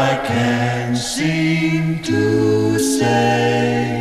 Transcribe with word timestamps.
I 0.00 0.16
can 0.26 0.96
seem 0.96 2.02
to 2.04 2.78
say 2.78 3.99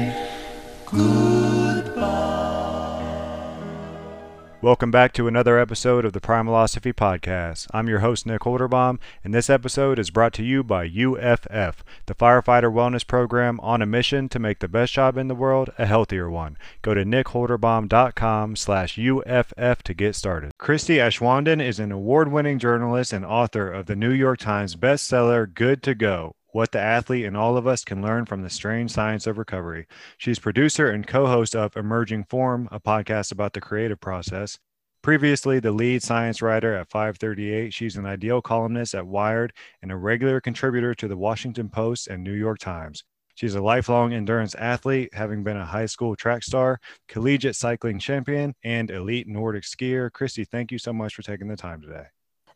Welcome 4.61 4.91
back 4.91 5.13
to 5.13 5.29
another 5.29 5.57
episode 5.57 6.03
of 6.03 6.11
the 6.11 6.19
Prime 6.19 6.45
Primalosophy 6.45 6.93
Podcast. 6.93 7.67
I'm 7.71 7.87
your 7.87 7.99
host, 7.99 8.25
Nick 8.25 8.41
Holderbaum, 8.41 8.99
and 9.23 9.33
this 9.33 9.49
episode 9.49 9.97
is 9.97 10.09
brought 10.09 10.33
to 10.33 10.43
you 10.43 10.65
by 10.65 10.83
UFF, 10.83 11.81
the 12.07 12.13
Firefighter 12.13 12.69
Wellness 12.69 13.07
Program 13.07 13.61
on 13.61 13.81
a 13.81 13.85
mission 13.85 14.27
to 14.27 14.37
make 14.37 14.59
the 14.59 14.67
best 14.67 14.91
job 14.91 15.15
in 15.15 15.29
the 15.29 15.33
world 15.33 15.69
a 15.77 15.85
healthier 15.85 16.29
one. 16.29 16.57
Go 16.81 16.93
to 16.93 17.05
nickholderbaum.com 17.05 18.57
slash 18.57 18.99
UFF 18.99 19.81
to 19.83 19.93
get 19.93 20.15
started. 20.17 20.51
Christie 20.57 20.97
Aschwanden 20.97 21.65
is 21.65 21.79
an 21.79 21.93
award-winning 21.93 22.59
journalist 22.59 23.13
and 23.13 23.23
author 23.23 23.71
of 23.71 23.85
the 23.85 23.95
New 23.95 24.11
York 24.11 24.39
Times 24.39 24.75
bestseller 24.75 25.51
Good 25.53 25.81
to 25.83 25.95
Go, 25.95 26.35
what 26.51 26.71
the 26.71 26.79
athlete 26.79 27.25
and 27.25 27.37
all 27.37 27.57
of 27.57 27.67
us 27.67 27.83
can 27.83 28.01
learn 28.01 28.25
from 28.25 28.41
the 28.41 28.49
strange 28.49 28.91
science 28.91 29.27
of 29.27 29.37
recovery. 29.37 29.87
She's 30.17 30.39
producer 30.39 30.89
and 30.89 31.05
co 31.05 31.27
host 31.27 31.55
of 31.55 31.77
Emerging 31.77 32.25
Form, 32.25 32.67
a 32.71 32.79
podcast 32.79 33.31
about 33.31 33.53
the 33.53 33.61
creative 33.61 33.99
process. 33.99 34.57
Previously, 35.01 35.59
the 35.59 35.71
lead 35.71 36.03
science 36.03 36.41
writer 36.41 36.75
at 36.75 36.89
538, 36.89 37.73
she's 37.73 37.95
an 37.95 38.05
ideal 38.05 38.41
columnist 38.41 38.93
at 38.93 39.07
Wired 39.07 39.53
and 39.81 39.91
a 39.91 39.95
regular 39.95 40.41
contributor 40.41 40.93
to 40.95 41.07
the 41.07 41.15
Washington 41.15 41.69
Post 41.69 42.07
and 42.07 42.23
New 42.23 42.33
York 42.33 42.59
Times. 42.59 43.05
She's 43.35 43.55
a 43.55 43.61
lifelong 43.61 44.11
endurance 44.11 44.53
athlete, 44.55 45.13
having 45.13 45.45
been 45.45 45.55
a 45.55 45.65
high 45.65 45.85
school 45.85 46.17
track 46.17 46.43
star, 46.43 46.81
collegiate 47.07 47.55
cycling 47.55 47.97
champion, 47.97 48.53
and 48.65 48.91
elite 48.91 49.29
Nordic 49.29 49.63
skier. 49.63 50.11
Christie, 50.11 50.43
thank 50.43 50.73
you 50.73 50.77
so 50.77 50.91
much 50.91 51.15
for 51.15 51.21
taking 51.21 51.47
the 51.47 51.55
time 51.55 51.81
today. 51.81 52.07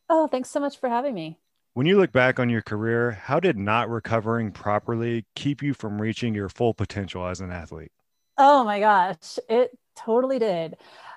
Oh, 0.09 0.27
thanks 0.27 0.49
so 0.49 0.59
much 0.59 0.77
for 0.77 0.89
having 0.89 1.13
me. 1.13 1.39
When 1.75 1.85
you 1.85 1.97
look 1.97 2.11
back 2.11 2.39
on 2.39 2.49
your 2.49 2.63
career, 2.63 3.11
how 3.11 3.39
did 3.39 3.57
not 3.57 3.87
recovering 3.87 4.51
properly 4.51 5.25
keep 5.35 5.61
you 5.61 5.75
from 5.75 6.01
reaching 6.01 6.33
your 6.33 6.49
full 6.49 6.73
potential 6.73 7.27
as 7.27 7.41
an 7.41 7.51
athlete? 7.51 7.91
Oh 8.37 8.63
my 8.63 8.79
gosh, 8.79 9.37
it 9.49 9.77
totally 9.95 10.39
did. 10.39 10.75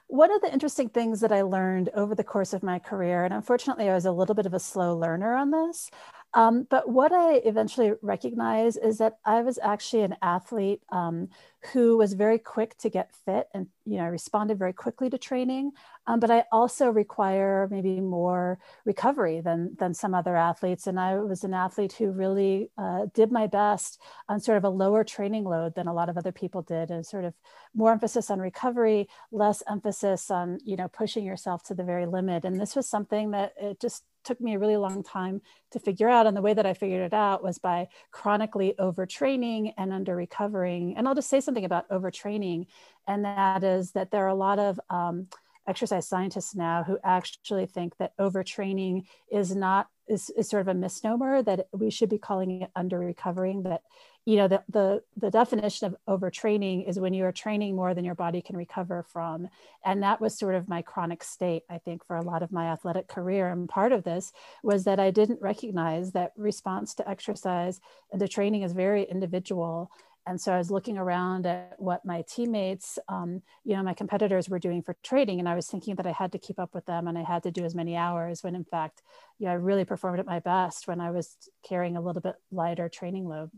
One 0.09 0.31
of 0.31 0.41
the 0.41 0.53
interesting 0.53 0.89
things 0.89 1.21
that 1.21 1.33
I 1.33 1.43
learned 1.43 1.89
over 1.95 2.15
the 2.15 2.23
course 2.23 2.53
of 2.53 2.62
my 2.62 2.79
career, 2.79 3.25
and 3.25 3.34
unfortunately, 3.34 3.89
I 3.89 3.95
was 3.95 4.05
a 4.07 4.12
little 4.12 4.34
bit 4.34 4.47
of 4.47 4.55
a 4.55 4.61
slow 4.61 4.97
learner 4.97 5.34
on 5.34 5.51
this, 5.51 5.91
um, 6.34 6.67
but 6.71 6.89
what 6.89 7.12
I 7.12 7.37
eventually 7.37 7.95
recognized 8.03 8.79
is 8.83 8.99
that 8.99 9.19
I 9.25 9.41
was 9.43 9.59
actually 9.62 10.03
an 10.03 10.17
athlete 10.23 10.83
um, 10.91 11.29
who 11.72 11.97
was 11.97 12.12
very 12.12 12.39
quick 12.39 12.77
to 12.78 12.91
get 12.91 13.14
fit 13.25 13.48
and 13.55 13.67
you 13.84 13.98
know 13.98 14.06
responded 14.06 14.59
very 14.59 14.72
quickly 14.72 15.11
to 15.11 15.19
training. 15.19 15.72
Um, 16.06 16.20
but 16.20 16.31
I 16.31 16.45
also 16.53 16.89
require 16.91 17.69
maybe 17.70 18.00
more 18.00 18.59
recovery 18.84 19.41
than 19.41 19.75
than 19.78 19.94
some 19.94 20.14
other 20.14 20.37
athletes. 20.37 20.87
And 20.87 20.98
I 21.00 21.17
was 21.17 21.44
an 21.44 21.55
athlete 21.55 21.94
who 21.94 22.11
really 22.11 22.70
uh, 22.78 23.06
did 23.14 23.33
my 23.33 23.47
best 23.47 24.00
on 24.28 24.41
sort 24.41 24.59
of 24.59 24.64
a 24.64 24.69
lower 24.69 25.05
training 25.05 25.44
load 25.44 25.75
than 25.75 25.89
a 25.89 25.94
lot 25.94 26.09
of 26.09 26.17
other 26.17 26.33
people 26.33 26.62
did, 26.62 26.91
and 26.91 27.05
sort 27.05 27.25
of 27.25 27.34
more 27.75 27.92
emphasis 27.92 28.31
on 28.31 28.39
recovery, 28.39 29.09
less 29.33 29.62
emphasis 29.69 30.31
on 30.31 30.59
you 30.64 30.77
know 30.77 30.89
pushing 30.89 31.25
yourself 31.25 31.62
to 31.64 31.75
the 31.75 31.84
very 31.84 32.06
limit. 32.06 32.44
And 32.44 32.61
this 32.61 32.77
was 32.77 32.89
something 32.89 33.33
that 33.33 33.55
it 33.61 33.81
just 33.81 34.05
took 34.27 34.41
me 34.41 34.55
a 34.55 34.59
really 34.59 34.77
long 34.77 35.03
time 35.03 35.41
to 35.70 35.78
figure 35.78 36.09
out. 36.09 36.27
And 36.27 36.37
the 36.37 36.42
way 36.42 36.53
that 36.53 36.67
I 36.67 36.75
figured 36.75 37.00
it 37.00 37.14
out 37.14 37.42
was 37.42 37.59
by 37.59 37.89
chronically 38.11 38.75
overtraining 38.78 39.72
and 39.78 39.92
under 39.92 40.14
recovering. 40.14 40.97
And 40.97 41.06
I'll 41.06 41.14
just 41.14 41.31
say 41.31 41.41
something 41.41 41.56
about 41.65 41.89
overtraining, 41.89 42.67
and 43.07 43.25
that 43.25 43.65
is 43.65 43.93
that 43.93 44.11
there 44.11 44.25
are 44.25 44.29
a 44.29 44.35
lot 44.35 44.59
of 44.59 44.79
um, 44.91 45.29
exercise 45.67 46.07
scientists 46.07 46.55
now 46.55 46.83
who 46.83 46.99
actually 47.05 47.67
think 47.67 47.97
that 47.99 48.17
overtraining 48.19 49.05
is 49.31 49.55
not 49.55 49.89
is, 50.09 50.31
is 50.37 50.49
sort 50.49 50.61
of 50.61 50.69
a 50.69 50.75
misnomer 50.75 51.43
that 51.43 51.67
we 51.73 51.91
should 51.91 52.09
be 52.09 52.19
calling 52.19 52.62
it 52.62 52.71
under 52.77 52.99
recovering 52.99 53.65
that 53.65 53.83
you 54.25 54.37
know 54.37 54.47
the, 54.47 54.62
the 54.69 55.03
the 55.17 55.31
definition 55.31 55.87
of 55.87 55.97
overtraining 56.21 56.89
is 56.89 57.01
when 57.01 57.12
you 57.12 57.25
are 57.25 57.33
training 57.33 57.75
more 57.75 57.93
than 57.93 58.05
your 58.05 58.15
body 58.15 58.41
can 58.41 58.57
recover 58.57 59.03
from. 59.03 59.49
And 59.84 60.03
that 60.03 60.21
was 60.21 60.38
sort 60.38 60.55
of 60.55 60.69
my 60.69 60.83
chronic 60.83 61.25
state 61.25 61.62
i 61.71 61.78
think 61.78 62.06
for 62.06 62.17
a 62.17 62.23
lot 62.23 62.43
of 62.43 62.53
my 62.53 62.67
athletic 62.67 63.09
career. 63.09 63.50
And 63.50 63.69
part 63.69 63.93
of 63.93 64.05
this 64.05 64.33
was 64.62 64.84
that 64.84 65.00
i 65.00 65.11
didn't 65.11 65.43
recognize 65.43 66.12
that 66.12 66.33
response 66.37 66.94
to 66.94 67.09
exercise 67.09 67.81
and 68.12 68.21
to 68.21 68.28
training 68.28 68.62
is 68.62 68.73
very 68.73 69.05
individual 69.05 69.91
and 70.26 70.41
so 70.41 70.53
I 70.53 70.59
was 70.59 70.70
looking 70.70 70.98
around 70.98 71.47
at 71.47 71.75
what 71.78 72.04
my 72.04 72.22
teammates, 72.22 72.98
um, 73.09 73.42
you 73.64 73.76
know, 73.76 73.82
my 73.82 73.94
competitors 73.94 74.48
were 74.48 74.59
doing 74.59 74.82
for 74.82 74.97
training, 75.03 75.38
and 75.38 75.48
I 75.48 75.54
was 75.54 75.69
thinking 75.69 75.94
that 75.94 76.06
I 76.06 76.12
had 76.12 76.32
to 76.32 76.38
keep 76.38 76.59
up 76.59 76.75
with 76.75 76.87
them 76.87 77.06
and 77.06 77.16
I 77.16 77.22
had 77.22 77.44
to 77.44 77.53
do 77.53 77.64
as 77.64 77.75
many 77.75 77.97
hours. 77.97 78.42
When 78.42 78.56
in 78.56 78.64
fact, 78.64 79.03
you 79.38 79.47
know, 79.47 79.53
I 79.53 79.54
really 79.54 79.84
performed 79.84 80.19
at 80.19 80.26
my 80.26 80.41
best 80.41 80.88
when 80.88 81.00
I 81.00 81.10
was 81.10 81.37
carrying 81.66 81.97
a 81.97 82.00
little 82.00 82.22
bit 82.22 82.34
lighter 82.50 82.88
training 82.88 83.28
load. 83.28 83.50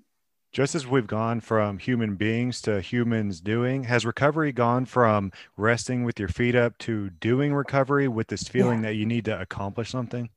Just 0.52 0.74
as 0.74 0.86
we've 0.86 1.06
gone 1.06 1.40
from 1.40 1.78
human 1.78 2.16
beings 2.16 2.62
to 2.62 2.80
humans 2.80 3.40
doing, 3.40 3.84
has 3.84 4.06
recovery 4.06 4.52
gone 4.52 4.86
from 4.86 5.30
resting 5.56 6.04
with 6.04 6.18
your 6.18 6.28
feet 6.28 6.54
up 6.54 6.76
to 6.78 7.10
doing 7.10 7.52
recovery 7.54 8.08
with 8.08 8.28
this 8.28 8.44
feeling 8.44 8.82
yeah. 8.82 8.90
that 8.90 8.94
you 8.94 9.04
need 9.04 9.26
to 9.26 9.40
accomplish 9.40 9.90
something? 9.90 10.30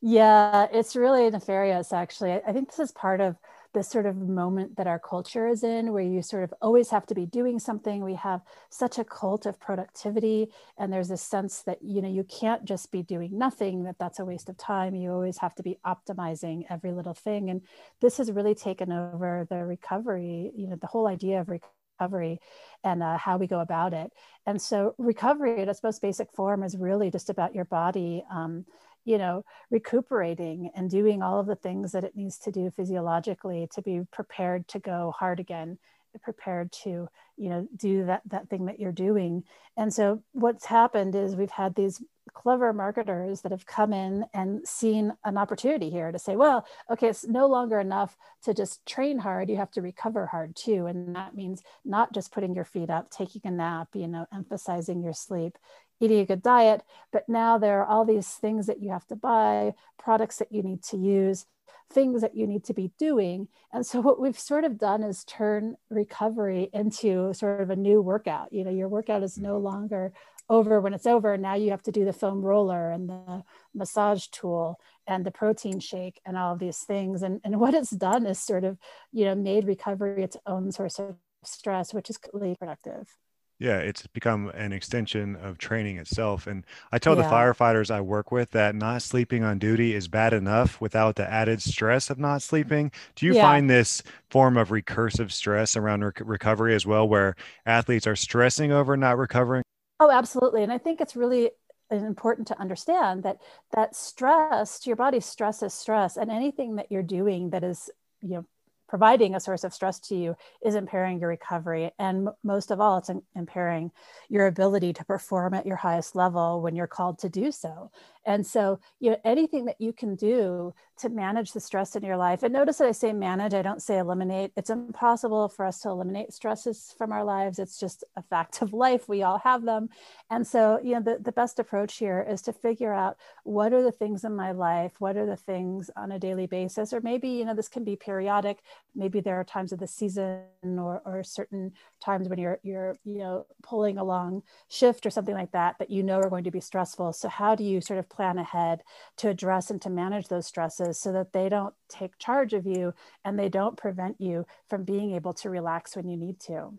Yeah, 0.00 0.66
it's 0.72 0.96
really 0.96 1.30
nefarious, 1.30 1.92
actually. 1.92 2.32
I 2.32 2.52
think 2.52 2.68
this 2.68 2.80
is 2.80 2.92
part 2.92 3.20
of 3.20 3.36
this 3.74 3.88
sort 3.88 4.06
of 4.06 4.16
moment 4.16 4.76
that 4.76 4.86
our 4.86 4.98
culture 4.98 5.46
is 5.48 5.62
in 5.62 5.92
where 5.92 6.02
you 6.02 6.22
sort 6.22 6.44
of 6.44 6.54
always 6.60 6.90
have 6.90 7.06
to 7.06 7.14
be 7.14 7.26
doing 7.26 7.58
something. 7.58 8.02
We 8.02 8.14
have 8.14 8.42
such 8.70 8.98
a 8.98 9.04
cult 9.04 9.46
of 9.46 9.58
productivity 9.60 10.48
and 10.78 10.92
there's 10.92 11.10
a 11.10 11.16
sense 11.16 11.62
that 11.62 11.78
you 11.82 12.02
know 12.02 12.08
you 12.08 12.24
can't 12.24 12.64
just 12.64 12.90
be 12.92 13.02
doing 13.02 13.36
nothing 13.36 13.84
that 13.84 13.96
that's 13.98 14.18
a 14.18 14.24
waste 14.24 14.48
of 14.48 14.56
time. 14.56 14.94
You 14.94 15.12
always 15.12 15.38
have 15.38 15.54
to 15.56 15.62
be 15.62 15.78
optimizing 15.86 16.64
every 16.70 16.92
little 16.92 17.14
thing. 17.14 17.50
And 17.50 17.62
this 18.00 18.18
has 18.18 18.30
really 18.30 18.54
taken 18.54 18.92
over 18.92 19.46
the 19.48 19.64
recovery 19.64 20.52
you 20.54 20.66
know 20.68 20.76
the 20.76 20.86
whole 20.86 21.06
idea 21.06 21.40
of 21.40 21.48
recovery 21.48 22.40
and 22.84 23.02
uh, 23.02 23.16
how 23.16 23.36
we 23.36 23.46
go 23.46 23.60
about 23.60 23.94
it. 23.94 24.12
And 24.46 24.60
so 24.60 24.94
recovery 24.98 25.60
at 25.62 25.68
its 25.68 25.82
most 25.82 26.02
basic 26.02 26.32
form 26.32 26.62
is 26.62 26.76
really 26.76 27.10
just 27.10 27.30
about 27.30 27.54
your 27.54 27.64
body 27.64 28.24
um, 28.30 28.64
you 29.04 29.18
know 29.18 29.44
recuperating 29.70 30.70
and 30.74 30.90
doing 30.90 31.22
all 31.22 31.40
of 31.40 31.46
the 31.46 31.56
things 31.56 31.92
that 31.92 32.04
it 32.04 32.16
needs 32.16 32.38
to 32.38 32.52
do 32.52 32.70
physiologically 32.70 33.68
to 33.72 33.82
be 33.82 34.02
prepared 34.12 34.66
to 34.68 34.78
go 34.78 35.12
hard 35.18 35.40
again 35.40 35.78
prepared 36.18 36.72
to 36.72 37.08
you 37.36 37.48
know 37.48 37.66
do 37.76 38.04
that 38.06 38.22
that 38.26 38.48
thing 38.48 38.66
that 38.66 38.78
you're 38.78 38.92
doing. 38.92 39.44
And 39.76 39.92
so 39.92 40.22
what's 40.32 40.66
happened 40.66 41.14
is 41.14 41.34
we've 41.34 41.50
had 41.50 41.74
these 41.74 42.02
clever 42.34 42.72
marketers 42.72 43.40
that 43.40 43.50
have 43.50 43.66
come 43.66 43.92
in 43.92 44.24
and 44.32 44.66
seen 44.66 45.12
an 45.24 45.36
opportunity 45.36 45.90
here 45.90 46.12
to 46.12 46.18
say 46.20 46.36
well 46.36 46.64
okay 46.88 47.08
it's 47.08 47.26
no 47.26 47.46
longer 47.46 47.80
enough 47.80 48.16
to 48.44 48.54
just 48.54 48.86
train 48.86 49.18
hard 49.18 49.50
you 49.50 49.56
have 49.56 49.72
to 49.72 49.82
recover 49.82 50.26
hard 50.26 50.54
too. 50.54 50.86
And 50.86 51.16
that 51.16 51.34
means 51.34 51.62
not 51.84 52.12
just 52.12 52.32
putting 52.32 52.54
your 52.54 52.64
feet 52.64 52.90
up 52.90 53.10
taking 53.10 53.42
a 53.44 53.50
nap 53.50 53.88
you 53.94 54.08
know 54.08 54.26
emphasizing 54.32 55.02
your 55.02 55.12
sleep 55.12 55.58
eating 56.02 56.20
a 56.20 56.26
good 56.26 56.42
diet, 56.42 56.82
but 57.12 57.28
now 57.28 57.58
there 57.58 57.80
are 57.80 57.86
all 57.86 58.04
these 58.04 58.28
things 58.28 58.66
that 58.66 58.82
you 58.82 58.90
have 58.90 59.06
to 59.06 59.16
buy, 59.16 59.74
products 59.98 60.36
that 60.38 60.52
you 60.52 60.62
need 60.62 60.82
to 60.84 60.96
use, 60.96 61.46
things 61.90 62.22
that 62.22 62.34
you 62.34 62.46
need 62.46 62.64
to 62.64 62.74
be 62.74 62.90
doing. 62.98 63.48
And 63.72 63.86
so 63.86 64.00
what 64.00 64.20
we've 64.20 64.38
sort 64.38 64.64
of 64.64 64.78
done 64.78 65.02
is 65.02 65.24
turn 65.24 65.76
recovery 65.90 66.70
into 66.72 67.32
sort 67.34 67.60
of 67.60 67.70
a 67.70 67.76
new 67.76 68.00
workout. 68.00 68.52
You 68.52 68.64
know, 68.64 68.70
your 68.70 68.88
workout 68.88 69.22
is 69.22 69.38
no 69.38 69.54
mm-hmm. 69.54 69.66
longer 69.66 70.12
over 70.48 70.80
when 70.80 70.92
it's 70.92 71.06
over. 71.06 71.36
Now 71.36 71.54
you 71.54 71.70
have 71.70 71.82
to 71.84 71.92
do 71.92 72.04
the 72.04 72.12
foam 72.12 72.42
roller 72.42 72.90
and 72.90 73.08
the 73.08 73.42
massage 73.74 74.26
tool 74.26 74.80
and 75.06 75.24
the 75.24 75.30
protein 75.30 75.80
shake 75.80 76.20
and 76.26 76.36
all 76.36 76.54
of 76.54 76.58
these 76.58 76.78
things. 76.78 77.22
And, 77.22 77.40
and 77.44 77.60
what 77.60 77.74
it's 77.74 77.90
done 77.90 78.26
is 78.26 78.38
sort 78.38 78.64
of, 78.64 78.78
you 79.12 79.24
know, 79.24 79.34
made 79.34 79.66
recovery 79.66 80.22
its 80.22 80.36
own 80.46 80.72
source 80.72 80.98
of 80.98 81.16
stress, 81.44 81.94
which 81.94 82.10
is 82.10 82.18
completely 82.18 82.56
productive. 82.56 83.16
Yeah, 83.62 83.78
it's 83.78 84.08
become 84.08 84.48
an 84.54 84.72
extension 84.72 85.36
of 85.36 85.56
training 85.56 85.96
itself. 85.96 86.48
And 86.48 86.66
I 86.90 86.98
tell 86.98 87.16
yeah. 87.16 87.22
the 87.22 87.28
firefighters 87.28 87.92
I 87.92 88.00
work 88.00 88.32
with 88.32 88.50
that 88.50 88.74
not 88.74 89.02
sleeping 89.02 89.44
on 89.44 89.60
duty 89.60 89.94
is 89.94 90.08
bad 90.08 90.32
enough 90.32 90.80
without 90.80 91.14
the 91.14 91.30
added 91.30 91.62
stress 91.62 92.10
of 92.10 92.18
not 92.18 92.42
sleeping. 92.42 92.90
Do 93.14 93.24
you 93.24 93.34
yeah. 93.34 93.42
find 93.42 93.70
this 93.70 94.02
form 94.30 94.56
of 94.56 94.70
recursive 94.70 95.30
stress 95.30 95.76
around 95.76 96.04
rec- 96.04 96.22
recovery 96.24 96.74
as 96.74 96.86
well, 96.86 97.08
where 97.08 97.36
athletes 97.64 98.08
are 98.08 98.16
stressing 98.16 98.72
over 98.72 98.96
not 98.96 99.16
recovering? 99.16 99.62
Oh, 100.00 100.10
absolutely. 100.10 100.64
And 100.64 100.72
I 100.72 100.78
think 100.78 101.00
it's 101.00 101.14
really 101.14 101.52
important 101.92 102.48
to 102.48 102.58
understand 102.58 103.22
that 103.22 103.36
that 103.76 103.94
stress 103.94 104.86
your 104.86 104.96
body 104.96 105.20
stress 105.20 105.62
is 105.62 105.74
stress 105.74 106.16
and 106.16 106.32
anything 106.32 106.76
that 106.76 106.90
you're 106.90 107.02
doing 107.02 107.50
that 107.50 107.62
is 107.62 107.90
you 108.22 108.30
know 108.30 108.46
providing 108.92 109.34
a 109.34 109.40
source 109.40 109.64
of 109.64 109.72
stress 109.72 109.98
to 109.98 110.14
you 110.14 110.36
is 110.62 110.74
impairing 110.74 111.18
your 111.18 111.30
recovery. 111.30 111.90
And 111.98 112.28
most 112.44 112.70
of 112.70 112.78
all, 112.78 112.98
it's 112.98 113.08
impairing 113.34 113.90
your 114.28 114.48
ability 114.48 114.92
to 114.92 115.04
perform 115.06 115.54
at 115.54 115.64
your 115.64 115.76
highest 115.76 116.14
level 116.14 116.60
when 116.60 116.76
you're 116.76 116.86
called 116.86 117.18
to 117.20 117.30
do 117.30 117.50
so. 117.50 117.90
And 118.24 118.46
so, 118.46 118.78
you 119.00 119.10
know, 119.10 119.16
anything 119.24 119.64
that 119.64 119.80
you 119.80 119.92
can 119.92 120.14
do 120.14 120.74
to 120.98 121.08
manage 121.08 121.52
the 121.52 121.60
stress 121.60 121.96
in 121.96 122.04
your 122.04 122.16
life, 122.16 122.42
and 122.42 122.52
notice 122.52 122.78
that 122.78 122.88
I 122.88 122.92
say 122.92 123.12
manage, 123.12 123.54
I 123.54 123.62
don't 123.62 123.82
say 123.82 123.98
eliminate. 123.98 124.52
It's 124.56 124.70
impossible 124.70 125.48
for 125.48 125.66
us 125.66 125.80
to 125.80 125.88
eliminate 125.88 126.32
stresses 126.32 126.94
from 126.96 127.10
our 127.10 127.24
lives. 127.24 127.58
It's 127.58 127.80
just 127.80 128.04
a 128.16 128.22
fact 128.22 128.62
of 128.62 128.72
life. 128.72 129.08
We 129.08 129.22
all 129.22 129.38
have 129.38 129.64
them. 129.64 129.88
And 130.30 130.46
so, 130.46 130.78
you 130.82 130.94
know, 130.94 131.00
the, 131.00 131.18
the 131.20 131.32
best 131.32 131.58
approach 131.58 131.96
here 131.96 132.24
is 132.28 132.42
to 132.42 132.52
figure 132.52 132.92
out 132.92 133.16
what 133.42 133.72
are 133.72 133.82
the 133.82 133.90
things 133.90 134.24
in 134.24 134.36
my 134.36 134.52
life, 134.52 134.92
what 134.98 135.16
are 135.16 135.26
the 135.26 135.36
things 135.36 135.90
on 135.96 136.12
a 136.12 136.18
daily 136.18 136.46
basis, 136.46 136.92
or 136.92 137.00
maybe, 137.00 137.28
you 137.28 137.44
know, 137.44 137.54
this 137.54 137.68
can 137.68 137.84
be 137.84 137.96
periodic. 137.96 138.60
Maybe 138.94 139.20
there 139.20 139.40
are 139.40 139.44
times 139.44 139.72
of 139.72 139.80
the 139.80 139.86
season 139.88 140.44
or, 140.62 141.02
or 141.04 141.24
certain 141.24 141.72
times 142.00 142.28
when 142.28 142.38
you're, 142.38 142.60
you're, 142.62 142.96
you 143.04 143.18
know, 143.18 143.46
pulling 143.62 143.98
a 143.98 144.04
long 144.04 144.42
shift 144.68 145.06
or 145.06 145.10
something 145.10 145.34
like 145.34 145.52
that, 145.52 145.78
that 145.78 145.90
you 145.90 146.02
know 146.02 146.18
are 146.18 146.30
going 146.30 146.44
to 146.44 146.50
be 146.50 146.60
stressful. 146.60 147.12
So 147.12 147.28
how 147.28 147.54
do 147.54 147.64
you 147.64 147.80
sort 147.80 147.98
of 147.98 148.08
plan 148.12 148.38
ahead 148.38 148.82
to 149.16 149.28
address 149.28 149.70
and 149.70 149.82
to 149.82 149.90
manage 149.90 150.28
those 150.28 150.46
stresses 150.46 151.00
so 151.00 151.12
that 151.12 151.32
they 151.32 151.48
don't 151.48 151.74
take 151.88 152.18
charge 152.18 152.52
of 152.52 152.66
you 152.66 152.94
and 153.24 153.38
they 153.38 153.48
don't 153.48 153.76
prevent 153.76 154.20
you 154.20 154.46
from 154.68 154.84
being 154.84 155.12
able 155.12 155.34
to 155.34 155.50
relax 155.50 155.96
when 155.96 156.08
you 156.08 156.16
need 156.16 156.38
to. 156.40 156.74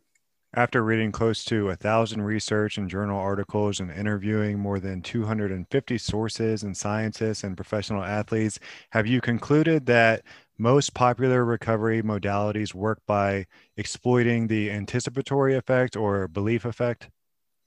After 0.56 0.84
reading 0.84 1.12
close 1.12 1.46
to 1.46 1.70
a 1.70 1.76
thousand 1.76 2.24
research 2.24 2.78
and 2.80 2.90
journal 2.90 3.20
articles 3.20 3.80
and 3.80 3.92
interviewing 3.92 4.58
more 4.58 4.80
than 4.80 5.04
250 5.04 5.98
sources 6.00 6.64
and 6.64 6.76
scientists 6.76 7.44
and 7.44 7.56
professional 7.56 8.04
athletes, 8.04 8.60
have 8.92 9.06
you 9.06 9.22
concluded 9.22 9.86
that 9.88 10.24
most 10.58 10.96
popular 10.96 11.46
recovery 11.46 12.02
modalities 12.02 12.74
work 12.74 13.00
by 13.06 13.46
exploiting 13.78 14.48
the 14.48 14.72
anticipatory 14.72 15.56
effect 15.56 15.96
or 15.96 16.28
belief 16.28 16.66
effect? 16.66 17.10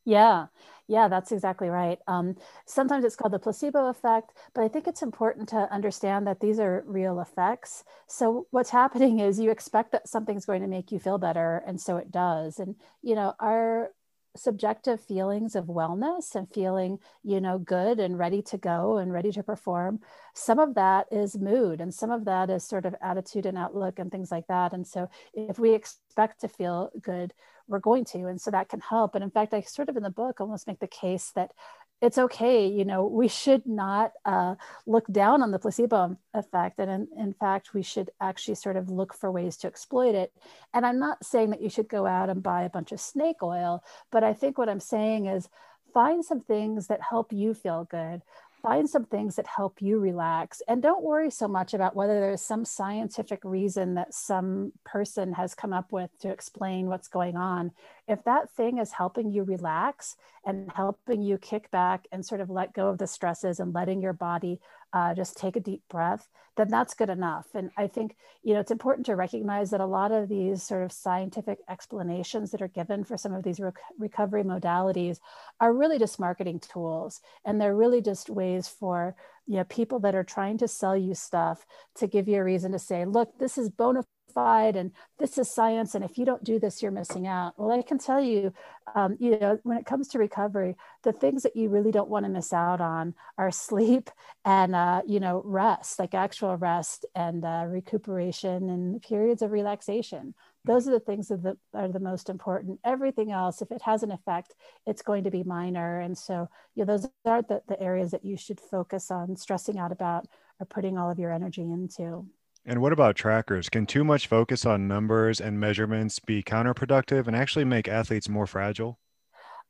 Yeah, 0.05 0.47
yeah, 0.89 1.09
that's 1.09 1.33
exactly 1.33 1.69
right. 1.69 1.99
Um, 2.07 2.37
sometimes 2.65 3.05
it's 3.05 3.17
called 3.17 3.33
the 3.33 3.39
placebo 3.41 3.89
effect, 3.89 4.33
but 4.55 4.63
I 4.63 4.69
think 4.69 4.87
it's 4.87 5.03
important 5.03 5.49
to 5.49 5.69
understand 5.73 6.27
that 6.27 6.41
these 6.41 6.61
are 6.61 6.85
real 6.87 7.21
effects. 7.21 7.83
So 8.07 8.47
what's 8.51 8.71
happening 8.71 9.19
is 9.21 9.41
you 9.41 9.51
expect 9.51 9.93
that 9.93 10.09
something's 10.09 10.47
going 10.47 10.63
to 10.63 10.69
make 10.69 10.93
you 10.93 11.01
feel 11.01 11.19
better, 11.19 11.63
and 11.67 11.81
so 11.81 11.97
it 11.97 12.11
does. 12.13 12.59
And 12.61 12.77
you 13.03 13.15
know, 13.17 13.35
our 13.41 13.91
subjective 14.37 15.01
feelings 15.01 15.55
of 15.55 15.67
wellness 15.67 16.35
and 16.35 16.49
feeling 16.53 16.99
you 17.23 17.41
know 17.41 17.59
good 17.59 17.99
and 17.99 18.19
ready 18.19 18.43
to 18.43 18.59
go 18.59 18.99
and 18.99 19.13
ready 19.13 19.33
to 19.33 19.43
perform. 19.43 20.01
Some 20.35 20.59
of 20.59 20.75
that 20.75 21.07
is 21.11 21.39
mood 21.39 21.81
and 21.81 21.93
some 21.93 22.11
of 22.11 22.25
that 22.27 22.51
is 22.51 22.67
sort 22.67 22.87
of 22.87 22.95
attitude 23.03 23.47
and 23.47 23.59
outlook 23.59 23.99
and 23.99 24.11
things 24.11 24.31
like 24.31 24.47
that. 24.49 24.73
And 24.73 24.87
so 24.87 25.09
if 25.35 25.59
we 25.59 25.75
expect 25.75 26.41
to 26.41 26.49
feel 26.49 26.91
good 27.01 27.33
we're 27.69 27.81
going 27.81 28.05
to. 28.05 28.27
And 28.27 28.41
so 28.41 28.51
that 28.53 28.69
can 28.69 28.81
help. 28.81 29.15
And 29.15 29.25
in 29.25 29.31
fact 29.31 29.55
i 29.55 29.61
sort 29.61 29.89
of 29.89 29.97
in 29.97 30.03
the 30.03 30.11
book 30.11 30.41
almost 30.41 30.67
make 30.67 30.81
the 30.81 30.87
case 30.87 31.33
that 31.35 31.53
it's 32.03 32.19
okay 32.19 32.67
you 32.67 32.85
know 32.85 33.07
we 33.07 33.29
should 33.29 33.67
not 33.67 34.13
uh, 34.25 34.55
look 34.87 35.07
down 35.11 35.43
on 35.43 35.51
the 35.51 35.59
placebo 35.59 36.17
effect 36.35 36.79
and 36.79 36.91
in, 36.91 37.09
in, 37.19 37.33
fact 37.33 37.75
we 37.75 37.83
should 37.83 38.11
actually 38.21 38.55
sort 38.55 38.77
of 38.77 38.91
look 38.91 39.15
for 39.15 39.31
ways 39.31 39.57
to 39.57 39.67
exploit 39.67 40.15
it. 40.15 40.33
And 40.75 40.85
i'm 40.85 40.99
not 40.99 41.25
saying 41.25 41.51
that 41.51 41.63
you 41.63 41.71
should 41.71 41.89
go 41.89 42.07
out 42.07 42.29
and 42.29 42.43
buy 42.43 42.63
a 42.63 42.71
bunch 42.71 42.93
of 42.93 43.01
snake 43.01 43.43
oil 43.43 43.83
but 44.11 44.23
i 44.25 44.33
think 44.33 44.59
what 44.59 44.69
i'm 44.69 44.81
saying 44.81 45.27
is 45.27 45.49
find 45.95 46.25
some 46.25 46.41
things 46.41 46.89
that 46.89 47.01
help 47.01 47.33
you 47.33 47.55
feel 47.55 47.87
good 47.91 48.23
find 48.63 48.89
some 48.89 49.05
things 49.05 49.37
that 49.37 49.47
help 49.47 49.81
you 49.81 49.99
relax 49.99 50.61
and 50.67 50.83
don't 50.83 51.05
worry 51.05 51.31
so 51.31 51.47
much 51.47 51.73
about 51.73 51.95
whether 51.95 52.21
there's 52.21 52.43
some 52.43 52.65
scientific 52.65 53.39
reason 53.45 53.95
that 53.95 54.13
some 54.13 54.73
person 54.85 55.33
has 55.33 55.55
come 55.55 55.73
up 55.73 55.93
with 55.93 56.11
to 56.19 56.29
explain 56.29 56.87
what's 56.87 57.09
going 57.09 57.37
on 57.37 57.71
if 58.09 58.23
that 58.25 58.51
thing 58.51 58.79
is 58.79 58.93
helping 58.93 59.31
you 59.31 59.43
relax 59.43 60.17
and 60.45 60.71
helping 60.75 61.23
you 61.23 61.39
kick 61.39 61.71
back 61.71 62.07
and 62.13 62.25
sort 62.25 62.41
of 62.41 62.51
let 62.51 62.73
go 62.73 62.89
of 62.89 62.99
the 62.99 63.07
stresses 63.07 63.59
and 63.59 63.75
letting 63.75 64.01
your 64.01 64.13
body 64.13 64.61
uh, 64.93 65.13
just 65.15 65.37
take 65.37 65.57
a 65.57 65.61
deep 65.61 65.83
breath, 65.91 66.29
then 66.57 66.69
that's 66.69 66.95
good 66.95 67.11
enough. 67.11 67.47
And 67.55 67.71
I 67.77 67.87
think, 67.89 68.17
you 68.43 68.55
know, 68.55 68.61
it's 68.61 68.71
important 68.71 69.07
to 69.07 69.17
recognize 69.17 69.71
that 69.71 69.81
a 69.81 69.87
lot 69.87 70.13
of 70.13 70.29
these 70.29 70.63
sort 70.63 70.85
of 70.85 70.93
scientific 70.93 71.59
explanations 71.69 72.51
that 72.53 72.63
are 72.63 72.69
given 72.69 73.05
for 73.05 73.19
some 73.19 73.35
of 73.35 73.43
these 73.43 73.61
rec- 73.61 73.75
recovery 73.99 74.45
modalities 74.45 75.19
are 75.61 75.75
really 75.75 75.99
just 75.99 76.21
marketing 76.21 76.61
tools. 76.61 77.21
And 77.45 77.61
they're 77.61 77.77
really 77.77 78.01
just 78.01 78.31
ways 78.31 78.69
for, 78.69 79.17
you 79.47 79.57
know, 79.57 79.65
people 79.65 79.99
that 80.01 80.15
are 80.15 80.25
trying 80.25 80.59
to 80.59 80.69
sell 80.69 80.97
you 80.97 81.15
stuff 81.15 81.67
to 81.97 82.07
give 82.07 82.29
you 82.29 82.39
a 82.39 82.45
reason 82.45 82.73
to 82.73 82.79
say, 82.79 83.05
look, 83.05 83.39
this 83.39 83.59
is 83.59 83.69
bona 83.69 84.05
and 84.37 84.93
this 85.19 85.39
is 85.39 85.51
science 85.51 85.95
and 85.95 86.05
if 86.05 86.19
you 86.19 86.25
don't 86.25 86.45
do 86.45 86.59
this 86.59 86.83
you're 86.83 86.93
missing 86.93 87.27
out. 87.27 87.55
Well 87.57 87.77
i 87.77 87.83
can 87.83 87.99
tell 87.99 88.21
you 88.21 88.53
um, 88.95 89.17
you 89.19 89.39
know 89.39 89.59
when 89.63 89.79
it 89.79 89.87
comes 89.87 90.09
to 90.09 90.19
recovery 90.19 90.77
the 91.03 91.13
things 91.13 91.43
that 91.43 91.57
you 91.57 91.69
really 91.69 91.91
don't 91.91 92.11
want 92.11 92.25
to 92.25 92.31
miss 92.31 92.53
out 92.53 92.81
on 92.81 93.15
are 93.39 93.51
sleep 93.51 94.11
and 94.45 94.75
uh, 94.75 95.03
you 95.07 95.21
know 95.21 95.43
rest 95.45 95.99
like 95.99 96.15
actual 96.15 96.57
rest 96.57 97.07
and 97.15 97.45
uh, 97.45 97.65
recuperation 97.67 98.69
and 98.69 99.03
periods 99.03 99.43
of 99.43 99.53
relaxation. 99.53 100.35
Those 100.65 100.89
are 100.89 100.93
the 100.93 101.01
things 101.01 101.29
that 101.29 101.57
are 101.75 101.89
the 101.89 102.01
most 102.01 102.29
important. 102.29 102.81
Everything 102.85 103.31
else 103.31 103.63
if 103.63 103.71
it 103.71 103.83
has 103.83 104.03
an 104.03 104.11
effect 104.11 104.55
it's 104.87 105.03
going 105.03 105.25
to 105.25 105.31
be 105.31 105.43
minor 105.45 106.01
and 106.01 106.17
so 106.17 106.49
you 106.75 106.85
know 106.85 106.97
those 106.97 107.09
are 107.25 107.43
the, 107.43 107.63
the 107.69 107.81
areas 107.81 108.11
that 108.11 108.25
you 108.25 108.37
should 108.37 108.61
focus 108.61 109.11
on 109.11 109.37
stressing 109.37 109.79
out 109.79 109.93
about 109.93 110.27
or 110.61 110.67
putting 110.67 110.99
all 110.99 111.11
of 111.11 111.19
your 111.19 111.33
energy 111.33 111.63
into 111.63 112.27
and 112.67 112.83
what 112.83 112.93
about 112.93 113.17
trackers? 113.17 113.69
Can 113.71 113.87
too 113.87 114.05
much 114.05 114.27
focus 114.27 114.67
on 114.67 114.87
numbers 114.89 115.41
and 115.41 115.59
measurements 115.59 116.19
be 116.19 116.43
counterproductive 116.43 117.27
and 117.27 117.35
actually 117.37 117.65
make 117.65 117.89
athletes 117.89 118.29
more 118.29 118.47
fragile? 118.47 118.99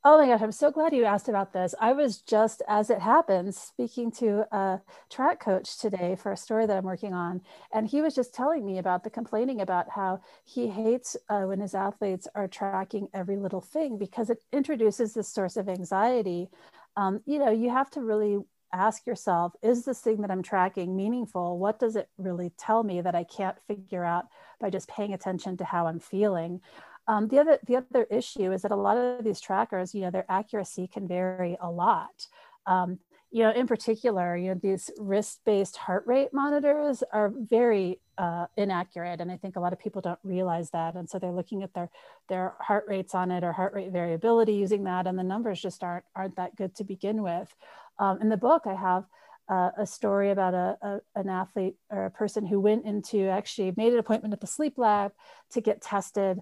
Oh 0.05 0.19
my 0.19 0.27
gosh, 0.29 0.41
I'm 0.41 0.53
so 0.53 0.71
glad 0.71 0.93
you 0.93 1.05
asked 1.05 1.29
about 1.29 1.53
this. 1.53 1.75
I 1.81 1.93
was 1.93 2.23
just, 2.23 2.63
as 2.69 2.91
it 2.91 3.01
happens, 3.01 3.57
speaking 3.59 4.13
to 4.13 4.47
a 4.57 4.81
track 5.11 5.41
coach 5.41 5.79
today 5.79 6.15
for 6.15 6.31
a 6.31 6.37
story 6.37 6.65
that 6.67 6.77
I'm 6.77 6.85
working 6.85 7.13
on. 7.13 7.43
And 7.73 7.89
he 7.89 8.01
was 8.03 8.15
just 8.15 8.33
telling 8.33 8.65
me 8.65 8.79
about 8.79 9.03
the 9.03 9.11
complaining 9.11 9.61
about 9.61 9.91
how 9.91 10.21
he 10.45 10.69
hates 10.69 11.17
uh, 11.29 11.43
when 11.43 11.59
his 11.61 11.75
athletes 11.75 12.29
are 12.37 12.47
tracking 12.47 13.09
every 13.13 13.37
little 13.37 13.61
thing 13.61 13.99
because 13.99 14.31
it 14.31 14.45
introduces 14.53 15.15
this 15.15 15.29
source 15.29 15.57
of 15.57 15.69
anxiety. 15.69 16.51
Um, 16.97 17.21
you 17.27 17.41
know, 17.41 17.51
you 17.51 17.71
have 17.71 17.91
to 17.91 18.01
really 18.01 18.39
ask 18.73 19.07
yourself 19.07 19.53
is 19.63 19.85
this 19.85 20.01
thing 20.01 20.21
that 20.23 20.31
i'm 20.31 20.43
tracking 20.43 20.97
meaningful? 20.97 21.59
What 21.59 21.79
does 21.79 21.97
it 21.97 22.09
really 22.19 22.53
tell 22.59 22.83
me 22.83 23.01
that 23.01 23.15
i 23.15 23.25
can't 23.25 23.57
figure 23.67 24.05
out 24.05 24.27
by 24.61 24.71
just 24.71 24.89
paying 24.89 25.15
attention 25.15 25.57
to 25.59 25.65
how 25.65 25.87
i'm 25.87 26.01
feeling? 26.01 26.61
Um, 27.09 27.29
the 27.29 27.39
other 27.39 27.59
the 27.67 27.77
other 27.77 28.05
issue 28.11 28.53
is 28.53 28.63
that 28.63 28.73
a 28.73 28.77
lot 28.77 28.97
of 28.97 29.25
these 29.25 29.41
trackers 29.41 29.95
you 29.95 30.03
know 30.03 30.11
their 30.11 30.27
accuracy 30.29 30.89
can 30.89 31.07
vary 31.07 31.57
a 31.61 31.71
lot. 31.71 32.27
Um, 32.67 32.99
you 33.37 33.43
know 33.43 33.51
in 33.51 33.67
particular 33.67 34.37
you 34.37 34.49
know 34.49 34.61
these 34.63 34.91
wrist-based 34.99 35.77
heart 35.77 36.05
rate 36.07 36.33
monitors 36.33 37.03
are 37.13 37.33
very 37.37 38.01
uh, 38.19 38.47
inaccurate 38.57 39.21
and 39.21 39.31
i 39.31 39.37
think 39.37 39.57
a 39.57 39.61
lot 39.61 39.73
of 39.73 39.79
people 39.79 40.01
don't 40.01 40.19
realize 40.23 40.71
that 40.71 40.95
and 40.95 41.09
so 41.09 41.19
they're 41.19 41.33
looking 41.33 41.63
at 41.63 41.75
their 41.75 41.91
their 42.29 42.55
heart 42.61 42.85
rates 42.89 43.15
on 43.15 43.31
it 43.31 43.45
or 43.45 43.53
heart 43.53 43.75
rate 43.75 43.93
variability 43.93 44.55
using 44.55 44.85
that 44.85 45.07
and 45.07 45.19
the 45.19 45.23
numbers 45.23 45.61
just 45.61 45.83
aren't 45.83 46.05
aren't 46.15 46.37
that 46.37 46.57
good 46.57 46.75
to 46.75 46.85
begin 46.85 47.23
with 47.23 47.55
um, 47.99 48.21
in 48.21 48.29
the 48.29 48.37
book, 48.37 48.63
I 48.67 48.75
have 48.75 49.05
uh, 49.49 49.71
a 49.79 49.87
story 49.87 50.31
about 50.31 50.55
a, 50.55 50.77
a, 50.83 51.01
an 51.15 51.29
athlete 51.29 51.77
or 51.91 52.07
a 52.07 52.11
person 52.11 52.47
who 52.47 52.61
went 52.61 52.85
into 52.85 53.29
actually 53.29 53.73
made 53.77 53.93
an 53.93 53.99
appointment 53.99 54.35
at 54.35 54.41
the 54.41 54.47
sleep 54.47 54.75
lab 54.77 55.13
to 55.51 55.61
get 55.61 55.81
tested. 55.81 56.41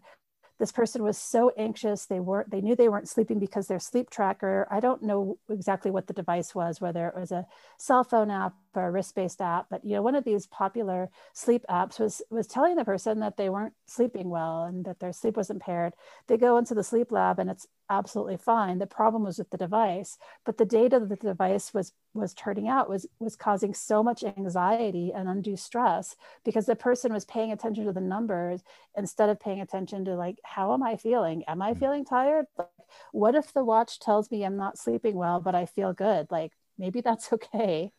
This 0.59 0.73
person 0.73 1.03
was 1.03 1.19
so 1.19 1.51
anxious. 1.59 2.07
They 2.07 2.21
weren't 2.21 2.51
they 2.51 2.61
knew 2.61 2.77
they 2.77 2.89
weren't 2.89 3.09
sleeping 3.09 3.39
because 3.39 3.67
their 3.67 3.81
sleep 3.81 4.09
tracker 4.09 4.67
i 4.71 4.79
don't 4.81 5.03
know 5.03 5.37
exactly 5.51 5.91
what 5.91 6.07
the 6.07 6.13
device 6.13 6.55
was 6.55 6.81
whether 6.81 7.09
it 7.09 7.15
was 7.19 7.33
a 7.33 7.45
cell 7.79 8.05
phone 8.05 8.31
app 8.31 8.55
or 8.75 8.87
a 8.87 8.91
wrist-based 8.91 9.41
app 9.41 9.67
but 9.69 9.85
you 9.85 9.95
know 9.95 10.03
one 10.03 10.15
of 10.15 10.25
these 10.25 10.47
popular 10.47 11.11
sleep 11.33 11.65
apps 11.69 11.99
was 11.99 12.23
was 12.31 12.47
telling 12.47 12.77
the 12.77 12.85
person 12.85 13.21
that 13.21 13.37
they 13.37 13.49
weren't 13.49 13.75
sleeping 13.87 14.31
well 14.31 14.63
and 14.63 14.85
that 14.85 15.01
their 15.01 15.13
sleep 15.13 15.37
was 15.37 15.51
impaired 15.51 15.93
they 16.29 16.37
go 16.37 16.57
into 16.57 16.75
the 16.75 16.85
sleep 16.85 17.11
lab 17.11 17.39
and 17.39 17.51
it's 17.51 17.67
absolutely 17.91 18.37
fine. 18.37 18.79
The 18.79 18.87
problem 18.87 19.25
was 19.25 19.39
with 19.39 19.51
the 19.51 19.57
device 19.57 20.19
but 20.45 20.59
the 20.59 20.65
data 20.65 20.99
that 21.01 21.09
the 21.09 21.17
device 21.17 21.73
was 21.75 21.93
was 22.13 22.35
turning 22.35 22.69
out 22.69 22.89
was 22.89 23.07
was 23.19 23.37
causing 23.37 23.75
so 23.75 24.03
much 24.03 24.23
anxiety 24.25 25.13
and 25.15 25.29
undue 25.29 25.57
stress 25.57 26.17
because 26.45 26.67
the 26.67 26.77
person 26.77 27.13
was 27.13 27.25
paying 27.25 27.53
attention 27.53 27.85
to 27.87 27.93
the 27.93 28.01
numbers 28.01 28.63
instead 28.97 29.29
of 29.29 29.41
paying 29.41 29.61
attention 29.61 30.05
to 30.05 30.15
like 30.15 30.39
how 30.45 30.73
am 30.73 30.83
i 30.83 30.97
feeling? 30.97 31.45
Am 31.49 31.63
i 31.63 31.73
mm. 31.73 31.79
feeling 31.79 32.05
tired? 32.05 32.47
Like, 32.57 32.69
what 33.13 33.35
if 33.35 33.53
the 33.53 33.65
watch 33.65 33.99
tells 33.99 34.31
me 34.31 34.45
i'm 34.45 34.57
not 34.57 34.79
sleeping 34.79 35.17
well 35.17 35.41
but 35.41 35.55
i 35.55 35.67
feel 35.67 35.93
good? 35.93 36.29
Like 36.31 36.53
maybe 36.79 37.01
that's 37.01 37.33
okay 37.33 37.93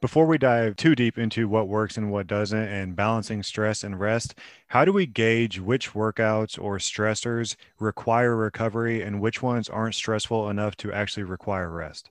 before 0.00 0.26
we 0.26 0.38
dive 0.38 0.76
too 0.76 0.94
deep 0.94 1.18
into 1.18 1.48
what 1.48 1.68
works 1.68 1.96
and 1.96 2.10
what 2.10 2.26
doesn't 2.26 2.58
and 2.68 2.96
balancing 2.96 3.42
stress 3.42 3.82
and 3.84 3.98
rest, 4.00 4.34
how 4.68 4.84
do 4.84 4.92
we 4.92 5.06
gauge 5.06 5.60
which 5.60 5.92
workouts 5.92 6.58
or 6.60 6.78
stressors 6.78 7.56
require 7.78 8.36
recovery 8.36 9.02
and 9.02 9.20
which 9.20 9.42
ones 9.42 9.68
aren't 9.68 9.94
stressful 9.94 10.48
enough 10.50 10.76
to 10.76 10.92
actually 10.92 11.24
require 11.24 11.70
rest? 11.70 12.10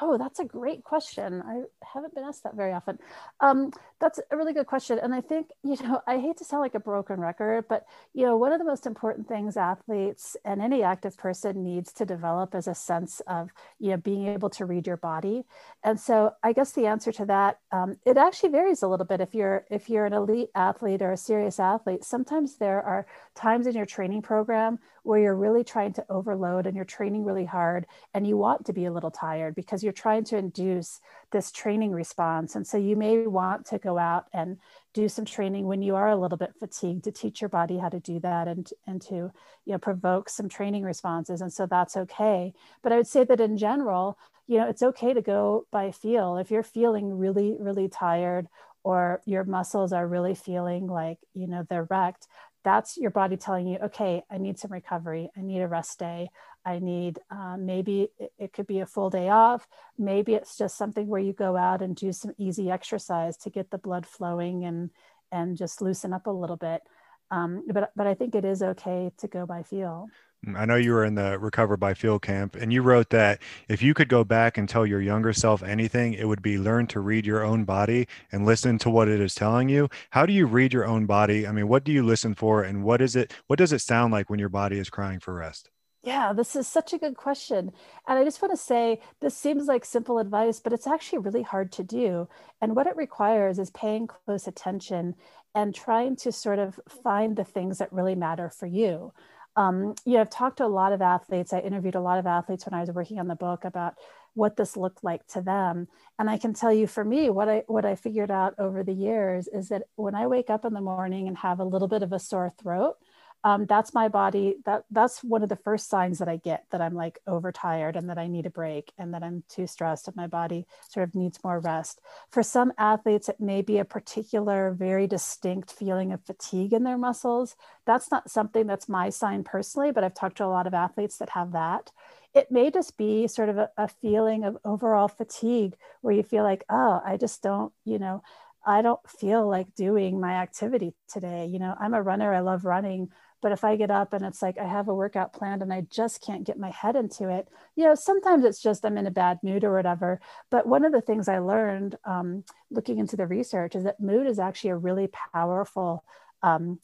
Oh, 0.00 0.16
that's 0.16 0.40
a 0.40 0.44
great 0.44 0.84
question. 0.84 1.42
I 1.46 1.62
haven't 1.92 2.14
been 2.14 2.24
asked 2.24 2.44
that 2.44 2.54
very 2.54 2.72
often. 2.72 2.98
Um, 3.40 3.72
that's 4.00 4.18
a 4.30 4.36
really 4.36 4.54
good 4.54 4.66
question. 4.66 4.98
And 4.98 5.12
I 5.14 5.20
think, 5.20 5.48
you 5.62 5.76
know, 5.82 6.00
I 6.06 6.18
hate 6.18 6.38
to 6.38 6.44
sound 6.44 6.62
like 6.62 6.74
a 6.74 6.80
broken 6.80 7.20
record, 7.20 7.66
but, 7.68 7.84
you 8.14 8.24
know, 8.24 8.36
one 8.36 8.52
of 8.52 8.58
the 8.58 8.64
most 8.64 8.86
important 8.86 9.28
things 9.28 9.56
athletes 9.56 10.34
and 10.46 10.62
any 10.62 10.82
active 10.82 11.16
person 11.18 11.62
needs 11.62 11.92
to 11.94 12.06
develop 12.06 12.54
is 12.54 12.66
a 12.66 12.74
sense 12.74 13.20
of, 13.26 13.50
you 13.78 13.90
know, 13.90 13.98
being 13.98 14.28
able 14.28 14.48
to 14.50 14.64
read 14.64 14.86
your 14.86 14.96
body. 14.96 15.44
And 15.84 16.00
so 16.00 16.32
I 16.42 16.54
guess 16.54 16.72
the 16.72 16.86
answer 16.86 17.12
to 17.12 17.26
that, 17.26 17.58
um, 17.70 17.96
it 18.06 18.16
actually 18.16 18.50
varies 18.50 18.82
a 18.82 18.88
little 18.88 19.06
bit. 19.06 19.20
If 19.20 19.34
you're, 19.34 19.66
if 19.70 19.90
you're 19.90 20.06
an 20.06 20.14
elite 20.14 20.48
athlete 20.54 21.02
or 21.02 21.12
a 21.12 21.18
serious 21.18 21.60
athlete, 21.60 22.02
sometimes 22.02 22.56
there 22.56 22.82
are 22.82 23.06
times 23.34 23.66
in 23.66 23.74
your 23.74 23.86
training 23.86 24.22
program 24.22 24.78
where 25.02 25.18
you're 25.18 25.34
really 25.34 25.64
trying 25.64 25.92
to 25.92 26.04
overload 26.08 26.66
and 26.66 26.76
you're 26.76 26.84
training 26.84 27.24
really 27.24 27.44
hard 27.44 27.86
and 28.14 28.26
you 28.26 28.36
want 28.36 28.64
to 28.64 28.72
be 28.72 28.84
a 28.84 28.92
little 28.92 29.10
tired 29.10 29.54
because 29.54 29.81
you're 29.82 29.92
trying 29.92 30.24
to 30.24 30.36
induce 30.36 31.00
this 31.30 31.50
training 31.50 31.92
response. 31.92 32.54
And 32.54 32.66
so 32.66 32.76
you 32.76 32.96
may 32.96 33.26
want 33.26 33.66
to 33.66 33.78
go 33.78 33.98
out 33.98 34.26
and 34.32 34.58
do 34.94 35.08
some 35.08 35.24
training 35.24 35.66
when 35.66 35.82
you 35.82 35.96
are 35.96 36.08
a 36.08 36.16
little 36.16 36.38
bit 36.38 36.54
fatigued 36.58 37.04
to 37.04 37.12
teach 37.12 37.40
your 37.40 37.48
body 37.48 37.78
how 37.78 37.88
to 37.88 38.00
do 38.00 38.20
that 38.20 38.48
and, 38.48 38.68
and 38.86 39.00
to 39.02 39.14
you 39.14 39.72
know 39.72 39.78
provoke 39.78 40.28
some 40.28 40.48
training 40.48 40.84
responses. 40.84 41.40
And 41.40 41.52
so 41.52 41.66
that's 41.66 41.96
okay. 41.96 42.52
But 42.82 42.92
I 42.92 42.96
would 42.96 43.06
say 43.06 43.24
that 43.24 43.40
in 43.40 43.56
general, 43.56 44.18
you 44.46 44.58
know, 44.58 44.68
it's 44.68 44.82
okay 44.82 45.14
to 45.14 45.22
go 45.22 45.66
by 45.70 45.90
feel. 45.90 46.36
If 46.36 46.50
you're 46.50 46.62
feeling 46.62 47.18
really, 47.18 47.56
really 47.58 47.88
tired 47.88 48.48
or 48.84 49.22
your 49.24 49.44
muscles 49.44 49.92
are 49.92 50.06
really 50.06 50.34
feeling 50.34 50.86
like, 50.86 51.18
you 51.34 51.46
know, 51.46 51.64
they're 51.68 51.86
wrecked, 51.88 52.26
that's 52.64 52.96
your 52.96 53.10
body 53.10 53.36
telling 53.36 53.66
you, 53.66 53.78
okay, 53.78 54.22
I 54.30 54.38
need 54.38 54.58
some 54.58 54.72
recovery. 54.72 55.30
I 55.36 55.42
need 55.42 55.60
a 55.60 55.68
rest 55.68 55.98
day. 55.98 56.30
I 56.64 56.78
need 56.78 57.18
um, 57.30 57.66
maybe 57.66 58.08
it, 58.18 58.32
it, 58.38 58.52
could 58.52 58.66
be 58.66 58.80
a 58.80 58.86
full 58.86 59.10
day 59.10 59.28
off. 59.28 59.66
Maybe 59.98 60.34
it's 60.34 60.56
just 60.56 60.78
something 60.78 61.08
where 61.08 61.20
you 61.20 61.32
go 61.32 61.56
out 61.56 61.82
and 61.82 61.96
do 61.96 62.12
some 62.12 62.32
easy 62.38 62.70
exercise 62.70 63.36
to 63.38 63.50
get 63.50 63.70
the 63.70 63.78
blood 63.78 64.06
flowing 64.06 64.64
and 64.64 64.90
and 65.32 65.56
just 65.56 65.80
loosen 65.80 66.12
up 66.12 66.26
a 66.26 66.30
little 66.30 66.56
bit. 66.56 66.82
Um, 67.30 67.64
but 67.72 67.90
but 67.96 68.06
I 68.06 68.14
think 68.14 68.34
it 68.34 68.44
is 68.44 68.62
okay 68.62 69.10
to 69.18 69.28
go 69.28 69.46
by 69.46 69.62
feel. 69.62 70.08
Mm, 70.46 70.58
I 70.58 70.64
know 70.64 70.76
you 70.76 70.92
were 70.92 71.04
in 71.04 71.14
the 71.14 71.38
Recover 71.38 71.76
by 71.76 71.94
Feel 71.94 72.18
camp, 72.18 72.56
and 72.56 72.72
you 72.72 72.82
wrote 72.82 73.10
that 73.10 73.40
if 73.68 73.82
you 73.82 73.94
could 73.94 74.08
go 74.08 74.24
back 74.24 74.58
and 74.58 74.68
tell 74.68 74.86
your 74.86 75.00
younger 75.00 75.32
self 75.32 75.62
anything, 75.62 76.14
it 76.14 76.26
would 76.26 76.42
be 76.42 76.58
learn 76.58 76.86
to 76.88 77.00
read 77.00 77.26
your 77.26 77.44
own 77.44 77.64
body 77.64 78.08
and 78.30 78.44
listen 78.44 78.78
to 78.78 78.90
what 78.90 79.08
it 79.08 79.20
is 79.20 79.34
telling 79.34 79.68
you. 79.68 79.88
How 80.10 80.26
do 80.26 80.32
you 80.32 80.46
read 80.46 80.72
your 80.72 80.86
own 80.86 81.06
body? 81.06 81.46
I 81.46 81.52
mean, 81.52 81.68
what 81.68 81.84
do 81.84 81.92
you 81.92 82.02
listen 82.02 82.34
for, 82.34 82.62
and 82.62 82.82
what 82.84 83.00
is 83.00 83.16
it? 83.16 83.32
What 83.46 83.58
does 83.58 83.72
it 83.72 83.80
sound 83.80 84.12
like 84.12 84.30
when 84.30 84.38
your 84.38 84.48
body 84.48 84.78
is 84.78 84.90
crying 84.90 85.20
for 85.20 85.34
rest? 85.34 85.70
Yeah, 86.04 86.32
this 86.32 86.56
is 86.56 86.66
such 86.66 86.92
a 86.92 86.98
good 86.98 87.16
question. 87.16 87.70
And 88.08 88.18
I 88.18 88.24
just 88.24 88.42
want 88.42 88.50
to 88.52 88.56
say 88.56 89.00
this 89.20 89.36
seems 89.36 89.66
like 89.68 89.84
simple 89.84 90.18
advice, 90.18 90.58
but 90.58 90.72
it's 90.72 90.88
actually 90.88 91.20
really 91.20 91.42
hard 91.42 91.70
to 91.72 91.84
do. 91.84 92.28
And 92.60 92.74
what 92.74 92.88
it 92.88 92.96
requires 92.96 93.60
is 93.60 93.70
paying 93.70 94.08
close 94.08 94.48
attention 94.48 95.14
and 95.54 95.72
trying 95.72 96.16
to 96.16 96.32
sort 96.32 96.58
of 96.58 96.80
find 97.04 97.36
the 97.36 97.44
things 97.44 97.78
that 97.78 97.92
really 97.92 98.16
matter 98.16 98.50
for 98.50 98.66
you 98.66 99.12
um, 99.56 99.94
you 100.04 100.14
know, 100.14 100.20
I've 100.20 100.30
talked 100.30 100.58
to 100.58 100.64
a 100.64 100.66
lot 100.66 100.92
of 100.92 101.02
athletes. 101.02 101.52
I 101.52 101.60
interviewed 101.60 101.94
a 101.94 102.00
lot 102.00 102.18
of 102.18 102.26
athletes 102.26 102.66
when 102.66 102.74
I 102.74 102.80
was 102.80 102.90
working 102.90 103.18
on 103.18 103.28
the 103.28 103.34
book 103.34 103.64
about 103.64 103.94
what 104.34 104.56
this 104.56 104.76
looked 104.76 105.04
like 105.04 105.26
to 105.28 105.42
them. 105.42 105.88
And 106.18 106.30
I 106.30 106.38
can 106.38 106.54
tell 106.54 106.72
you 106.72 106.86
for 106.86 107.04
me, 107.04 107.28
what 107.28 107.48
I 107.48 107.64
what 107.66 107.84
I 107.84 107.94
figured 107.94 108.30
out 108.30 108.54
over 108.58 108.82
the 108.82 108.94
years 108.94 109.48
is 109.48 109.68
that 109.68 109.82
when 109.96 110.14
I 110.14 110.26
wake 110.26 110.48
up 110.48 110.64
in 110.64 110.72
the 110.72 110.80
morning 110.80 111.28
and 111.28 111.36
have 111.38 111.60
a 111.60 111.64
little 111.64 111.88
bit 111.88 112.02
of 112.02 112.12
a 112.12 112.18
sore 112.18 112.50
throat, 112.50 112.96
um, 113.44 113.66
that's 113.66 113.92
my 113.92 114.08
body 114.08 114.56
that 114.64 114.84
that's 114.90 115.22
one 115.24 115.42
of 115.42 115.48
the 115.48 115.56
first 115.56 115.88
signs 115.88 116.18
that 116.18 116.28
i 116.28 116.36
get 116.36 116.64
that 116.70 116.80
i'm 116.80 116.94
like 116.94 117.18
overtired 117.26 117.96
and 117.96 118.08
that 118.08 118.18
i 118.18 118.26
need 118.26 118.46
a 118.46 118.50
break 118.50 118.92
and 118.98 119.12
that 119.12 119.22
i'm 119.22 119.42
too 119.48 119.66
stressed 119.66 120.06
and 120.06 120.16
my 120.16 120.26
body 120.26 120.66
sort 120.88 121.08
of 121.08 121.14
needs 121.14 121.38
more 121.42 121.60
rest. 121.60 122.00
For 122.30 122.42
some 122.42 122.72
athletes 122.78 123.28
it 123.28 123.40
may 123.40 123.62
be 123.62 123.78
a 123.78 123.84
particular 123.84 124.72
very 124.72 125.06
distinct 125.06 125.72
feeling 125.72 126.12
of 126.12 126.24
fatigue 126.24 126.72
in 126.72 126.84
their 126.84 126.98
muscles. 126.98 127.56
That's 127.86 128.10
not 128.10 128.30
something 128.30 128.66
that's 128.66 128.88
my 128.88 129.10
sign 129.10 129.44
personally 129.44 129.92
but 129.92 130.04
i've 130.04 130.14
talked 130.14 130.36
to 130.38 130.44
a 130.44 130.46
lot 130.46 130.66
of 130.66 130.74
athletes 130.74 131.18
that 131.18 131.30
have 131.30 131.52
that. 131.52 131.90
It 132.34 132.50
may 132.50 132.70
just 132.70 132.96
be 132.96 133.28
sort 133.28 133.50
of 133.50 133.58
a, 133.58 133.70
a 133.76 133.88
feeling 133.88 134.44
of 134.44 134.56
overall 134.64 135.08
fatigue 135.08 135.74
where 136.00 136.14
you 136.14 136.22
feel 136.22 136.44
like 136.44 136.64
oh 136.70 137.00
i 137.04 137.16
just 137.16 137.42
don't 137.42 137.72
you 137.84 137.98
know 137.98 138.22
I 138.64 138.82
don't 138.82 139.00
feel 139.08 139.48
like 139.48 139.74
doing 139.74 140.20
my 140.20 140.34
activity 140.34 140.94
today. 141.08 141.46
You 141.46 141.58
know, 141.58 141.74
I'm 141.78 141.94
a 141.94 142.02
runner, 142.02 142.32
I 142.32 142.40
love 142.40 142.64
running, 142.64 143.08
but 143.42 143.52
if 143.52 143.64
I 143.64 143.76
get 143.76 143.90
up 143.90 144.12
and 144.12 144.24
it's 144.24 144.40
like 144.40 144.56
I 144.56 144.66
have 144.66 144.88
a 144.88 144.94
workout 144.94 145.32
planned 145.32 145.62
and 145.62 145.72
I 145.72 145.82
just 145.90 146.24
can't 146.24 146.44
get 146.44 146.58
my 146.58 146.70
head 146.70 146.96
into 146.96 147.28
it, 147.28 147.48
you 147.76 147.84
know, 147.84 147.94
sometimes 147.94 148.44
it's 148.44 148.62
just 148.62 148.86
I'm 148.86 148.96
in 148.96 149.06
a 149.06 149.10
bad 149.10 149.40
mood 149.42 149.64
or 149.64 149.74
whatever. 149.74 150.20
But 150.48 150.66
one 150.66 150.84
of 150.84 150.92
the 150.92 151.00
things 151.00 151.28
I 151.28 151.40
learned 151.40 151.96
um, 152.04 152.44
looking 152.70 152.98
into 152.98 153.16
the 153.16 153.26
research 153.26 153.74
is 153.74 153.84
that 153.84 154.00
mood 154.00 154.26
is 154.26 154.38
actually 154.38 154.70
a 154.70 154.76
really 154.76 155.08
powerful. 155.32 156.04
Um, 156.42 156.78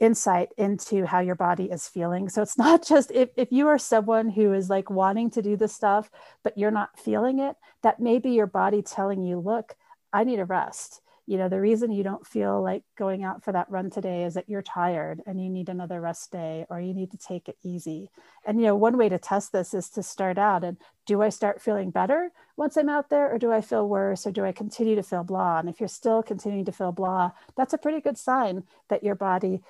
insight 0.00 0.50
into 0.56 1.04
how 1.04 1.18
your 1.18 1.34
body 1.34 1.64
is 1.64 1.88
feeling. 1.88 2.28
So 2.28 2.40
it's 2.40 2.56
not 2.66 2.86
just 2.86 3.10
if, 3.10 3.30
if 3.36 3.50
you 3.50 3.66
are 3.66 3.78
someone 3.78 4.30
who 4.30 4.52
is 4.52 4.70
like 4.70 4.90
wanting 4.90 5.28
to 5.30 5.42
do 5.42 5.56
this 5.56 5.74
stuff, 5.74 6.08
but 6.44 6.56
you're 6.56 6.70
not 6.70 6.98
feeling 6.98 7.40
it, 7.40 7.56
that 7.82 7.98
may 7.98 8.20
be 8.20 8.30
your 8.30 8.46
body 8.46 8.80
telling 8.80 9.24
you, 9.24 9.40
look, 9.40 9.74
I 10.12 10.22
need 10.22 10.38
a 10.38 10.44
rest 10.44 11.00
you 11.28 11.36
know 11.36 11.50
the 11.50 11.60
reason 11.60 11.92
you 11.92 12.02
don't 12.02 12.26
feel 12.26 12.62
like 12.62 12.84
going 12.96 13.22
out 13.22 13.44
for 13.44 13.52
that 13.52 13.70
run 13.70 13.90
today 13.90 14.24
is 14.24 14.32
that 14.32 14.48
you're 14.48 14.62
tired 14.62 15.20
and 15.26 15.38
you 15.38 15.50
need 15.50 15.68
another 15.68 16.00
rest 16.00 16.32
day 16.32 16.64
or 16.70 16.80
you 16.80 16.94
need 16.94 17.10
to 17.10 17.18
take 17.18 17.50
it 17.50 17.58
easy. 17.62 18.08
And 18.46 18.58
you 18.58 18.66
know 18.66 18.76
one 18.76 18.96
way 18.96 19.10
to 19.10 19.18
test 19.18 19.52
this 19.52 19.74
is 19.74 19.90
to 19.90 20.02
start 20.02 20.38
out 20.38 20.64
and 20.64 20.78
do 21.04 21.20
i 21.20 21.28
start 21.28 21.60
feeling 21.60 21.90
better 21.90 22.30
once 22.56 22.76
i'm 22.78 22.88
out 22.88 23.10
there 23.10 23.30
or 23.30 23.38
do 23.38 23.52
i 23.52 23.60
feel 23.60 23.86
worse 23.86 24.26
or 24.26 24.32
do 24.32 24.42
i 24.42 24.52
continue 24.52 24.96
to 24.96 25.02
feel 25.02 25.22
blah? 25.22 25.58
And 25.58 25.68
if 25.68 25.80
you're 25.80 25.88
still 25.88 26.22
continuing 26.22 26.64
to 26.64 26.72
feel 26.72 26.92
blah 26.92 27.32
that's 27.56 27.74
a 27.74 27.78
pretty 27.78 28.00
good 28.00 28.16
sign 28.16 28.64
that 28.88 29.04
your 29.04 29.14
body 29.14 29.60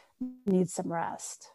needs 0.47 0.73
some 0.73 0.93
rest 0.93 1.51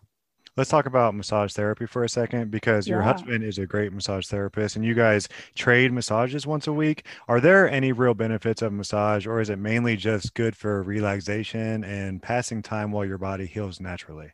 let's 0.55 0.69
talk 0.69 0.85
about 0.85 1.15
massage 1.15 1.53
therapy 1.53 1.85
for 1.85 2.03
a 2.03 2.09
second 2.09 2.51
because 2.51 2.87
your 2.87 2.99
yeah. 2.99 3.11
husband 3.11 3.43
is 3.43 3.57
a 3.57 3.65
great 3.65 3.91
massage 3.91 4.27
therapist 4.27 4.75
and 4.75 4.85
you 4.85 4.93
guys 4.93 5.27
trade 5.55 5.91
massages 5.91 6.45
once 6.45 6.67
a 6.67 6.73
week. 6.73 7.05
Are 7.27 7.39
there 7.39 7.69
any 7.69 7.91
real 7.91 8.13
benefits 8.13 8.61
of 8.61 8.73
massage 8.73 9.25
or 9.25 9.39
is 9.41 9.49
it 9.49 9.59
mainly 9.59 9.95
just 9.95 10.33
good 10.33 10.55
for 10.55 10.83
relaxation 10.83 11.83
and 11.83 12.21
passing 12.21 12.61
time 12.61 12.91
while 12.91 13.05
your 13.05 13.17
body 13.17 13.45
heals 13.45 13.79
naturally? 13.79 14.31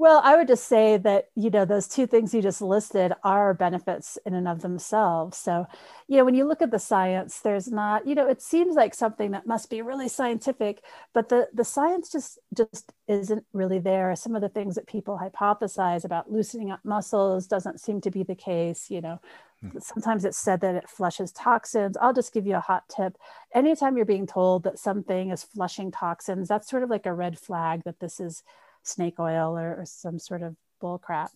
Well, 0.00 0.20
I 0.22 0.36
would 0.36 0.46
just 0.46 0.68
say 0.68 0.96
that, 0.98 1.28
you 1.34 1.50
know, 1.50 1.64
those 1.64 1.88
two 1.88 2.06
things 2.06 2.32
you 2.32 2.40
just 2.40 2.62
listed 2.62 3.12
are 3.24 3.52
benefits 3.52 4.16
in 4.24 4.32
and 4.32 4.46
of 4.46 4.60
themselves. 4.62 5.36
So, 5.36 5.66
you 6.06 6.16
know, 6.18 6.24
when 6.24 6.36
you 6.36 6.44
look 6.44 6.62
at 6.62 6.70
the 6.70 6.78
science, 6.78 7.40
there's 7.40 7.66
not, 7.66 8.06
you 8.06 8.14
know, 8.14 8.28
it 8.28 8.40
seems 8.40 8.76
like 8.76 8.94
something 8.94 9.32
that 9.32 9.44
must 9.48 9.68
be 9.70 9.82
really 9.82 10.06
scientific, 10.08 10.84
but 11.12 11.28
the 11.30 11.48
the 11.52 11.64
science 11.64 12.12
just 12.12 12.38
just 12.56 12.92
isn't 13.08 13.44
really 13.52 13.80
there. 13.80 14.14
Some 14.14 14.36
of 14.36 14.40
the 14.40 14.48
things 14.48 14.76
that 14.76 14.86
people 14.86 15.18
hypothesize 15.20 16.04
about 16.04 16.30
loosening 16.30 16.70
up 16.70 16.80
muscles 16.84 17.48
doesn't 17.48 17.80
seem 17.80 18.00
to 18.02 18.10
be 18.12 18.22
the 18.22 18.36
case, 18.36 18.90
you 18.90 19.00
know. 19.00 19.20
Hmm. 19.60 19.78
Sometimes 19.80 20.24
it's 20.24 20.38
said 20.38 20.60
that 20.60 20.76
it 20.76 20.88
flushes 20.88 21.32
toxins. 21.32 21.96
I'll 21.96 22.12
just 22.14 22.32
give 22.32 22.46
you 22.46 22.54
a 22.54 22.60
hot 22.60 22.84
tip. 22.88 23.16
Anytime 23.52 23.96
you're 23.96 24.06
being 24.06 24.28
told 24.28 24.62
that 24.62 24.78
something 24.78 25.30
is 25.30 25.42
flushing 25.42 25.90
toxins, 25.90 26.46
that's 26.46 26.70
sort 26.70 26.84
of 26.84 26.90
like 26.90 27.06
a 27.06 27.12
red 27.12 27.36
flag 27.36 27.82
that 27.84 27.98
this 27.98 28.20
is 28.20 28.44
snake 28.82 29.18
oil 29.18 29.56
or, 29.56 29.80
or 29.80 29.84
some 29.84 30.18
sort 30.18 30.42
of 30.42 30.56
bull 30.80 30.98
crap. 30.98 31.30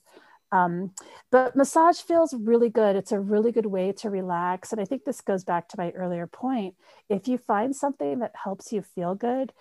Um, 0.53 0.93
but 1.31 1.57
massage 1.57 1.99
feels 1.99 2.35
really 2.35 2.69
good. 2.69 2.95
It's 2.95 3.13
a 3.13 3.19
really 3.19 3.53
good 3.53 3.67
way 3.67 3.93
to 3.93 4.11
relax. 4.11 4.71
And 4.71 4.81
I 4.81 4.85
think 4.85 5.05
this 5.05 5.23
goes 5.23 5.45
back 5.45 5.69
to 5.69 5.79
my 5.79 5.91
earlier 5.93 6.27
point. 6.27 6.75
If 7.09 7.27
you 7.27 7.39
find 7.39 7.75
something 7.75 8.19
that 8.19 8.33
helps 8.45 8.71
you 8.71 8.83
feel 8.83 9.15
good, 9.15 9.53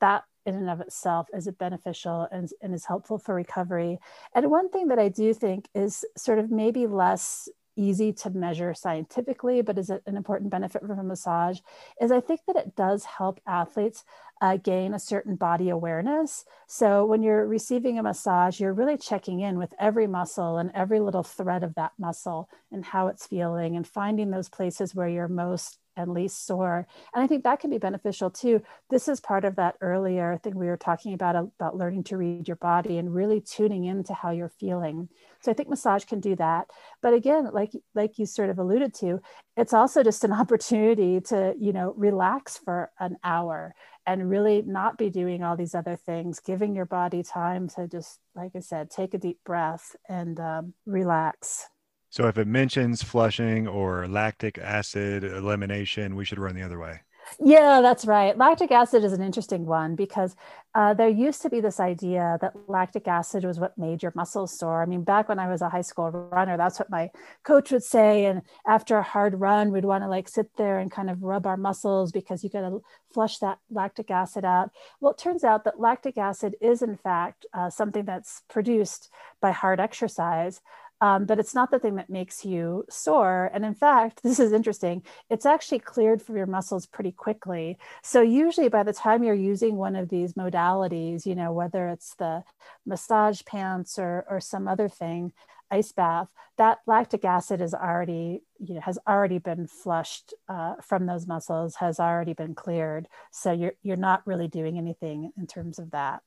that 0.00 0.24
in 0.46 0.54
and 0.54 0.70
of 0.70 0.80
itself 0.80 1.28
is 1.34 1.48
beneficial 1.58 2.26
and, 2.32 2.48
and 2.62 2.72
is 2.72 2.86
helpful 2.86 3.18
for 3.18 3.34
recovery. 3.34 3.98
And 4.34 4.50
one 4.50 4.70
thing 4.70 4.88
that 4.88 4.98
I 4.98 5.10
do 5.10 5.34
think 5.34 5.68
is 5.74 6.06
sort 6.16 6.38
of 6.38 6.50
maybe 6.50 6.86
less 6.86 7.50
easy 7.78 8.12
to 8.12 8.30
measure 8.30 8.74
scientifically, 8.74 9.62
but 9.62 9.78
is 9.78 9.88
it 9.88 10.02
an 10.06 10.16
important 10.16 10.50
benefit 10.50 10.82
from 10.82 10.98
a 10.98 11.02
massage, 11.02 11.60
is 12.00 12.10
I 12.10 12.20
think 12.20 12.40
that 12.46 12.56
it 12.56 12.76
does 12.76 13.04
help 13.04 13.40
athletes 13.46 14.04
uh, 14.40 14.56
gain 14.56 14.94
a 14.94 14.98
certain 14.98 15.36
body 15.36 15.68
awareness. 15.68 16.44
So 16.66 17.04
when 17.04 17.22
you're 17.22 17.46
receiving 17.46 17.98
a 17.98 18.02
massage, 18.02 18.60
you're 18.60 18.72
really 18.72 18.96
checking 18.96 19.40
in 19.40 19.58
with 19.58 19.74
every 19.78 20.06
muscle 20.06 20.58
and 20.58 20.70
every 20.74 21.00
little 21.00 21.22
thread 21.22 21.64
of 21.64 21.74
that 21.74 21.92
muscle 21.98 22.48
and 22.70 22.84
how 22.84 23.08
it's 23.08 23.26
feeling 23.26 23.76
and 23.76 23.86
finding 23.86 24.30
those 24.30 24.48
places 24.48 24.94
where 24.94 25.08
you're 25.08 25.28
most 25.28 25.78
and 25.98 26.14
least 26.14 26.46
sore. 26.46 26.86
And 27.14 27.22
I 27.22 27.26
think 27.26 27.44
that 27.44 27.60
can 27.60 27.70
be 27.70 27.78
beneficial 27.78 28.30
too. 28.30 28.62
This 28.88 29.08
is 29.08 29.20
part 29.20 29.44
of 29.44 29.56
that 29.56 29.76
earlier 29.80 30.38
thing 30.42 30.56
we 30.56 30.66
were 30.66 30.76
talking 30.76 31.12
about, 31.12 31.36
about 31.36 31.76
learning 31.76 32.04
to 32.04 32.16
read 32.16 32.48
your 32.48 32.56
body 32.56 32.96
and 32.96 33.14
really 33.14 33.40
tuning 33.40 33.84
into 33.84 34.14
how 34.14 34.30
you're 34.30 34.48
feeling. 34.48 35.08
So 35.40 35.50
I 35.50 35.54
think 35.54 35.68
massage 35.68 36.04
can 36.04 36.20
do 36.20 36.36
that. 36.36 36.68
But 37.02 37.14
again, 37.14 37.50
like 37.52 37.72
like 37.94 38.18
you 38.18 38.26
sort 38.26 38.50
of 38.50 38.58
alluded 38.58 38.94
to, 38.94 39.20
it's 39.56 39.74
also 39.74 40.02
just 40.02 40.24
an 40.24 40.32
opportunity 40.42 41.20
to, 41.22 41.54
you 41.58 41.72
know, 41.72 41.92
relax 41.96 42.56
for 42.56 42.90
an 42.98 43.16
hour 43.24 43.74
and 44.06 44.30
really 44.30 44.62
not 44.62 44.96
be 44.96 45.10
doing 45.10 45.42
all 45.42 45.56
these 45.56 45.74
other 45.74 45.94
things, 45.94 46.40
giving 46.40 46.74
your 46.74 46.86
body 46.86 47.22
time 47.22 47.68
to 47.68 47.86
just, 47.86 48.20
like 48.34 48.52
I 48.56 48.60
said, 48.60 48.90
take 48.90 49.12
a 49.12 49.18
deep 49.18 49.38
breath 49.44 49.94
and 50.08 50.40
um, 50.40 50.72
relax. 50.86 51.68
So 52.10 52.26
if 52.26 52.38
it 52.38 52.46
mentions 52.46 53.02
flushing 53.02 53.68
or 53.68 54.08
lactic 54.08 54.58
acid 54.58 55.24
elimination, 55.24 56.16
we 56.16 56.24
should 56.24 56.38
run 56.38 56.54
the 56.54 56.62
other 56.62 56.78
way. 56.78 57.00
Yeah, 57.40 57.80
that's 57.82 58.06
right. 58.06 58.36
Lactic 58.36 58.70
acid 58.70 59.04
is 59.04 59.12
an 59.12 59.22
interesting 59.22 59.66
one 59.66 59.94
because 59.94 60.34
uh, 60.74 60.94
there 60.94 61.08
used 61.08 61.42
to 61.42 61.50
be 61.50 61.60
this 61.60 61.78
idea 61.78 62.38
that 62.40 62.54
lactic 62.68 63.06
acid 63.06 63.44
was 63.44 63.60
what 63.60 63.76
made 63.76 64.02
your 64.02 64.12
muscles 64.14 64.56
sore. 64.56 64.82
I 64.82 64.86
mean, 64.86 65.02
back 65.04 65.28
when 65.28 65.38
I 65.38 65.48
was 65.48 65.60
a 65.60 65.68
high 65.68 65.82
school 65.82 66.10
runner, 66.10 66.56
that's 66.56 66.78
what 66.78 66.90
my 66.90 67.10
coach 67.44 67.70
would 67.70 67.82
say. 67.82 68.24
And 68.24 68.42
after 68.66 68.96
a 68.96 69.02
hard 69.02 69.38
run, 69.38 69.70
we'd 69.72 69.84
want 69.84 70.04
to 70.04 70.08
like 70.08 70.28
sit 70.28 70.50
there 70.56 70.78
and 70.78 70.90
kind 70.90 71.10
of 71.10 71.22
rub 71.22 71.46
our 71.46 71.56
muscles 71.56 72.12
because 72.12 72.42
you 72.42 72.50
got 72.50 72.62
to 72.62 72.80
flush 73.12 73.38
that 73.38 73.58
lactic 73.70 74.10
acid 74.10 74.44
out. 74.44 74.70
Well, 75.00 75.12
it 75.12 75.18
turns 75.18 75.44
out 75.44 75.64
that 75.64 75.80
lactic 75.80 76.18
acid 76.18 76.56
is, 76.60 76.82
in 76.82 76.96
fact, 76.96 77.46
uh, 77.52 77.70
something 77.70 78.04
that's 78.04 78.42
produced 78.48 79.10
by 79.40 79.52
hard 79.52 79.80
exercise. 79.80 80.60
Um, 81.00 81.26
but 81.26 81.38
it's 81.38 81.54
not 81.54 81.70
the 81.70 81.78
thing 81.78 81.96
that 81.96 82.10
makes 82.10 82.44
you 82.44 82.84
sore. 82.90 83.50
And 83.52 83.64
in 83.64 83.74
fact, 83.74 84.20
this 84.24 84.40
is 84.40 84.52
interesting, 84.52 85.02
it's 85.30 85.46
actually 85.46 85.78
cleared 85.80 86.22
from 86.22 86.36
your 86.36 86.46
muscles 86.46 86.86
pretty 86.86 87.12
quickly. 87.12 87.78
So, 88.02 88.20
usually 88.22 88.68
by 88.68 88.82
the 88.82 88.92
time 88.92 89.22
you're 89.22 89.34
using 89.34 89.76
one 89.76 89.96
of 89.96 90.08
these 90.08 90.34
modalities, 90.34 91.26
you 91.26 91.34
know, 91.34 91.52
whether 91.52 91.88
it's 91.88 92.14
the 92.16 92.44
massage 92.86 93.42
pants 93.44 93.98
or, 93.98 94.24
or 94.28 94.40
some 94.40 94.68
other 94.68 94.88
thing, 94.88 95.32
ice 95.70 95.92
bath, 95.92 96.28
that 96.56 96.78
lactic 96.86 97.24
acid 97.24 97.60
is 97.60 97.74
already, 97.74 98.42
you 98.58 98.74
know, 98.74 98.80
has 98.80 98.98
already 99.06 99.38
been 99.38 99.66
flushed 99.66 100.34
uh, 100.48 100.74
from 100.82 101.06
those 101.06 101.26
muscles, 101.26 101.76
has 101.76 102.00
already 102.00 102.32
been 102.32 102.54
cleared. 102.54 103.08
So 103.30 103.52
you're 103.52 103.74
you're 103.82 103.96
not 103.96 104.26
really 104.26 104.48
doing 104.48 104.78
anything 104.78 105.32
in 105.36 105.46
terms 105.46 105.78
of 105.78 105.90
that. 105.92 106.22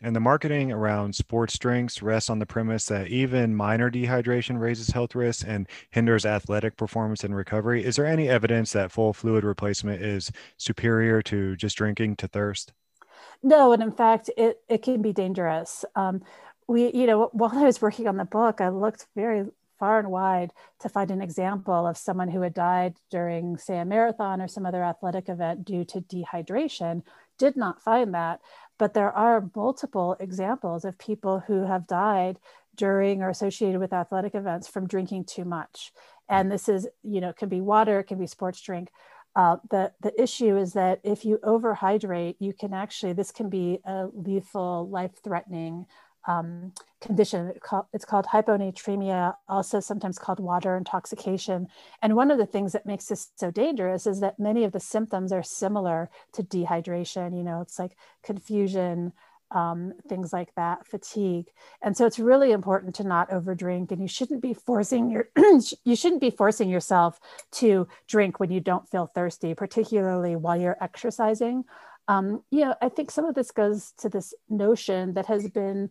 And 0.00 0.14
the 0.14 0.20
marketing 0.20 0.70
around 0.70 1.16
sports 1.16 1.58
drinks 1.58 2.02
rests 2.02 2.30
on 2.30 2.38
the 2.38 2.46
premise 2.46 2.86
that 2.86 3.08
even 3.08 3.54
minor 3.54 3.90
dehydration 3.90 4.60
raises 4.60 4.90
health 4.90 5.16
risks 5.16 5.42
and 5.42 5.66
hinders 5.90 6.24
athletic 6.24 6.76
performance 6.76 7.24
and 7.24 7.34
recovery. 7.34 7.84
Is 7.84 7.96
there 7.96 8.06
any 8.06 8.28
evidence 8.28 8.72
that 8.72 8.92
full 8.92 9.12
fluid 9.12 9.42
replacement 9.42 10.00
is 10.00 10.30
superior 10.56 11.20
to 11.22 11.56
just 11.56 11.76
drinking 11.76 12.16
to 12.16 12.28
thirst? 12.28 12.72
No, 13.42 13.72
and 13.72 13.82
in 13.82 13.90
fact, 13.90 14.30
it, 14.36 14.60
it 14.68 14.82
can 14.82 15.02
be 15.02 15.12
dangerous. 15.12 15.84
Um, 15.96 16.22
we, 16.68 16.92
you 16.92 17.06
know, 17.06 17.30
while 17.32 17.56
I 17.58 17.64
was 17.64 17.82
working 17.82 18.06
on 18.06 18.18
the 18.18 18.24
book, 18.24 18.60
I 18.60 18.68
looked 18.68 19.06
very 19.16 19.46
far 19.78 19.98
and 19.98 20.10
wide 20.10 20.52
to 20.80 20.88
find 20.88 21.10
an 21.10 21.22
example 21.22 21.86
of 21.86 21.96
someone 21.96 22.28
who 22.28 22.42
had 22.42 22.54
died 22.54 22.94
during, 23.10 23.56
say, 23.56 23.78
a 23.78 23.84
marathon 23.84 24.40
or 24.40 24.48
some 24.48 24.66
other 24.66 24.82
athletic 24.82 25.28
event 25.28 25.64
due 25.64 25.84
to 25.86 26.00
dehydration. 26.00 27.02
Did 27.38 27.56
not 27.56 27.80
find 27.80 28.14
that. 28.14 28.40
But 28.78 28.94
there 28.94 29.12
are 29.12 29.50
multiple 29.54 30.16
examples 30.20 30.84
of 30.84 30.98
people 30.98 31.40
who 31.46 31.66
have 31.66 31.86
died 31.86 32.38
during 32.76 33.22
or 33.22 33.28
associated 33.28 33.80
with 33.80 33.92
athletic 33.92 34.34
events 34.34 34.68
from 34.68 34.86
drinking 34.86 35.24
too 35.24 35.44
much. 35.44 35.92
And 36.28 36.50
this 36.50 36.68
is, 36.68 36.86
you 37.02 37.20
know, 37.20 37.30
it 37.30 37.36
can 37.36 37.48
be 37.48 37.60
water, 37.60 37.98
it 38.00 38.04
can 38.04 38.18
be 38.18 38.26
sports 38.26 38.60
drink. 38.60 38.90
Uh, 39.34 39.56
the, 39.70 39.92
the 40.00 40.20
issue 40.20 40.56
is 40.56 40.72
that 40.72 41.00
if 41.04 41.24
you 41.24 41.38
overhydrate, 41.44 42.36
you 42.38 42.52
can 42.52 42.72
actually, 42.72 43.12
this 43.12 43.30
can 43.30 43.48
be 43.48 43.78
a 43.84 44.06
lethal, 44.12 44.88
life 44.88 45.12
threatening 45.22 45.86
um, 46.28 46.72
condition. 47.00 47.52
It's 47.92 48.04
called 48.04 48.26
hyponatremia, 48.26 49.34
also 49.48 49.80
sometimes 49.80 50.18
called 50.18 50.38
water 50.38 50.76
intoxication. 50.76 51.68
And 52.02 52.14
one 52.14 52.30
of 52.30 52.38
the 52.38 52.46
things 52.46 52.72
that 52.72 52.86
makes 52.86 53.06
this 53.06 53.30
so 53.34 53.50
dangerous 53.50 54.06
is 54.06 54.20
that 54.20 54.38
many 54.38 54.62
of 54.64 54.72
the 54.72 54.80
symptoms 54.80 55.32
are 55.32 55.42
similar 55.42 56.10
to 56.34 56.42
dehydration. 56.42 57.36
You 57.36 57.42
know, 57.42 57.62
it's 57.62 57.78
like 57.78 57.96
confusion, 58.22 59.14
um, 59.52 59.94
things 60.06 60.30
like 60.32 60.54
that, 60.56 60.86
fatigue. 60.86 61.46
And 61.80 61.96
so 61.96 62.04
it's 62.04 62.18
really 62.18 62.52
important 62.52 62.94
to 62.96 63.04
not 63.04 63.30
overdrink 63.30 63.90
and 63.90 64.02
you 64.02 64.08
shouldn't 64.08 64.42
be 64.42 64.52
forcing 64.52 65.10
your 65.10 65.30
you 65.84 65.96
shouldn't 65.96 66.20
be 66.20 66.30
forcing 66.30 66.68
yourself 66.68 67.18
to 67.52 67.88
drink 68.06 68.38
when 68.38 68.50
you 68.50 68.60
don't 68.60 68.88
feel 68.88 69.06
thirsty, 69.06 69.54
particularly 69.54 70.36
while 70.36 70.60
you're 70.60 70.76
exercising. 70.82 71.64
Um, 72.08 72.42
you 72.50 72.64
know, 72.64 72.74
I 72.80 72.88
think 72.88 73.10
some 73.10 73.26
of 73.26 73.34
this 73.34 73.50
goes 73.50 73.92
to 73.98 74.08
this 74.08 74.34
notion 74.48 75.14
that 75.14 75.26
has 75.26 75.48
been 75.48 75.90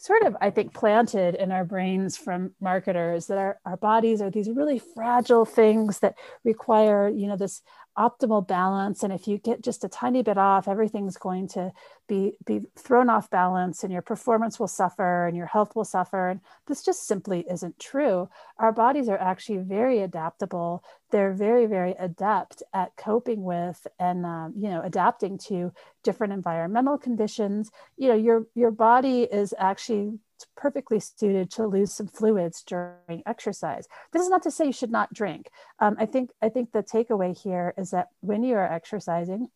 sort 0.00 0.22
of, 0.22 0.34
I 0.40 0.48
think, 0.48 0.72
planted 0.72 1.34
in 1.34 1.52
our 1.52 1.64
brains 1.64 2.16
from 2.16 2.52
marketers 2.58 3.26
that 3.26 3.36
our, 3.36 3.60
our 3.66 3.76
bodies 3.76 4.22
are 4.22 4.30
these 4.30 4.48
really 4.48 4.78
fragile 4.78 5.44
things 5.44 5.98
that 5.98 6.14
require, 6.42 7.06
you 7.08 7.26
know, 7.26 7.36
this 7.36 7.60
optimal 7.98 8.46
balance. 8.46 9.02
And 9.02 9.12
if 9.12 9.26
you 9.28 9.38
get 9.38 9.62
just 9.62 9.84
a 9.84 9.88
tiny 9.88 10.22
bit 10.22 10.38
off, 10.38 10.68
everything's 10.68 11.16
going 11.16 11.48
to 11.48 11.72
be, 12.08 12.32
be 12.44 12.62
thrown 12.78 13.10
off 13.10 13.30
balance 13.30 13.82
and 13.82 13.92
your 13.92 14.02
performance 14.02 14.58
will 14.58 14.68
suffer 14.68 15.26
and 15.26 15.36
your 15.36 15.46
health 15.46 15.76
will 15.76 15.84
suffer. 15.84 16.28
And 16.28 16.40
this 16.66 16.82
just 16.82 17.06
simply 17.06 17.44
isn't 17.50 17.78
true. 17.78 18.28
Our 18.58 18.72
bodies 18.72 19.08
are 19.08 19.18
actually 19.18 19.58
very 19.58 20.00
adaptable. 20.00 20.84
They're 21.10 21.32
very, 21.32 21.66
very 21.66 21.92
adept 21.98 22.62
at 22.72 22.96
coping 22.96 23.42
with 23.42 23.86
and, 23.98 24.24
um, 24.24 24.54
you 24.56 24.70
know, 24.70 24.82
adapting 24.82 25.38
to 25.48 25.72
different 26.02 26.32
environmental 26.32 26.98
conditions. 26.98 27.70
You 27.96 28.08
know, 28.08 28.16
your, 28.16 28.46
your 28.54 28.70
body 28.70 29.22
is 29.22 29.54
actually 29.58 30.18
perfectly 30.56 31.00
suited 31.00 31.50
to 31.52 31.66
lose 31.66 31.92
some 31.92 32.08
fluids 32.08 32.62
during 32.62 33.22
exercise. 33.26 33.86
This 34.12 34.22
is 34.22 34.28
not 34.28 34.42
to 34.44 34.50
say 34.50 34.66
you 34.66 34.72
should 34.72 34.90
not 34.90 35.12
drink. 35.12 35.50
Um, 35.78 35.96
I 35.98 36.06
think 36.06 36.30
I 36.42 36.48
think 36.48 36.72
the 36.72 36.82
takeaway 36.82 37.36
here 37.36 37.74
is 37.76 37.90
that 37.90 38.08
when 38.20 38.42
you 38.42 38.54
are 38.56 38.72
exercising, 38.72 39.48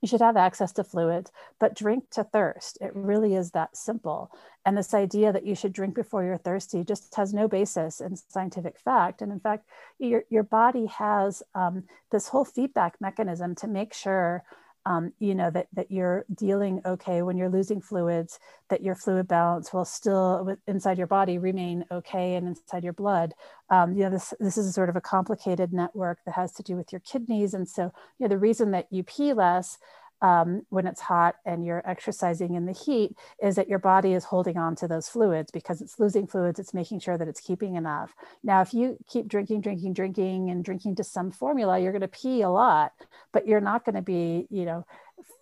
you 0.00 0.08
should 0.08 0.20
have 0.20 0.36
access 0.36 0.72
to 0.72 0.84
fluids, 0.84 1.32
but 1.58 1.74
drink 1.74 2.04
to 2.10 2.22
thirst. 2.22 2.78
It 2.80 2.92
really 2.94 3.34
is 3.34 3.50
that 3.50 3.76
simple. 3.76 4.30
And 4.64 4.76
this 4.76 4.94
idea 4.94 5.32
that 5.32 5.46
you 5.46 5.54
should 5.56 5.72
drink 5.72 5.94
before 5.94 6.22
you're 6.22 6.38
thirsty 6.38 6.84
just 6.84 7.14
has 7.16 7.34
no 7.34 7.48
basis 7.48 8.00
in 8.00 8.14
scientific 8.16 8.78
fact. 8.78 9.22
And 9.22 9.32
in 9.32 9.40
fact, 9.40 9.66
your, 9.98 10.22
your 10.30 10.44
body 10.44 10.86
has 10.86 11.42
um, 11.54 11.84
this 12.12 12.28
whole 12.28 12.44
feedback 12.44 13.00
mechanism 13.00 13.54
to 13.56 13.66
make 13.66 13.92
sure 13.92 14.44
um, 14.88 15.12
you 15.18 15.34
know 15.34 15.50
that 15.50 15.68
that 15.74 15.90
you're 15.90 16.24
dealing 16.34 16.80
okay 16.86 17.20
when 17.20 17.36
you're 17.36 17.50
losing 17.50 17.80
fluids 17.80 18.38
that 18.70 18.82
your 18.82 18.94
fluid 18.94 19.28
balance 19.28 19.70
will 19.72 19.84
still 19.84 20.56
inside 20.66 20.96
your 20.96 21.06
body 21.06 21.36
remain 21.36 21.84
okay 21.90 22.36
and 22.36 22.48
inside 22.48 22.84
your 22.84 22.94
blood. 22.94 23.34
Um, 23.68 23.92
you 23.92 24.04
know 24.04 24.10
this 24.10 24.32
this 24.40 24.56
is 24.56 24.74
sort 24.74 24.88
of 24.88 24.96
a 24.96 25.00
complicated 25.02 25.74
network 25.74 26.20
that 26.24 26.34
has 26.34 26.52
to 26.52 26.62
do 26.62 26.74
with 26.74 26.90
your 26.90 27.02
kidneys. 27.02 27.52
And 27.52 27.68
so 27.68 27.92
you 28.18 28.24
know 28.24 28.28
the 28.28 28.38
reason 28.38 28.70
that 28.70 28.86
you 28.90 29.02
pee 29.02 29.34
less 29.34 29.78
um, 30.20 30.62
when 30.68 30.86
it's 30.86 31.00
hot 31.00 31.36
and 31.44 31.64
you're 31.64 31.82
exercising 31.88 32.54
in 32.54 32.66
the 32.66 32.72
heat 32.72 33.16
is 33.42 33.56
that 33.56 33.68
your 33.68 33.78
body 33.78 34.12
is 34.12 34.24
holding 34.24 34.56
on 34.56 34.74
to 34.76 34.88
those 34.88 35.08
fluids 35.08 35.50
because 35.50 35.80
it's 35.80 35.98
losing 35.98 36.26
fluids, 36.26 36.58
it's 36.58 36.74
making 36.74 37.00
sure 37.00 37.16
that 37.16 37.28
it's 37.28 37.40
keeping 37.40 37.76
enough. 37.76 38.14
Now, 38.42 38.60
if 38.60 38.74
you 38.74 38.96
keep 39.08 39.28
drinking, 39.28 39.60
drinking, 39.60 39.92
drinking, 39.92 40.50
and 40.50 40.64
drinking 40.64 40.96
to 40.96 41.04
some 41.04 41.30
formula, 41.30 41.78
you're 41.78 41.92
going 41.92 42.02
to 42.02 42.08
pee 42.08 42.42
a 42.42 42.50
lot, 42.50 42.92
but 43.32 43.46
you're 43.46 43.60
not 43.60 43.84
going 43.84 43.94
to 43.94 44.02
be, 44.02 44.46
you 44.50 44.64
know, 44.64 44.84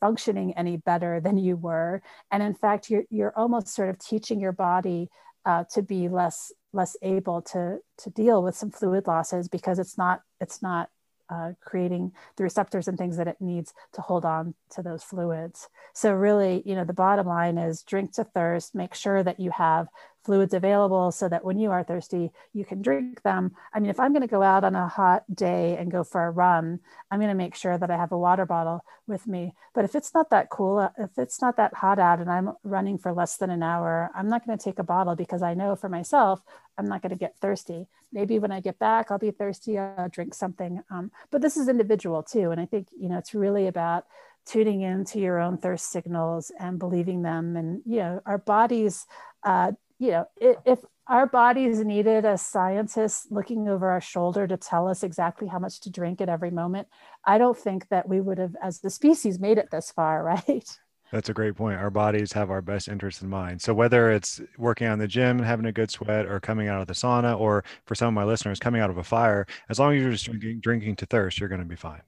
functioning 0.00 0.54
any 0.56 0.76
better 0.76 1.20
than 1.20 1.38
you 1.38 1.56
were. 1.56 2.02
And 2.30 2.42
in 2.42 2.54
fact, 2.54 2.90
you're, 2.90 3.04
you're 3.10 3.36
almost 3.36 3.68
sort 3.68 3.88
of 3.88 3.98
teaching 3.98 4.40
your 4.40 4.52
body 4.52 5.08
uh, 5.44 5.64
to 5.72 5.82
be 5.82 6.08
less 6.08 6.52
less 6.72 6.96
able 7.00 7.40
to 7.40 7.78
to 7.96 8.10
deal 8.10 8.42
with 8.42 8.54
some 8.54 8.70
fluid 8.70 9.06
losses 9.06 9.48
because 9.48 9.78
it's 9.78 9.96
not 9.96 10.20
it's 10.40 10.60
not 10.60 10.90
uh, 11.28 11.52
creating 11.60 12.12
the 12.36 12.44
receptors 12.44 12.88
and 12.88 12.96
things 12.98 13.16
that 13.16 13.28
it 13.28 13.40
needs 13.40 13.74
to 13.92 14.00
hold 14.00 14.24
on 14.24 14.54
to 14.70 14.82
those 14.82 15.02
fluids. 15.02 15.68
So 15.92 16.12
really, 16.12 16.62
you 16.64 16.74
know, 16.74 16.84
the 16.84 16.92
bottom 16.92 17.26
line 17.26 17.58
is 17.58 17.82
drink 17.82 18.12
to 18.14 18.24
thirst, 18.24 18.74
make 18.74 18.94
sure 18.94 19.22
that 19.22 19.40
you 19.40 19.50
have 19.50 19.88
fluids 20.26 20.52
available 20.52 21.12
so 21.12 21.28
that 21.28 21.44
when 21.44 21.58
you 21.58 21.70
are 21.70 21.84
thirsty, 21.84 22.32
you 22.52 22.64
can 22.64 22.82
drink 22.82 23.22
them. 23.22 23.52
I 23.72 23.78
mean, 23.78 23.90
if 23.90 24.00
I'm 24.00 24.12
going 24.12 24.22
to 24.22 24.26
go 24.26 24.42
out 24.42 24.64
on 24.64 24.74
a 24.74 24.88
hot 24.88 25.22
day 25.32 25.76
and 25.76 25.90
go 25.90 26.02
for 26.02 26.24
a 26.24 26.30
run, 26.30 26.80
I'm 27.10 27.20
going 27.20 27.30
to 27.30 27.34
make 27.34 27.54
sure 27.54 27.78
that 27.78 27.90
I 27.90 27.96
have 27.96 28.10
a 28.10 28.18
water 28.18 28.44
bottle 28.44 28.84
with 29.06 29.28
me. 29.28 29.54
But 29.72 29.84
if 29.84 29.94
it's 29.94 30.12
not 30.12 30.30
that 30.30 30.50
cool, 30.50 30.78
uh, 30.78 30.88
if 30.98 31.16
it's 31.16 31.40
not 31.40 31.56
that 31.58 31.74
hot 31.74 32.00
out 32.00 32.18
and 32.18 32.28
I'm 32.30 32.52
running 32.64 32.98
for 32.98 33.12
less 33.12 33.36
than 33.36 33.50
an 33.50 33.62
hour, 33.62 34.10
I'm 34.14 34.28
not 34.28 34.44
going 34.44 34.58
to 34.58 34.64
take 34.64 34.80
a 34.80 34.84
bottle 34.84 35.14
because 35.14 35.42
I 35.42 35.54
know 35.54 35.76
for 35.76 35.88
myself, 35.88 36.42
I'm 36.76 36.86
not 36.86 37.02
going 37.02 37.10
to 37.10 37.16
get 37.16 37.36
thirsty. 37.40 37.86
Maybe 38.16 38.40
when 38.40 38.50
I 38.50 38.60
get 38.60 38.80
back, 38.80 39.10
I'll 39.10 39.18
be 39.18 39.30
thirsty, 39.30 39.78
I'll 39.78 40.08
drink 40.08 40.34
something. 40.34 40.82
Um, 40.90 41.12
but 41.30 41.40
this 41.40 41.56
is 41.56 41.68
individual 41.68 42.24
too. 42.24 42.50
And 42.50 42.60
I 42.60 42.66
think, 42.66 42.88
you 42.98 43.08
know, 43.08 43.18
it's 43.18 43.34
really 43.34 43.68
about 43.68 44.06
tuning 44.44 44.80
into 44.80 45.20
your 45.20 45.38
own 45.38 45.58
thirst 45.58 45.92
signals 45.92 46.50
and 46.58 46.78
believing 46.78 47.22
them. 47.22 47.56
And, 47.56 47.82
you 47.86 47.98
know, 47.98 48.22
our 48.26 48.38
bodies 48.38 49.06
uh, 49.44 49.72
you 49.98 50.10
know, 50.10 50.26
if 50.40 50.80
our 51.06 51.26
bodies 51.26 51.78
needed 51.84 52.24
a 52.24 52.36
scientist 52.36 53.30
looking 53.30 53.68
over 53.68 53.88
our 53.88 54.00
shoulder 54.00 54.46
to 54.46 54.56
tell 54.56 54.88
us 54.88 55.02
exactly 55.02 55.48
how 55.48 55.58
much 55.58 55.80
to 55.80 55.90
drink 55.90 56.20
at 56.20 56.28
every 56.28 56.50
moment, 56.50 56.88
I 57.24 57.38
don't 57.38 57.56
think 57.56 57.88
that 57.88 58.08
we 58.08 58.20
would 58.20 58.38
have, 58.38 58.56
as 58.62 58.80
the 58.80 58.90
species, 58.90 59.38
made 59.38 59.58
it 59.58 59.70
this 59.70 59.90
far, 59.90 60.22
right? 60.48 60.78
That's 61.12 61.28
a 61.28 61.34
great 61.34 61.54
point. 61.56 61.78
Our 61.78 61.90
bodies 61.90 62.32
have 62.32 62.50
our 62.50 62.60
best 62.62 62.88
interest 62.88 63.22
in 63.22 63.28
mind. 63.28 63.62
So 63.62 63.72
whether 63.72 64.10
it's 64.10 64.40
working 64.58 64.88
on 64.88 64.98
the 64.98 65.06
gym 65.08 65.38
and 65.38 65.46
having 65.46 65.66
a 65.66 65.72
good 65.72 65.90
sweat, 65.90 66.26
or 66.26 66.40
coming 66.40 66.68
out 66.68 66.80
of 66.80 66.88
the 66.88 66.94
sauna, 66.94 67.38
or 67.38 67.64
for 67.86 67.94
some 67.94 68.08
of 68.08 68.14
my 68.14 68.24
listeners, 68.24 68.58
coming 68.58 68.80
out 68.80 68.90
of 68.90 68.98
a 68.98 69.04
fire, 69.04 69.46
as 69.68 69.78
long 69.78 69.94
as 69.94 70.02
you're 70.02 70.10
just 70.12 70.26
drinking, 70.26 70.60
drinking 70.60 70.96
to 70.96 71.06
thirst, 71.06 71.38
you're 71.38 71.48
going 71.48 71.60
to 71.60 71.66
be 71.66 71.76
fine. 71.76 72.02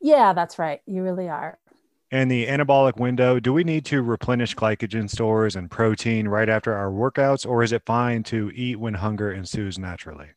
Yeah, 0.00 0.32
that's 0.32 0.58
right. 0.58 0.80
You 0.86 1.02
really 1.02 1.28
are 1.28 1.58
and 2.10 2.30
the 2.30 2.46
anabolic 2.46 2.98
window, 2.98 3.40
do 3.40 3.52
we 3.52 3.64
need 3.64 3.84
to 3.86 4.02
replenish 4.02 4.54
glycogen 4.54 5.10
stores 5.10 5.56
and 5.56 5.70
protein 5.70 6.28
right 6.28 6.48
after 6.48 6.72
our 6.72 6.90
workouts, 6.90 7.46
or 7.46 7.62
is 7.62 7.72
it 7.72 7.82
fine 7.84 8.22
to 8.24 8.50
eat 8.54 8.76
when 8.78 8.94
hunger 8.94 9.32
ensues 9.32 9.78
naturally? 9.78 10.28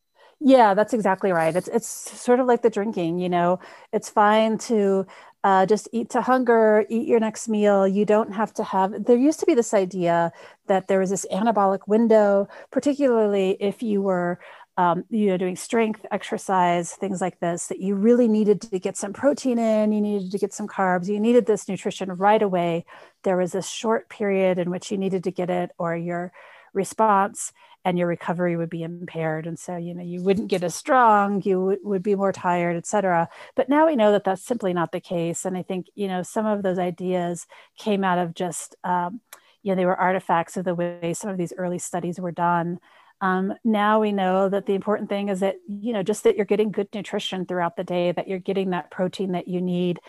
Yeah, 0.41 0.73
that's 0.73 0.93
exactly 0.93 1.31
right. 1.33 1.53
It's 1.53 1.67
it's 1.67 1.87
sort 1.87 2.39
of 2.39 2.47
like 2.47 2.61
the 2.61 2.69
drinking, 2.69 3.19
you 3.19 3.27
know. 3.27 3.59
It's 3.91 4.09
fine 4.09 4.57
to 4.59 5.05
uh, 5.43 5.65
just 5.65 5.87
eat 5.93 6.09
to 6.09 6.21
hunger, 6.21 6.85
eat 6.89 7.07
your 7.07 7.19
next 7.19 7.47
meal. 7.47 7.87
You 7.87 8.05
don't 8.05 8.33
have 8.33 8.53
to 8.55 8.63
have. 8.63 9.05
There 9.05 9.17
used 9.17 9.39
to 9.39 9.45
be 9.45 9.53
this 9.53 9.73
idea 9.73 10.31
that 10.67 10.87
there 10.87 10.99
was 10.99 11.09
this 11.09 11.25
anabolic 11.31 11.87
window, 11.87 12.47
particularly 12.71 13.57
if 13.59 13.81
you 13.81 14.01
were, 14.01 14.39
um, 14.77 15.05
you 15.09 15.27
know, 15.27 15.37
doing 15.37 15.55
strength 15.55 16.05
exercise, 16.11 16.91
things 16.91 17.21
like 17.21 17.39
this, 17.39 17.67
that 17.67 17.79
you 17.79 17.95
really 17.95 18.27
needed 18.27 18.61
to 18.61 18.79
get 18.79 18.97
some 18.97 19.13
protein 19.13 19.59
in, 19.59 19.91
you 19.91 20.01
needed 20.01 20.31
to 20.31 20.37
get 20.37 20.53
some 20.53 20.67
carbs, 20.67 21.07
you 21.07 21.19
needed 21.19 21.45
this 21.45 21.67
nutrition 21.67 22.11
right 22.13 22.41
away. 22.41 22.85
There 23.23 23.37
was 23.37 23.55
a 23.55 23.61
short 23.61 24.09
period 24.09 24.57
in 24.57 24.69
which 24.69 24.91
you 24.91 24.97
needed 24.97 25.23
to 25.23 25.31
get 25.31 25.49
it, 25.49 25.71
or 25.77 25.95
your 25.95 26.31
response 26.73 27.51
and 27.85 27.97
your 27.97 28.07
recovery 28.07 28.55
would 28.57 28.69
be 28.69 28.83
impaired. 28.83 29.47
And 29.47 29.57
so 29.57 29.77
you 29.77 29.93
know 29.93 30.03
you 30.03 30.21
wouldn't 30.21 30.49
get 30.49 30.63
as 30.63 30.75
strong 30.75 31.41
you 31.43 31.55
w- 31.55 31.79
would 31.83 32.03
be 32.03 32.15
more 32.15 32.31
tired 32.31 32.75
etc 32.75 33.29
but 33.55 33.69
now 33.69 33.87
we 33.87 33.95
know 33.95 34.11
that 34.11 34.23
that's 34.23 34.43
simply 34.43 34.73
not 34.73 34.91
the 34.91 34.99
case. 34.99 35.45
And 35.45 35.57
i 35.57 35.63
think 35.63 35.87
you 35.95 36.07
know 36.07 36.23
some 36.23 36.45
of 36.45 36.63
those 36.63 36.79
ideas 36.79 37.47
came 37.77 38.03
out 38.03 38.17
of 38.19 38.33
just 38.33 38.75
um, 38.83 39.21
you 39.63 39.71
know 39.71 39.75
they 39.75 39.85
were 39.85 39.95
artifacts 39.95 40.57
of 40.57 40.65
the 40.65 40.75
way 40.75 41.13
some 41.13 41.29
of 41.29 41.37
these 41.37 41.53
early 41.57 41.79
studies 41.79 42.19
were 42.19 42.31
done. 42.31 42.79
Um, 43.21 43.53
now 43.65 43.99
we 43.99 44.13
know 44.13 44.47
that 44.47 44.65
the 44.65 44.75
important 44.75 45.09
thing 45.09 45.27
is 45.29 45.41
that 45.41 45.57
you 45.67 45.93
know 45.93 46.03
just 46.03 46.23
that 46.23 46.37
you're 46.37 46.45
getting 46.45 46.71
good 46.71 46.87
nutrition 46.93 47.45
throughout 47.45 47.75
the 47.75 47.83
day 47.83 48.11
that 48.11 48.27
you're 48.27 48.39
getting 48.39 48.69
that 48.69 48.91
protein 48.91 49.33
that 49.33 49.47
you 49.47 49.61
need 49.61 49.99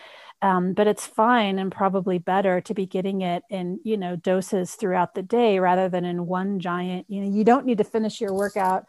um, 0.41 0.73
but 0.73 0.87
it's 0.87 1.05
fine 1.05 1.59
and 1.59 1.71
probably 1.71 2.17
better 2.17 2.61
to 2.61 2.73
be 2.73 2.85
getting 2.85 3.21
it 3.21 3.43
in 3.49 3.79
you 3.83 3.97
know 3.97 4.15
doses 4.15 4.75
throughout 4.75 5.15
the 5.15 5.21
day 5.21 5.59
rather 5.59 5.89
than 5.89 6.05
in 6.05 6.25
one 6.25 6.59
giant 6.59 7.05
you 7.09 7.21
know 7.21 7.29
you 7.29 7.43
don't 7.43 7.65
need 7.65 7.77
to 7.77 7.83
finish 7.83 8.19
your 8.19 8.33
workout 8.33 8.85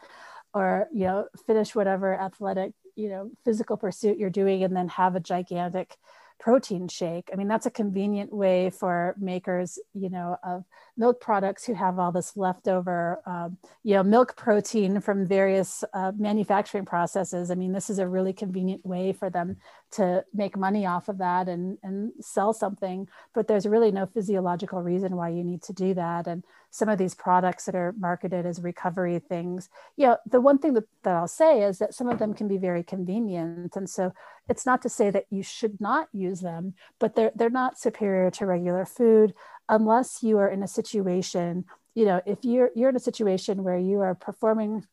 or 0.53 0.87
you 0.93 1.05
know 1.05 1.27
finish 1.45 1.75
whatever 1.75 2.19
athletic 2.19 2.73
you 2.95 3.09
know 3.09 3.29
physical 3.45 3.77
pursuit 3.77 4.17
you're 4.17 4.29
doing 4.29 4.63
and 4.63 4.75
then 4.75 4.87
have 4.87 5.15
a 5.15 5.19
gigantic 5.19 5.97
protein 6.43 6.89
shake. 6.89 7.29
I 7.31 7.37
mean, 7.37 7.47
that's 7.47 7.65
a 7.65 7.71
convenient 7.71 8.33
way 8.33 8.69
for 8.69 9.15
makers, 9.17 9.79
you 9.93 10.09
know, 10.09 10.37
of 10.43 10.65
milk 10.97 11.21
products 11.21 11.63
who 11.63 11.73
have 11.73 11.99
all 11.99 12.11
this 12.11 12.35
leftover, 12.35 13.21
um, 13.25 13.57
you 13.83 13.93
know, 13.93 14.03
milk 14.03 14.35
protein 14.35 14.99
from 14.99 15.25
various 15.25 15.85
uh, 15.93 16.11
manufacturing 16.17 16.83
processes. 16.83 17.49
I 17.49 17.55
mean, 17.55 17.71
this 17.71 17.89
is 17.89 17.97
a 17.97 18.09
really 18.09 18.33
convenient 18.33 18.85
way 18.85 19.13
for 19.13 19.29
them 19.29 19.55
to 19.93 20.25
make 20.33 20.57
money 20.57 20.85
off 20.85 21.07
of 21.07 21.19
that 21.19 21.47
and, 21.47 21.77
and 21.83 22.11
sell 22.19 22.51
something, 22.53 23.07
but 23.33 23.47
there's 23.47 23.67
really 23.67 23.91
no 23.91 24.05
physiological 24.05 24.81
reason 24.81 25.15
why 25.15 25.29
you 25.29 25.43
need 25.43 25.61
to 25.63 25.73
do 25.73 25.93
that. 25.93 26.27
And 26.27 26.43
some 26.71 26.89
of 26.89 26.97
these 26.97 27.13
products 27.13 27.65
that 27.65 27.75
are 27.75 27.93
marketed 27.97 28.45
as 28.45 28.59
recovery 28.61 29.19
things, 29.19 29.69
you 29.95 30.07
know, 30.07 30.17
the 30.25 30.41
one 30.41 30.57
thing 30.57 30.73
that, 30.73 30.85
that 31.03 31.15
I'll 31.15 31.27
say 31.27 31.61
is 31.61 31.77
that 31.77 31.93
some 31.93 32.09
of 32.09 32.17
them 32.17 32.33
can 32.33 32.47
be 32.47 32.57
very 32.57 32.83
convenient. 32.83 33.75
And 33.75 33.89
so 33.89 34.13
it's 34.49 34.65
not 34.65 34.81
to 34.81 34.89
say 34.89 35.11
that 35.11 35.25
you 35.29 35.43
should 35.43 35.79
not 35.79 36.07
use 36.11 36.41
them, 36.41 36.73
but 36.99 37.15
they're, 37.15 37.31
they're 37.35 37.49
not 37.49 37.77
superior 37.77 38.31
to 38.31 38.45
regular 38.45 38.85
food 38.85 39.33
unless 39.69 40.23
you 40.23 40.37
are 40.39 40.49
in 40.49 40.63
a 40.63 40.67
situation, 40.67 41.65
you 41.93 42.05
know, 42.05 42.21
if 42.25 42.39
you're, 42.41 42.71
you're 42.75 42.89
in 42.89 42.95
a 42.95 42.99
situation 42.99 43.63
where 43.63 43.77
you 43.77 43.99
are 43.99 44.15
performing 44.15 44.85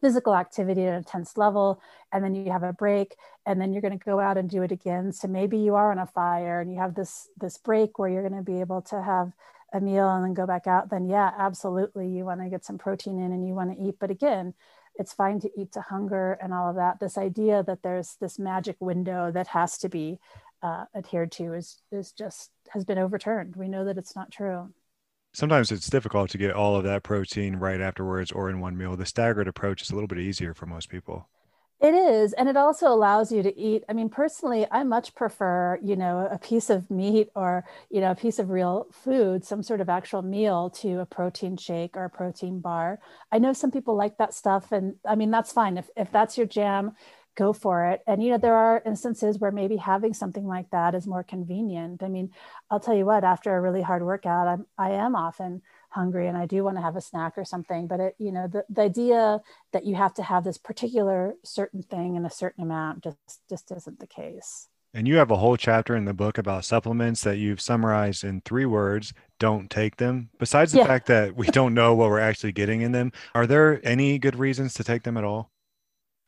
physical 0.00 0.34
activity 0.34 0.82
at 0.84 0.88
an 0.88 0.94
intense 0.94 1.36
level 1.36 1.80
and 2.12 2.22
then 2.24 2.34
you 2.34 2.50
have 2.50 2.62
a 2.62 2.72
break 2.72 3.16
and 3.46 3.60
then 3.60 3.72
you're 3.72 3.82
going 3.82 3.98
to 3.98 4.04
go 4.04 4.20
out 4.20 4.38
and 4.38 4.48
do 4.50 4.62
it 4.62 4.72
again. 4.72 5.12
So 5.12 5.28
maybe 5.28 5.58
you 5.58 5.74
are 5.74 5.90
on 5.90 5.98
a 5.98 6.06
fire 6.06 6.60
and 6.60 6.70
you 6.72 6.78
have 6.78 6.94
this 6.94 7.28
this 7.38 7.58
break 7.58 7.98
where 7.98 8.08
you're 8.08 8.28
going 8.28 8.44
to 8.44 8.50
be 8.50 8.60
able 8.60 8.82
to 8.82 9.02
have 9.02 9.32
a 9.72 9.80
meal 9.80 10.08
and 10.08 10.24
then 10.24 10.32
go 10.32 10.46
back 10.46 10.66
out 10.66 10.88
then 10.88 11.06
yeah 11.06 11.30
absolutely 11.36 12.08
you 12.08 12.24
want 12.24 12.40
to 12.40 12.48
get 12.48 12.64
some 12.64 12.78
protein 12.78 13.18
in 13.18 13.32
and 13.32 13.46
you 13.46 13.54
want 13.54 13.76
to 13.76 13.82
eat. 13.84 13.96
But 13.98 14.10
again 14.10 14.54
it's 14.96 15.12
fine 15.12 15.38
to 15.40 15.50
eat 15.60 15.72
to 15.72 15.80
hunger 15.80 16.38
and 16.42 16.52
all 16.52 16.70
of 16.70 16.76
that. 16.76 16.98
This 16.98 17.16
idea 17.16 17.62
that 17.62 17.82
there's 17.82 18.16
this 18.20 18.38
magic 18.38 18.76
window 18.80 19.30
that 19.30 19.46
has 19.48 19.78
to 19.78 19.88
be 19.88 20.18
uh, 20.62 20.86
adhered 20.94 21.30
to 21.32 21.54
is 21.54 21.82
is 21.92 22.12
just 22.12 22.50
has 22.70 22.84
been 22.84 22.98
overturned. 22.98 23.56
We 23.56 23.68
know 23.68 23.84
that 23.84 23.98
it's 23.98 24.16
not 24.16 24.32
true 24.32 24.72
sometimes 25.38 25.70
it's 25.70 25.88
difficult 25.88 26.28
to 26.30 26.36
get 26.36 26.52
all 26.52 26.74
of 26.74 26.82
that 26.82 27.04
protein 27.04 27.54
right 27.54 27.80
afterwards 27.80 28.32
or 28.32 28.50
in 28.50 28.58
one 28.58 28.76
meal. 28.76 28.96
The 28.96 29.06
staggered 29.06 29.46
approach 29.46 29.82
is 29.82 29.90
a 29.90 29.94
little 29.94 30.08
bit 30.08 30.18
easier 30.18 30.52
for 30.52 30.66
most 30.66 30.88
people. 30.88 31.28
It 31.80 31.94
is. 31.94 32.32
And 32.32 32.48
it 32.48 32.56
also 32.56 32.88
allows 32.88 33.30
you 33.30 33.44
to 33.44 33.56
eat. 33.56 33.84
I 33.88 33.92
mean, 33.92 34.08
personally, 34.08 34.66
I 34.68 34.82
much 34.82 35.14
prefer, 35.14 35.78
you 35.80 35.94
know, 35.94 36.26
a 36.28 36.38
piece 36.38 36.70
of 36.70 36.90
meat 36.90 37.28
or, 37.36 37.64
you 37.88 38.00
know, 38.00 38.10
a 38.10 38.16
piece 38.16 38.40
of 38.40 38.50
real 38.50 38.88
food, 38.90 39.44
some 39.44 39.62
sort 39.62 39.80
of 39.80 39.88
actual 39.88 40.22
meal 40.22 40.70
to 40.70 40.98
a 40.98 41.06
protein 41.06 41.56
shake 41.56 41.96
or 41.96 42.04
a 42.04 42.10
protein 42.10 42.58
bar. 42.58 42.98
I 43.30 43.38
know 43.38 43.52
some 43.52 43.70
people 43.70 43.94
like 43.94 44.18
that 44.18 44.34
stuff. 44.34 44.72
And 44.72 44.96
I 45.06 45.14
mean, 45.14 45.30
that's 45.30 45.52
fine. 45.52 45.78
If, 45.78 45.88
if 45.96 46.10
that's 46.10 46.36
your 46.36 46.48
jam, 46.48 46.96
go 47.38 47.52
for 47.52 47.86
it. 47.86 48.02
And, 48.06 48.20
you 48.22 48.30
know, 48.30 48.38
there 48.38 48.56
are 48.56 48.82
instances 48.84 49.38
where 49.38 49.52
maybe 49.52 49.76
having 49.76 50.12
something 50.12 50.44
like 50.44 50.70
that 50.70 50.96
is 50.96 51.06
more 51.06 51.22
convenient. 51.22 52.02
I 52.02 52.08
mean, 52.08 52.30
I'll 52.68 52.80
tell 52.80 52.96
you 52.96 53.06
what, 53.06 53.22
after 53.22 53.56
a 53.56 53.60
really 53.60 53.80
hard 53.80 54.02
workout, 54.02 54.48
I'm, 54.48 54.66
I 54.76 54.90
am 54.90 55.14
often 55.14 55.62
hungry 55.90 56.26
and 56.26 56.36
I 56.36 56.46
do 56.46 56.64
want 56.64 56.76
to 56.78 56.82
have 56.82 56.96
a 56.96 57.00
snack 57.00 57.38
or 57.38 57.44
something. 57.44 57.86
But 57.86 58.00
it, 58.00 58.16
you 58.18 58.32
know, 58.32 58.48
the, 58.48 58.64
the 58.68 58.82
idea 58.82 59.40
that 59.72 59.86
you 59.86 59.94
have 59.94 60.14
to 60.14 60.22
have 60.24 60.42
this 60.42 60.58
particular 60.58 61.36
certain 61.44 61.82
thing 61.82 62.16
in 62.16 62.26
a 62.26 62.30
certain 62.30 62.64
amount 62.64 63.04
just, 63.04 63.48
just 63.48 63.70
isn't 63.70 64.00
the 64.00 64.08
case. 64.08 64.66
And 64.92 65.06
you 65.06 65.16
have 65.18 65.30
a 65.30 65.36
whole 65.36 65.56
chapter 65.56 65.94
in 65.94 66.06
the 66.06 66.14
book 66.14 66.38
about 66.38 66.64
supplements 66.64 67.22
that 67.22 67.36
you've 67.36 67.60
summarized 67.60 68.24
in 68.24 68.40
three 68.40 68.66
words 68.66 69.12
don't 69.38 69.70
take 69.70 69.98
them. 69.98 70.30
Besides 70.40 70.72
the 70.72 70.78
yeah. 70.78 70.86
fact 70.86 71.06
that 71.06 71.36
we 71.36 71.46
don't 71.46 71.74
know 71.74 71.94
what 71.94 72.08
we're 72.08 72.18
actually 72.18 72.52
getting 72.52 72.80
in 72.80 72.90
them, 72.90 73.12
are 73.34 73.46
there 73.46 73.80
any 73.86 74.18
good 74.18 74.34
reasons 74.34 74.74
to 74.74 74.82
take 74.82 75.04
them 75.04 75.16
at 75.16 75.24
all? 75.24 75.52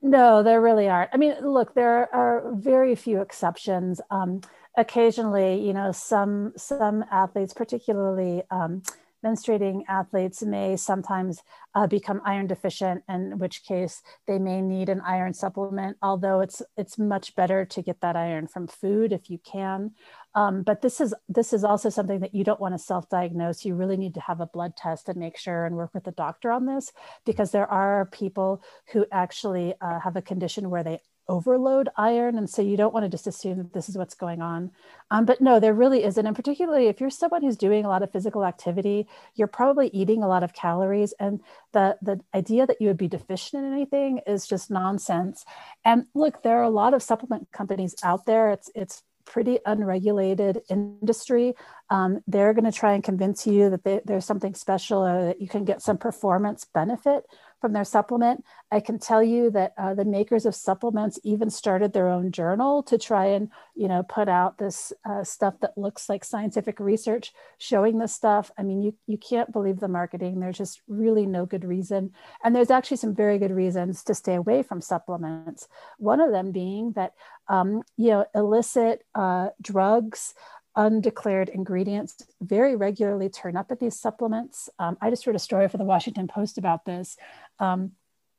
No, 0.03 0.43
there 0.43 0.61
really 0.61 0.89
aren't. 0.89 1.11
I 1.13 1.17
mean, 1.19 1.35
look, 1.43 1.75
there 1.75 2.13
are 2.15 2.53
very 2.55 2.95
few 2.95 3.21
exceptions. 3.21 4.01
Um, 4.11 4.41
occasionally, 4.77 5.61
you 5.61 5.73
know, 5.75 5.93
some 5.93 6.53
some 6.57 7.05
athletes, 7.11 7.53
particularly 7.53 8.43
um, 8.51 8.83
menstruating 9.25 9.83
athletes 9.89 10.43
may 10.43 10.77
sometimes 10.77 11.43
uh, 11.75 11.87
become 11.87 12.21
iron 12.25 12.47
deficient, 12.47 13.03
in 13.09 13.39
which 13.39 13.65
case 13.65 14.03
they 14.27 14.39
may 14.39 14.61
need 14.61 14.89
an 14.89 15.01
iron 15.03 15.35
supplement. 15.35 15.97
Although 16.03 16.41
it's 16.41 16.63
it's 16.77 16.99
much 16.99 17.35
better 17.35 17.65
to 17.65 17.83
get 17.83 18.01
that 18.01 18.17
iron 18.17 18.47
from 18.47 18.67
food 18.67 19.13
if 19.13 19.31
you 19.31 19.39
can. 19.39 19.93
Um, 20.35 20.63
but 20.63 20.81
this 20.81 21.01
is 21.01 21.15
this 21.29 21.53
is 21.53 21.65
also 21.65 21.91
something 21.91 22.21
that 22.21 22.35
you 22.35 22.45
don't 22.45 22.61
want 22.61 22.75
to 22.75 22.79
self-diagnose. 22.79 23.65
You 23.65 23.75
really 23.75 23.97
need 23.97 24.15
to 24.15 24.21
have 24.21 24.41
a 24.41 24.47
blood 24.47 24.77
test 24.77 25.09
and 25.09 25.19
make 25.19 25.37
sure 25.37 25.67
and 25.67 25.77
work 25.77 25.93
with 25.93 26.05
the 26.05 26.13
doctor 26.13 26.51
on 26.51 26.67
this 26.67 26.93
because 27.27 27.51
there 27.51 27.71
are 27.71 28.07
people 28.07 28.63
who 28.93 29.07
actually 29.11 29.75
uh, 29.81 30.01
have 30.01 30.17
a 30.17 30.23
condition 30.23 30.71
where 30.71 30.85
they 30.85 31.01
overload 31.31 31.89
iron. 31.97 32.37
And 32.37 32.51
so 32.51 32.61
you 32.61 32.77
don't 32.77 32.93
want 32.93 33.05
to 33.05 33.09
just 33.09 33.27
assume 33.27 33.59
that 33.59 33.73
this 33.73 33.89
is 33.89 33.97
what's 33.97 34.15
going 34.15 34.43
on. 34.43 34.73
Um, 35.11 35.25
but 35.25 35.41
no, 35.41 35.61
there 35.61 35.73
really 35.73 36.05
isn't. 36.05 36.27
And 36.27 36.37
particularly 36.37 36.89
if 36.89 37.01
you're 37.01 37.09
someone 37.09 37.43
who's 37.43 37.57
doing 37.57 37.85
a 37.85 37.89
lot 37.89 38.03
of 38.03 38.13
physical 38.13 38.45
activity, 38.45 39.07
you're 39.37 39.49
probably 39.49 39.89
eating 39.89 40.23
a 40.23 40.29
lot 40.29 40.43
of 40.43 40.53
calories. 40.53 41.15
And 41.19 41.41
the, 41.73 41.97
the 42.03 42.21
idea 42.35 42.67
that 42.67 42.81
you 42.81 42.89
would 42.89 42.99
be 42.99 43.09
deficient 43.09 43.65
in 43.65 43.73
anything 43.73 44.21
is 44.27 44.47
just 44.47 44.71
nonsense. 44.71 45.45
And 45.85 46.07
look, 46.15 46.43
there 46.43 46.59
are 46.59 46.65
a 46.65 46.71
lot 46.71 46.93
of 46.93 47.03
supplement 47.03 47.51
companies 47.53 47.95
out 48.03 48.27
there. 48.27 48.51
It's, 48.51 48.71
it's 48.75 49.03
pretty 49.25 49.61
unregulated 49.65 50.61
industry. 50.69 51.55
Um, 51.89 52.21
they're 52.27 52.53
going 52.53 52.65
to 52.65 52.73
try 52.73 52.95
and 52.95 53.05
convince 53.05 53.47
you 53.47 53.71
that 53.71 53.85
they, 53.85 54.01
there's 54.05 54.25
something 54.25 54.55
special 54.55 55.07
or 55.07 55.27
that 55.27 55.41
you 55.41 55.49
can 55.49 55.65
get 55.65 55.83
some 55.83 55.99
performance 55.99 56.65
benefit 56.65 57.25
from 57.61 57.73
their 57.73 57.85
supplement. 57.85 58.45
I 58.73 58.81
can 58.81 58.99
tell 58.99 59.23
you 59.23 59.51
that 59.51 59.75
uh, 59.77 59.95
the 59.95 60.05
makers 60.05 60.47
of 60.47 60.55
supplements 60.55 61.19
even 61.23 61.51
started 61.51 61.93
their 61.93 62.09
own 62.09 62.33
journal 62.33 62.83
to 62.85 62.97
try 62.99 63.27
and, 63.27 63.51
you 63.75 63.89
know, 63.89 64.03
put 64.03 64.29
out 64.29 64.59
this 64.59 64.93
uh, 65.05 65.25
stuff 65.25 65.55
that 65.61 65.77
looks 65.77 66.09
like 66.09 66.25
scientific 66.25 66.81
research 66.81 67.33
showing 67.59 67.99
this 67.99 68.15
stuff. 68.15 68.51
I 68.57 68.63
mean, 68.63 68.83
you, 68.83 68.95
you 69.07 69.19
can't 69.19 69.53
believe 69.53 69.81
the 69.81 69.89
marketing. 69.89 70.41
There's 70.41 70.59
just 70.59 70.81
really 70.89 71.27
no 71.27 71.47
good 71.47 71.65
reason. 71.65 72.13
And 72.45 72.55
there's 72.55 72.71
actually 72.71 72.99
some 72.99 73.15
very 73.15 73.39
good 73.39 73.53
reasons 73.53 74.03
to 74.05 74.15
stay 74.15 74.35
away 74.35 74.63
from 74.63 74.81
supplements. 74.81 75.69
One 75.99 76.21
of 76.21 76.31
them 76.31 76.53
being 76.53 76.93
that, 76.93 77.15
um, 77.49 77.83
you 77.97 78.11
know, 78.11 78.27
illicit 78.35 79.05
uh, 79.15 79.49
drugs, 79.61 80.35
undeclared 80.77 81.49
ingredients 81.49 82.23
very 82.41 82.77
regularly 82.77 83.29
turn 83.29 83.57
up 83.57 83.73
at 83.73 83.81
these 83.81 83.99
supplements. 83.99 84.69
Um, 84.79 84.97
I 85.01 85.11
just 85.11 85.27
wrote 85.27 85.35
a 85.35 85.41
story 85.41 85.69
for 85.69 85.79
the 85.79 85.85
Washington 85.85 86.29
Post 86.29 86.59
about 86.59 86.85
this. 86.85 87.17
Um, 87.61 87.93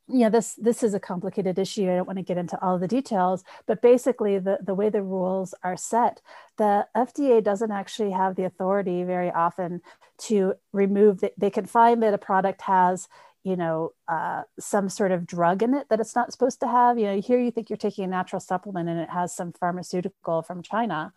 yeah, 0.07 0.29
this 0.29 0.55
this 0.55 0.83
is 0.83 0.93
a 0.93 0.99
complicated 0.99 1.57
issue. 1.57 1.83
I 1.83 1.95
don't 1.95 2.07
want 2.07 2.17
to 2.17 2.23
get 2.23 2.37
into 2.37 2.61
all 2.61 2.77
the 2.77 2.87
details, 2.87 3.43
but 3.65 3.81
basically, 3.81 4.39
the 4.39 4.57
the 4.61 4.73
way 4.73 4.89
the 4.89 5.03
rules 5.03 5.53
are 5.63 5.77
set, 5.77 6.21
the 6.57 6.87
FDA 6.95 7.41
doesn't 7.41 7.71
actually 7.71 8.11
have 8.11 8.35
the 8.35 8.43
authority 8.43 9.03
very 9.03 9.31
often 9.31 9.81
to 10.23 10.55
remove. 10.73 11.21
The, 11.21 11.31
they 11.37 11.49
can 11.49 11.65
find 11.65 12.03
that 12.03 12.13
a 12.13 12.17
product 12.17 12.61
has 12.63 13.07
you 13.43 13.55
know 13.55 13.93
uh, 14.07 14.43
some 14.59 14.89
sort 14.89 15.11
of 15.11 15.25
drug 15.25 15.63
in 15.63 15.73
it 15.73 15.87
that 15.89 15.99
it's 15.99 16.15
not 16.15 16.31
supposed 16.31 16.59
to 16.59 16.67
have 16.67 16.99
you 16.99 17.05
know 17.05 17.21
here 17.21 17.39
you 17.39 17.51
think 17.51 17.69
you're 17.69 17.77
taking 17.77 18.03
a 18.03 18.07
natural 18.07 18.39
supplement 18.39 18.89
and 18.89 18.99
it 18.99 19.09
has 19.09 19.33
some 19.35 19.51
pharmaceutical 19.53 20.41
from 20.43 20.61
china 20.61 21.11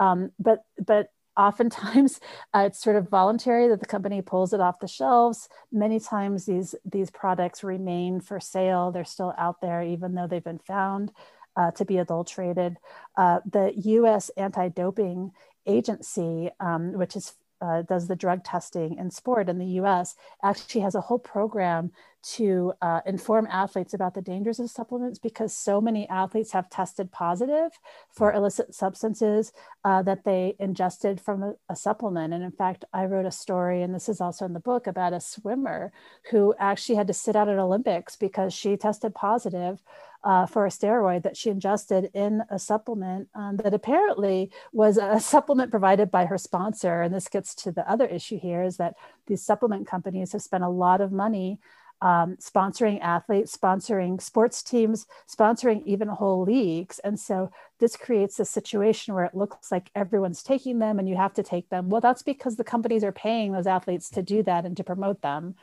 um, 0.00 0.32
but 0.38 0.64
but 0.84 1.10
oftentimes 1.38 2.20
uh, 2.54 2.64
it's 2.66 2.80
sort 2.80 2.96
of 2.96 3.08
voluntary 3.08 3.68
that 3.68 3.80
the 3.80 3.86
company 3.86 4.20
pulls 4.20 4.52
it 4.52 4.60
off 4.60 4.80
the 4.80 4.88
shelves. 4.88 5.48
Many 5.72 6.00
times 6.00 6.44
these 6.44 6.74
these 6.84 7.10
products 7.10 7.64
remain 7.64 8.20
for 8.20 8.40
sale. 8.40 8.90
They're 8.90 9.04
still 9.04 9.32
out 9.38 9.60
there 9.62 9.82
even 9.82 10.14
though 10.14 10.26
they've 10.26 10.44
been 10.44 10.58
found 10.58 11.12
uh, 11.56 11.70
to 11.72 11.84
be 11.84 11.98
adulterated. 11.98 12.76
Uh, 13.16 13.40
the 13.50 13.72
U.S. 13.76 14.30
anti-doping 14.36 15.32
agency, 15.66 16.50
um, 16.60 16.92
which 16.92 17.16
is 17.16 17.34
uh, 17.60 17.82
does 17.82 18.08
the 18.08 18.16
drug 18.16 18.44
testing 18.44 18.96
in 18.98 19.10
sport 19.10 19.48
in 19.48 19.58
the 19.58 19.80
US 19.80 20.14
actually 20.42 20.82
has 20.82 20.94
a 20.94 21.00
whole 21.00 21.18
program 21.18 21.92
to 22.20 22.72
uh, 22.82 23.00
inform 23.06 23.46
athletes 23.50 23.94
about 23.94 24.14
the 24.14 24.20
dangers 24.20 24.58
of 24.58 24.68
supplements 24.68 25.18
because 25.18 25.56
so 25.56 25.80
many 25.80 26.08
athletes 26.08 26.52
have 26.52 26.68
tested 26.68 27.12
positive 27.12 27.70
for 28.10 28.32
illicit 28.32 28.74
substances 28.74 29.52
uh, 29.84 30.02
that 30.02 30.24
they 30.24 30.54
ingested 30.58 31.20
from 31.20 31.42
a, 31.42 31.54
a, 31.68 31.76
supplement. 31.76 32.34
And 32.34 32.42
in 32.42 32.50
fact, 32.50 32.84
I 32.92 33.04
wrote 33.04 33.24
a 33.24 33.30
story, 33.30 33.82
and 33.82 33.94
this 33.94 34.08
is 34.08 34.20
also 34.20 34.44
in 34.44 34.52
the 34.52 34.60
book, 34.60 34.86
about 34.86 35.12
a 35.12 35.20
swimmer 35.20 35.92
who 36.30 36.54
actually 36.58 36.96
had 36.96 37.06
to 37.06 37.14
sit 37.14 37.36
out 37.36 37.48
at 37.48 37.58
Olympics 37.58 38.16
because 38.16 38.52
she 38.52 38.76
tested 38.76 39.14
positive 39.14 39.80
uh, 40.24 40.46
for 40.46 40.66
a 40.66 40.70
steroid 40.70 41.22
that 41.22 41.36
she 41.36 41.50
ingested 41.50 42.10
in 42.12 42.42
a 42.50 42.58
supplement 42.58 43.28
um, 43.34 43.56
that 43.58 43.74
apparently 43.74 44.50
was 44.72 44.96
a 44.96 45.20
supplement 45.34 45.70
provided 45.70 46.10
by 46.10 46.26
her 46.26 46.38
sponsor. 46.38 47.02
And 47.02 47.14
this 47.14 47.28
gets 47.28 47.54
to 47.56 47.72
the 47.72 47.88
other 47.90 48.06
issue 48.06 48.38
here 48.38 48.62
is 48.62 48.76
that 48.78 48.94
these 49.26 49.42
supplement 49.42 49.86
companies 49.86 50.32
have 50.32 50.42
spent 50.42 50.64
a 50.64 50.68
lot 50.68 51.00
of 51.00 51.12
money 51.12 51.60
um, 52.00 52.36
sponsoring 52.36 53.00
athletes, 53.00 53.56
sponsoring 53.56 54.22
sports 54.22 54.62
teams, 54.62 55.06
sponsoring 55.28 55.84
even 55.84 56.06
whole 56.06 56.44
leagues. 56.44 57.00
And 57.00 57.18
so 57.18 57.50
this 57.80 57.96
creates 57.96 58.38
a 58.38 58.44
situation 58.44 59.14
where 59.14 59.24
it 59.24 59.34
looks 59.34 59.72
like 59.72 59.90
everyone's 59.96 60.44
taking 60.44 60.78
them 60.78 61.00
and 61.00 61.08
you 61.08 61.16
have 61.16 61.34
to 61.34 61.42
take 61.42 61.70
them. 61.70 61.88
Well, 61.88 62.00
that's 62.00 62.22
because 62.22 62.54
the 62.54 62.62
companies 62.62 63.02
are 63.02 63.10
paying 63.10 63.52
those 63.52 63.66
athletes 63.66 64.10
to 64.10 64.22
do 64.22 64.44
that 64.44 64.64
and 64.64 64.76
to 64.76 64.84
promote 64.84 65.22
them. 65.22 65.56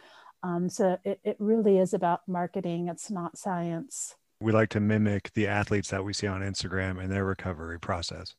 Um, 0.43 0.67
so 0.67 0.97
it, 1.05 1.21
it 1.23 1.37
really 1.39 1.77
is 1.77 1.93
about 1.93 2.27
marketing, 2.27 2.89
it's 2.89 3.09
not 3.09 3.37
science 3.37 4.15
we 4.45 4.51
like 4.51 4.69
to 4.69 4.79
mimic 4.79 5.33
the 5.33 5.47
athletes 5.47 5.89
that 5.89 6.05
we 6.05 6.13
see 6.13 6.27
on 6.27 6.41
Instagram 6.41 7.01
and 7.01 7.11
their 7.11 7.25
recovery 7.25 7.79
process. 7.79 8.35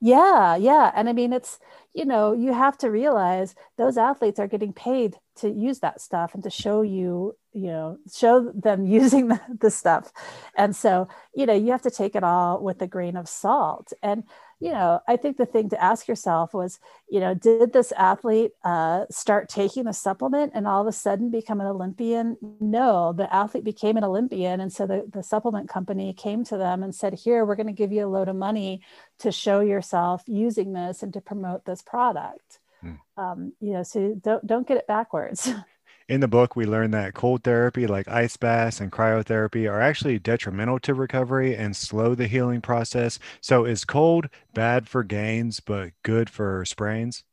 Yeah, 0.00 0.56
yeah. 0.56 0.90
And 0.94 1.08
I 1.08 1.12
mean, 1.12 1.32
it's, 1.32 1.58
you 1.94 2.04
know, 2.04 2.32
you 2.32 2.52
have 2.52 2.76
to 2.78 2.90
realize 2.90 3.54
those 3.78 3.96
athletes 3.96 4.40
are 4.40 4.48
getting 4.48 4.72
paid 4.72 5.16
to 5.36 5.50
use 5.50 5.80
that 5.80 6.00
stuff 6.00 6.34
and 6.34 6.42
to 6.42 6.50
show 6.50 6.82
you, 6.82 7.36
you 7.52 7.66
know, 7.66 7.98
show 8.12 8.52
them 8.52 8.86
using 9.00 9.28
the, 9.28 9.40
the 9.60 9.70
stuff. 9.70 10.12
And 10.56 10.74
so, 10.74 11.08
you 11.34 11.46
know, 11.46 11.54
you 11.54 11.72
have 11.72 11.82
to 11.82 11.90
take 11.90 12.14
it 12.14 12.24
all 12.24 12.62
with 12.62 12.80
a 12.82 12.86
grain 12.86 13.16
of 13.16 13.28
salt. 13.28 13.92
And, 14.02 14.24
you 14.60 14.70
know, 14.70 15.00
I 15.08 15.16
think 15.16 15.36
the 15.36 15.46
thing 15.46 15.68
to 15.70 15.82
ask 15.82 16.06
yourself 16.06 16.54
was, 16.54 16.78
you 17.10 17.20
know, 17.20 17.34
did 17.34 17.72
this 17.72 17.92
athlete 17.92 18.52
uh, 18.64 19.04
start 19.10 19.48
taking 19.48 19.84
the 19.84 19.92
supplement 19.92 20.52
and 20.54 20.66
all 20.66 20.80
of 20.80 20.86
a 20.86 20.92
sudden 20.92 21.30
become 21.30 21.60
an 21.60 21.66
Olympian? 21.66 22.36
No, 22.60 23.12
the 23.12 23.32
athlete 23.34 23.64
became 23.64 23.96
an 23.96 24.04
Olympian. 24.04 24.60
And 24.60 24.72
so 24.72 24.86
the, 24.86 25.04
the 25.12 25.22
supplement 25.22 25.68
company 25.68 26.14
came 26.14 26.44
to 26.44 26.56
them 26.56 26.82
and 26.82 26.94
said, 26.94 27.14
here, 27.14 27.44
we're 27.44 27.56
going 27.56 27.66
to 27.66 27.72
give 27.72 27.92
you 27.92 28.06
a 28.06 28.08
load 28.08 28.28
of 28.28 28.36
money 28.36 28.80
to 29.18 29.32
show 29.32 29.60
yourself 29.60 30.22
using 30.26 30.72
this 30.72 31.02
and 31.02 31.12
to 31.12 31.20
promote 31.20 31.64
this 31.64 31.82
product. 31.82 32.60
Hmm. 32.84 32.94
Um, 33.16 33.52
you 33.60 33.72
know, 33.72 33.82
so 33.82 34.14
don't, 34.20 34.46
don't 34.46 34.68
get 34.68 34.76
it 34.76 34.86
backwards. 34.86 35.50
In 36.08 36.20
the 36.20 36.28
book, 36.28 36.54
we 36.54 36.66
learn 36.66 36.90
that 36.90 37.14
cold 37.14 37.44
therapy 37.44 37.86
like 37.86 38.08
ice 38.08 38.36
baths 38.36 38.78
and 38.78 38.92
cryotherapy 38.92 39.70
are 39.70 39.80
actually 39.80 40.18
detrimental 40.18 40.78
to 40.80 40.92
recovery 40.92 41.56
and 41.56 41.74
slow 41.74 42.14
the 42.14 42.26
healing 42.26 42.60
process. 42.60 43.18
So, 43.40 43.64
is 43.64 43.86
cold 43.86 44.28
bad 44.52 44.86
for 44.86 45.02
gains 45.02 45.60
but 45.60 45.92
good 46.02 46.28
for 46.28 46.62
sprains? 46.66 47.24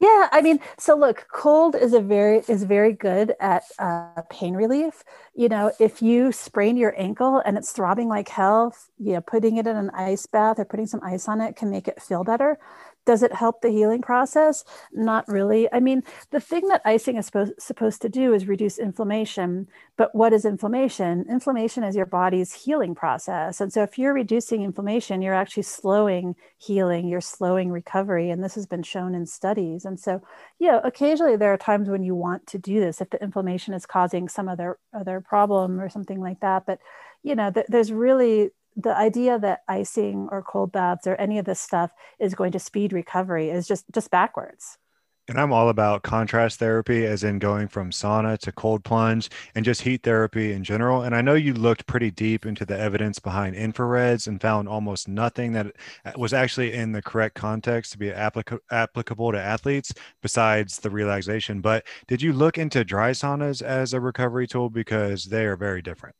Yeah, 0.00 0.28
I 0.32 0.42
mean, 0.42 0.60
so 0.78 0.96
look, 0.96 1.26
cold 1.32 1.74
is 1.74 1.94
a 1.94 2.00
very 2.00 2.42
is 2.46 2.64
very 2.64 2.92
good 2.92 3.34
at 3.40 3.64
uh, 3.78 4.22
pain 4.28 4.54
relief. 4.54 5.02
You 5.34 5.48
know, 5.48 5.72
if 5.80 6.02
you 6.02 6.30
sprain 6.30 6.76
your 6.76 6.94
ankle 7.00 7.40
and 7.44 7.56
it's 7.56 7.72
throbbing 7.72 8.08
like 8.08 8.28
hell, 8.28 8.74
you 8.98 9.14
know, 9.14 9.20
putting 9.20 9.56
it 9.56 9.66
in 9.66 9.76
an 9.76 9.90
ice 9.90 10.26
bath 10.26 10.58
or 10.58 10.64
putting 10.64 10.86
some 10.86 11.00
ice 11.02 11.26
on 11.28 11.40
it 11.40 11.56
can 11.56 11.70
make 11.70 11.88
it 11.88 12.02
feel 12.02 12.22
better. 12.22 12.58
Does 13.06 13.22
it 13.22 13.32
help 13.32 13.60
the 13.60 13.70
healing 13.70 14.02
process? 14.02 14.64
Not 14.92 15.26
really. 15.28 15.70
I 15.72 15.80
mean, 15.80 16.02
the 16.30 16.40
thing 16.40 16.68
that 16.68 16.82
icing 16.84 17.16
is 17.16 17.26
supposed, 17.26 17.52
supposed 17.58 18.02
to 18.02 18.08
do 18.08 18.32
is 18.32 18.48
reduce 18.48 18.78
inflammation. 18.78 19.68
But 19.96 20.14
what 20.14 20.32
is 20.32 20.44
inflammation? 20.44 21.26
Inflammation 21.28 21.84
is 21.84 21.96
your 21.96 22.06
body's 22.06 22.52
healing 22.52 22.94
process. 22.94 23.60
And 23.60 23.72
so 23.72 23.82
if 23.82 23.98
you're 23.98 24.14
reducing 24.14 24.62
inflammation, 24.62 25.22
you're 25.22 25.34
actually 25.34 25.64
slowing 25.64 26.34
healing, 26.58 27.08
you're 27.08 27.20
slowing 27.20 27.70
recovery. 27.70 28.30
And 28.30 28.42
this 28.42 28.54
has 28.54 28.66
been 28.66 28.82
shown 28.82 29.14
in 29.14 29.26
studies. 29.26 29.84
And 29.84 30.00
so, 30.00 30.22
yeah, 30.58 30.80
occasionally 30.82 31.36
there 31.36 31.52
are 31.52 31.58
times 31.58 31.88
when 31.88 32.02
you 32.02 32.14
want 32.14 32.46
to 32.48 32.58
do 32.58 32.80
this 32.80 33.00
if 33.00 33.10
the 33.10 33.22
inflammation 33.22 33.74
is 33.74 33.86
causing 33.86 34.28
some 34.28 34.48
other 34.48 34.78
other 34.92 35.20
problem 35.20 35.80
or 35.80 35.88
something 35.88 36.20
like 36.20 36.40
that. 36.40 36.64
But 36.66 36.78
you 37.22 37.34
know, 37.34 37.50
th- 37.50 37.66
there's 37.68 37.92
really 37.92 38.50
the 38.76 38.96
idea 38.96 39.38
that 39.38 39.60
icing 39.68 40.28
or 40.30 40.42
cold 40.42 40.72
baths 40.72 41.06
or 41.06 41.14
any 41.16 41.38
of 41.38 41.44
this 41.44 41.60
stuff 41.60 41.92
is 42.18 42.34
going 42.34 42.52
to 42.52 42.58
speed 42.58 42.92
recovery 42.92 43.50
is 43.50 43.66
just 43.66 43.84
just 43.92 44.10
backwards. 44.10 44.78
And 45.26 45.40
i'm 45.40 45.52
all 45.52 45.70
about 45.70 46.02
contrast 46.02 46.58
therapy 46.58 47.06
as 47.06 47.24
in 47.24 47.38
going 47.38 47.68
from 47.68 47.90
sauna 47.90 48.36
to 48.40 48.52
cold 48.52 48.84
plunge 48.84 49.30
and 49.54 49.64
just 49.64 49.80
heat 49.80 50.02
therapy 50.02 50.52
in 50.52 50.64
general. 50.64 51.02
And 51.02 51.14
i 51.14 51.22
know 51.22 51.34
you 51.34 51.54
looked 51.54 51.86
pretty 51.86 52.10
deep 52.10 52.44
into 52.44 52.66
the 52.66 52.78
evidence 52.78 53.18
behind 53.18 53.56
infrareds 53.56 54.26
and 54.26 54.40
found 54.40 54.68
almost 54.68 55.08
nothing 55.08 55.52
that 55.52 55.68
uh, 56.04 56.12
was 56.16 56.34
actually 56.34 56.72
in 56.72 56.92
the 56.92 57.00
correct 57.00 57.36
context 57.36 57.92
to 57.92 57.98
be 57.98 58.10
applic- 58.10 58.58
applicable 58.70 59.32
to 59.32 59.40
athletes 59.40 59.94
besides 60.20 60.78
the 60.80 60.90
relaxation. 60.90 61.60
But 61.60 61.86
did 62.06 62.20
you 62.20 62.32
look 62.32 62.58
into 62.58 62.84
dry 62.84 63.12
saunas 63.12 63.62
as 63.62 63.94
a 63.94 64.00
recovery 64.00 64.46
tool? 64.46 64.68
Because 64.68 65.24
they 65.24 65.46
are 65.46 65.56
very 65.56 65.80
different 65.80 66.16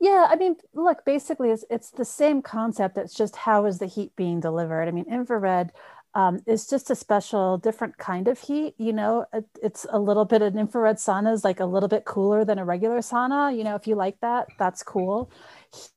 yeah, 0.00 0.26
I 0.30 0.36
mean, 0.36 0.56
look, 0.74 1.04
basically, 1.04 1.50
it's, 1.50 1.64
it's 1.70 1.90
the 1.90 2.04
same 2.04 2.42
concept. 2.42 2.98
It's 2.98 3.14
just 3.14 3.36
how 3.36 3.66
is 3.66 3.78
the 3.78 3.86
heat 3.86 4.14
being 4.16 4.40
delivered? 4.40 4.88
I 4.88 4.90
mean, 4.90 5.06
infrared 5.10 5.72
um, 6.14 6.40
is 6.46 6.66
just 6.66 6.90
a 6.90 6.94
special, 6.94 7.58
different 7.58 7.98
kind 7.98 8.28
of 8.28 8.38
heat. 8.38 8.74
You 8.78 8.92
know, 8.92 9.26
it, 9.32 9.44
it's 9.62 9.86
a 9.90 9.98
little 9.98 10.24
bit, 10.24 10.42
an 10.42 10.58
infrared 10.58 10.96
sauna 10.96 11.32
is 11.32 11.44
like 11.44 11.60
a 11.60 11.66
little 11.66 11.88
bit 11.88 12.04
cooler 12.04 12.44
than 12.44 12.58
a 12.58 12.64
regular 12.64 12.98
sauna. 12.98 13.56
You 13.56 13.64
know, 13.64 13.74
if 13.74 13.86
you 13.86 13.96
like 13.96 14.20
that, 14.20 14.48
that's 14.58 14.82
cool. 14.82 15.30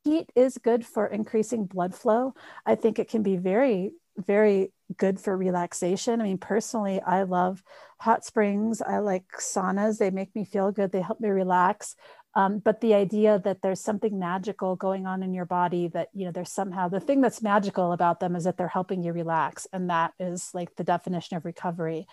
Heat 0.04 0.32
is 0.36 0.58
good 0.58 0.86
for 0.86 1.06
increasing 1.06 1.66
blood 1.66 1.94
flow. 1.94 2.34
I 2.66 2.76
think 2.76 2.98
it 2.98 3.10
can 3.10 3.22
be 3.22 3.38
very, 3.38 3.92
very 4.18 4.74
good 4.98 5.20
for 5.20 5.38
relaxation. 5.38 6.20
I 6.20 6.24
mean, 6.24 6.40
personally, 6.40 7.00
I 7.02 7.24
love 7.24 7.62
hot 8.00 8.26
springs. 8.26 8.82
I 8.82 9.00
like 9.00 9.26
saunas. 9.40 10.00
They 10.00 10.10
make 10.10 10.34
me 10.36 10.46
feel 10.46 10.72
good. 10.72 10.92
They 10.92 11.02
help 11.02 11.20
me 11.20 11.30
relax. 11.30 11.96
Um, 12.38 12.60
but 12.60 12.82
the 12.82 12.94
idea 12.94 13.42
that 13.46 13.64
there's 13.64 13.82
something 13.82 14.20
magical 14.20 14.76
going 14.76 15.08
on 15.08 15.24
in 15.24 15.34
your 15.34 15.46
body 15.46 15.88
that 15.88 16.10
you 16.14 16.24
know 16.24 16.32
there's 16.32 16.52
somehow 16.52 16.88
the 16.88 17.00
thing 17.00 17.20
that's 17.20 17.42
magical 17.42 17.94
about 17.94 18.20
them 18.20 18.36
is 18.36 18.44
that 18.44 18.58
they're 18.58 18.68
helping 18.68 19.02
you 19.02 19.12
relax 19.12 19.66
and 19.74 19.90
that 19.90 20.14
is 20.20 20.52
like 20.54 20.76
the 20.76 20.84
definition 20.84 21.36
of 21.36 21.46
recovery. 21.46 22.06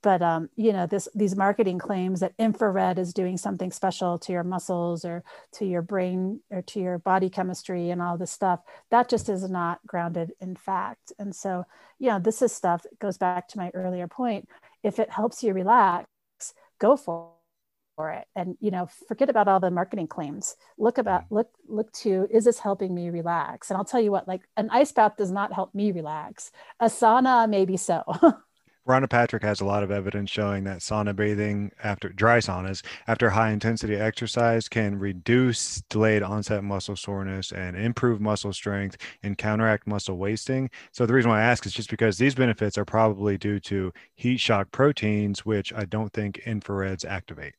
But 0.00 0.22
um, 0.22 0.50
you 0.54 0.72
know 0.72 0.86
this 0.86 1.08
these 1.16 1.34
marketing 1.34 1.80
claims 1.80 2.20
that 2.20 2.32
infrared 2.38 2.96
is 2.96 3.12
doing 3.12 3.36
something 3.36 3.72
special 3.72 4.20
to 4.20 4.30
your 4.32 4.44
muscles 4.44 5.04
or 5.04 5.24
to 5.54 5.64
your 5.64 5.82
brain 5.82 6.42
or 6.52 6.62
to 6.62 6.78
your 6.78 6.98
body 6.98 7.28
chemistry 7.28 7.90
and 7.90 8.00
all 8.00 8.16
this 8.16 8.30
stuff 8.30 8.60
that 8.92 9.08
just 9.08 9.28
is 9.28 9.50
not 9.50 9.84
grounded 9.84 10.30
in 10.40 10.54
fact. 10.54 11.12
And 11.18 11.34
so 11.34 11.64
you 11.98 12.08
know 12.08 12.20
this 12.20 12.40
is 12.40 12.52
stuff 12.52 12.84
that 12.84 13.00
goes 13.00 13.18
back 13.18 13.48
to 13.48 13.58
my 13.58 13.72
earlier 13.74 14.06
point 14.06 14.48
if 14.84 15.00
it 15.00 15.10
helps 15.10 15.42
you 15.42 15.52
relax 15.52 16.06
go 16.78 16.96
for 16.96 17.32
for 17.96 18.10
it 18.10 18.26
and 18.36 18.56
you 18.60 18.70
know 18.70 18.88
forget 19.08 19.28
about 19.28 19.48
all 19.48 19.60
the 19.60 19.70
marketing 19.70 20.06
claims 20.06 20.56
look 20.78 20.98
about 20.98 21.24
mm-hmm. 21.24 21.36
look 21.36 21.50
look 21.68 21.92
to 21.92 22.26
is 22.30 22.44
this 22.44 22.58
helping 22.58 22.94
me 22.94 23.10
relax 23.10 23.70
and 23.70 23.76
i'll 23.76 23.84
tell 23.84 24.00
you 24.00 24.10
what 24.10 24.26
like 24.28 24.42
an 24.56 24.68
ice 24.70 24.92
bath 24.92 25.16
does 25.16 25.30
not 25.30 25.52
help 25.52 25.74
me 25.74 25.92
relax 25.92 26.50
a 26.80 26.86
sauna 26.86 27.48
maybe 27.48 27.76
so 27.76 28.02
Rhonda 28.88 29.08
Patrick 29.08 29.44
has 29.44 29.60
a 29.60 29.64
lot 29.64 29.84
of 29.84 29.92
evidence 29.92 30.28
showing 30.28 30.64
that 30.64 30.80
sauna 30.80 31.14
bathing 31.14 31.70
after 31.84 32.08
dry 32.08 32.38
saunas 32.38 32.82
after 33.06 33.30
high 33.30 33.50
intensity 33.52 33.94
exercise 33.94 34.68
can 34.68 34.98
reduce 34.98 35.82
delayed 35.88 36.24
onset 36.24 36.64
muscle 36.64 36.96
soreness 36.96 37.52
and 37.52 37.76
improve 37.76 38.20
muscle 38.20 38.52
strength 38.52 38.96
and 39.22 39.38
counteract 39.38 39.86
muscle 39.86 40.16
wasting. 40.16 40.68
So 40.90 41.06
the 41.06 41.14
reason 41.14 41.30
why 41.30 41.42
I 41.42 41.44
ask 41.44 41.64
is 41.64 41.72
just 41.72 41.90
because 41.90 42.18
these 42.18 42.34
benefits 42.34 42.76
are 42.76 42.84
probably 42.84 43.38
due 43.38 43.60
to 43.60 43.92
heat 44.16 44.38
shock 44.38 44.72
proteins, 44.72 45.46
which 45.46 45.72
I 45.72 45.84
don't 45.84 46.12
think 46.12 46.42
infrareds 46.44 47.04
activate. 47.04 47.54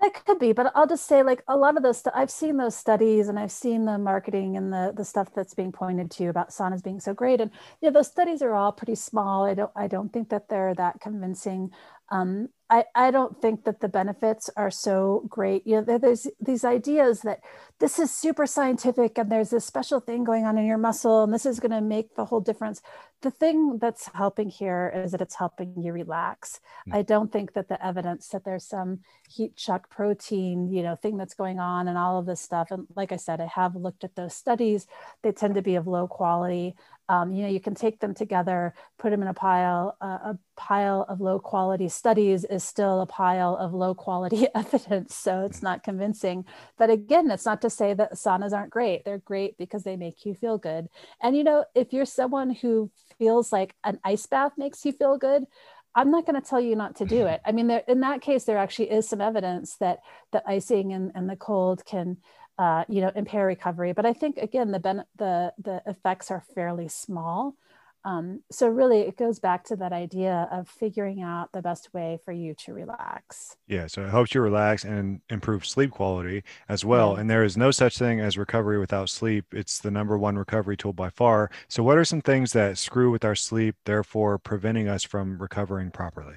That 0.00 0.24
could 0.24 0.38
be, 0.38 0.54
but 0.54 0.72
I'll 0.74 0.86
just 0.86 1.04
say, 1.06 1.22
like 1.22 1.42
a 1.46 1.58
lot 1.58 1.76
of 1.76 1.82
those, 1.82 1.98
st- 1.98 2.16
I've 2.16 2.30
seen 2.30 2.56
those 2.56 2.74
studies 2.74 3.28
and 3.28 3.38
I've 3.38 3.52
seen 3.52 3.84
the 3.84 3.98
marketing 3.98 4.56
and 4.56 4.72
the 4.72 4.94
the 4.96 5.04
stuff 5.04 5.28
that's 5.34 5.52
being 5.52 5.72
pointed 5.72 6.10
to 6.12 6.28
about 6.28 6.48
saunas 6.50 6.82
being 6.82 7.00
so 7.00 7.12
great, 7.12 7.38
and 7.38 7.50
yeah, 7.82 7.90
those 7.90 8.06
studies 8.08 8.40
are 8.40 8.54
all 8.54 8.72
pretty 8.72 8.94
small. 8.94 9.44
I 9.44 9.52
don't, 9.52 9.70
I 9.76 9.88
don't 9.88 10.10
think 10.10 10.30
that 10.30 10.48
they're 10.48 10.74
that 10.76 11.00
convincing. 11.02 11.70
Um, 12.10 12.48
I, 12.70 12.84
I 12.94 13.10
don't 13.10 13.40
think 13.42 13.64
that 13.64 13.80
the 13.80 13.88
benefits 13.88 14.48
are 14.56 14.70
so 14.70 15.24
great. 15.28 15.66
You 15.66 15.82
know, 15.82 15.98
there's 15.98 16.26
these 16.40 16.64
ideas 16.64 17.20
that 17.22 17.40
this 17.78 17.98
is 18.00 18.10
super 18.10 18.46
scientific 18.46 19.16
and 19.18 19.30
there's 19.30 19.50
this 19.50 19.64
special 19.64 20.00
thing 20.00 20.24
going 20.24 20.44
on 20.44 20.58
in 20.58 20.66
your 20.66 20.78
muscle 20.78 21.22
and 21.22 21.32
this 21.32 21.46
is 21.46 21.60
going 21.60 21.70
to 21.70 21.80
make 21.80 22.14
the 22.16 22.24
whole 22.24 22.40
difference. 22.40 22.80
The 23.22 23.30
thing 23.30 23.78
that's 23.78 24.08
helping 24.14 24.48
here 24.48 24.90
is 24.94 25.12
that 25.12 25.20
it's 25.20 25.34
helping 25.34 25.74
you 25.76 25.92
relax. 25.92 26.60
Mm. 26.88 26.96
I 26.96 27.02
don't 27.02 27.30
think 27.30 27.52
that 27.52 27.68
the 27.68 27.84
evidence 27.84 28.28
that 28.28 28.44
there's 28.44 28.64
some 28.64 29.00
heat 29.28 29.58
shock 29.58 29.90
protein, 29.90 30.72
you 30.72 30.82
know, 30.82 30.96
thing 30.96 31.16
that's 31.16 31.34
going 31.34 31.58
on 31.58 31.88
and 31.88 31.98
all 31.98 32.18
of 32.18 32.26
this 32.26 32.40
stuff. 32.40 32.68
And 32.70 32.86
like 32.96 33.12
I 33.12 33.16
said, 33.16 33.40
I 33.40 33.46
have 33.46 33.76
looked 33.76 34.04
at 34.04 34.16
those 34.16 34.34
studies. 34.34 34.86
They 35.22 35.32
tend 35.32 35.54
to 35.56 35.62
be 35.62 35.74
of 35.74 35.86
low 35.86 36.08
quality. 36.08 36.74
Um, 37.10 37.32
you 37.32 37.42
know, 37.42 37.48
you 37.48 37.60
can 37.60 37.74
take 37.74 37.98
them 37.98 38.14
together, 38.14 38.72
put 38.96 39.10
them 39.10 39.20
in 39.20 39.28
a 39.28 39.34
pile. 39.34 39.96
Uh, 40.00 40.06
a 40.06 40.38
pile 40.56 41.04
of 41.08 41.20
low 41.20 41.40
quality 41.40 41.88
studies 41.88 42.44
is 42.44 42.62
still 42.62 43.00
a 43.00 43.06
pile 43.06 43.56
of 43.56 43.74
low 43.74 43.94
quality 43.94 44.46
evidence. 44.54 45.16
So 45.16 45.44
it's 45.44 45.62
not 45.62 45.82
convincing. 45.82 46.44
But 46.78 46.88
again, 46.88 47.30
it's 47.30 47.46
not 47.46 47.62
to 47.62 47.70
say 47.70 47.94
that 47.94 48.14
saunas 48.14 48.52
aren't 48.52 48.70
great. 48.70 49.04
They're 49.04 49.18
great 49.18 49.58
because 49.58 49.82
they 49.82 49.96
make 49.96 50.24
you 50.24 50.34
feel 50.34 50.56
good. 50.56 50.88
And, 51.20 51.36
you 51.36 51.44
know, 51.44 51.64
if 51.74 51.92
you're 51.92 52.06
someone 52.06 52.50
who 52.50 52.90
feels 53.18 53.52
like 53.52 53.74
an 53.84 53.98
ice 54.04 54.26
bath 54.26 54.52
makes 54.56 54.84
you 54.84 54.92
feel 54.92 55.18
good, 55.18 55.44
I'm 55.94 56.10
not 56.10 56.24
going 56.26 56.40
to 56.40 56.48
tell 56.48 56.60
you 56.60 56.76
not 56.76 56.96
to 56.96 57.04
do 57.04 57.26
it. 57.26 57.40
I 57.44 57.52
mean, 57.52 57.66
there, 57.66 57.82
in 57.88 58.00
that 58.00 58.20
case, 58.20 58.44
there 58.44 58.58
actually 58.58 58.90
is 58.90 59.08
some 59.08 59.20
evidence 59.20 59.76
that 59.76 60.00
the 60.30 60.42
icing 60.48 60.92
and, 60.92 61.10
and 61.14 61.28
the 61.28 61.36
cold 61.36 61.84
can 61.84 62.18
uh, 62.60 62.84
you 62.88 63.00
know, 63.00 63.10
impair 63.16 63.46
recovery. 63.46 63.92
But 63.94 64.04
I 64.04 64.12
think 64.12 64.36
again, 64.36 64.70
the 64.70 64.78
ben- 64.78 65.06
the 65.16 65.52
the 65.58 65.82
effects 65.86 66.30
are 66.30 66.44
fairly 66.54 66.88
small. 66.88 67.56
Um, 68.04 68.42
so 68.50 68.68
really, 68.68 69.00
it 69.00 69.16
goes 69.16 69.38
back 69.38 69.64
to 69.64 69.76
that 69.76 69.92
idea 69.92 70.48
of 70.50 70.68
figuring 70.68 71.22
out 71.22 71.52
the 71.52 71.62
best 71.62 71.92
way 71.92 72.18
for 72.24 72.32
you 72.32 72.54
to 72.64 72.72
relax. 72.72 73.56
Yeah, 73.66 73.86
so 73.86 74.02
it 74.04 74.10
helps 74.10 74.34
you 74.34 74.40
relax 74.40 74.84
and 74.84 75.20
improve 75.28 75.66
sleep 75.66 75.90
quality 75.90 76.42
as 76.68 76.84
well. 76.84 77.14
And 77.14 77.28
there 77.30 77.44
is 77.44 77.56
no 77.56 77.70
such 77.70 77.98
thing 77.98 78.20
as 78.20 78.36
recovery 78.36 78.78
without 78.78 79.08
sleep. 79.08 79.46
It's 79.52 79.78
the 79.78 79.90
number 79.90 80.18
one 80.18 80.36
recovery 80.36 80.76
tool 80.76 80.92
by 80.92 81.10
far. 81.10 81.50
So, 81.68 81.82
what 81.82 81.98
are 81.98 82.04
some 82.04 82.20
things 82.20 82.52
that 82.52 82.78
screw 82.78 83.10
with 83.10 83.24
our 83.24 83.36
sleep, 83.36 83.76
therefore 83.84 84.38
preventing 84.38 84.88
us 84.88 85.04
from 85.04 85.40
recovering 85.40 85.90
properly? 85.90 86.36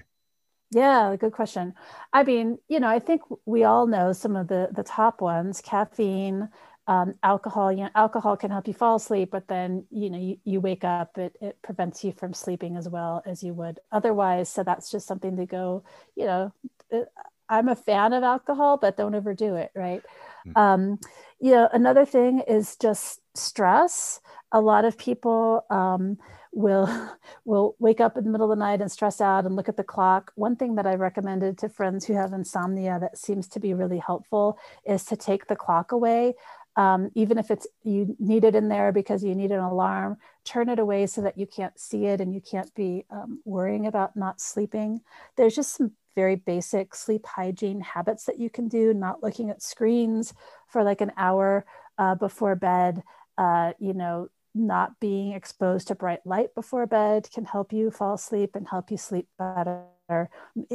Yeah, 0.71 1.15
good 1.19 1.34
question. 1.34 1.76
I 2.13 2.23
mean, 2.23 2.58
you 2.67 2.80
know, 2.80 2.88
I 2.88 2.99
think 2.99 3.21
we 3.45 3.63
all 3.63 3.86
know 3.86 4.12
some 4.12 4.36
of 4.36 4.47
the 4.47 4.69
the 4.73 4.84
top 4.84 5.21
ones: 5.21 5.62
caffeine, 5.62 6.49
um, 6.88 7.13
alcohol. 7.24 7.72
You 7.72 7.84
know, 7.84 7.89
alcohol 7.96 8.38
can 8.38 8.52
help 8.52 8.67
you 8.67 8.74
fall 8.74 8.96
asleep, 8.96 9.30
but 9.32 9.48
then 9.48 9.86
you 9.89 10.10
know 10.10 10.17
you, 10.17 10.38
you 10.43 10.62
wake 10.62 10.84
up, 10.84 11.17
it 11.17 11.36
it 11.41 11.58
prevents 11.62 12.04
you 12.04 12.12
from 12.12 12.34
sleeping 12.34 12.76
as 12.76 12.89
well 12.89 13.22
as 13.26 13.43
you 13.43 13.54
would 13.54 13.80
otherwise. 13.91 14.50
So 14.50 14.63
that's 14.63 14.91
just 14.91 15.08
something 15.08 15.38
to 15.38 15.46
go. 15.46 15.84
You 16.15 16.26
know, 16.26 16.54
uh, 16.93 17.02
I'm 17.50 17.69
a 17.69 17.76
fan 17.76 18.13
of 18.13 18.24
alcohol, 18.24 18.78
but 18.78 18.98
don't 18.98 19.15
overdo 19.15 19.56
it, 19.56 19.72
right? 19.76 20.02
Mm-hmm. 20.48 20.58
Um, 20.58 21.00
you 21.39 21.52
know, 21.52 21.69
another 21.72 22.06
thing 22.06 22.39
is 22.48 22.76
just 22.78 23.22
stress. 23.36 24.19
A 24.52 24.62
lot 24.62 24.86
of 24.86 24.98
people. 24.98 25.65
Um, 25.69 26.17
will 26.54 26.88
will 27.46 27.76
wake 27.80 28.00
up 28.00 28.15
in 28.17 28.24
the 28.24 28.30
middle 28.30 28.52
of 28.52 28.58
the 28.58 28.63
night 28.63 28.82
and 28.82 28.91
stress 28.91 29.19
out 29.19 29.46
and 29.46 29.56
look 29.56 29.67
at 29.67 29.78
the 29.78 29.84
clock 29.84 30.32
one 30.36 30.56
thing 30.56 30.76
that 30.76 30.86
i 30.86 30.93
recommended 30.93 31.58
to 31.58 31.67
friends 31.67 32.06
who 32.06 32.13
have 32.13 32.32
insomnia 32.32 32.98
that 33.02 33.17
seems 33.17 33.48
to 33.48 33.60
be 33.60 33.74
really 33.74 33.98
helpful 33.98 34.58
is 34.86 35.04
to 35.04 35.15
take 35.15 35.48
the 35.48 35.56
clock 35.56 35.91
away 35.91 36.34
um, 36.76 37.12
even 37.16 37.38
if 37.38 37.52
it's 37.52 37.68
you 37.84 38.16
need 38.20 38.44
it 38.44 38.56
in 38.56 38.70
there 38.70 38.92
because 38.92 39.24
you 39.24 39.36
need 39.36 39.52
an 39.52 39.60
alarm 39.60 40.18
turn 40.44 40.70
it 40.70 40.80
away 40.80 41.06
so 41.06 41.22
that 41.22 41.38
you 41.38 41.46
can't 41.46 41.80
see 41.80 42.06
it 42.06 42.20
and 42.20 42.34
you 42.34 42.42
can't 42.42 42.74
be 42.76 43.06
um, 43.10 43.40
worrying 43.46 43.86
about 43.86 44.16
not 44.16 44.42
sleeping. 44.42 45.02
There's 45.38 45.56
just 45.56 45.76
some 45.78 45.92
very 46.16 46.36
basic 46.36 46.94
sleep 46.94 47.26
hygiene 47.26 47.82
habits 47.82 48.26
that 48.26 48.40
you 48.40 48.50
can 48.50 48.68
do 48.68 48.94
not 48.94 49.24
looking 49.24 49.50
at 49.50 49.62
screens 49.62 50.34
for 50.68 50.84
like 50.84 51.02
an 51.02 51.12
hour 51.18 51.66
uh, 51.98 52.16
before 52.16 52.56
bed 52.56 53.04
uh, 53.38 53.74
you 53.80 53.94
know 53.94 54.28
not 54.56 55.00
being 55.00 55.34
exposed 55.34 55.88
to 55.88 55.96
bright 55.96 56.20
light 56.26 56.54
before 56.54 56.86
bed 56.86 57.28
can 57.34 57.46
help 57.46 57.74
you 57.74 57.90
fall 57.90 58.14
asleep 58.14 58.52
and 58.56 58.68
help 58.68 58.92
you 58.92 58.98
sleep 58.98 59.28
better. 59.40 60.30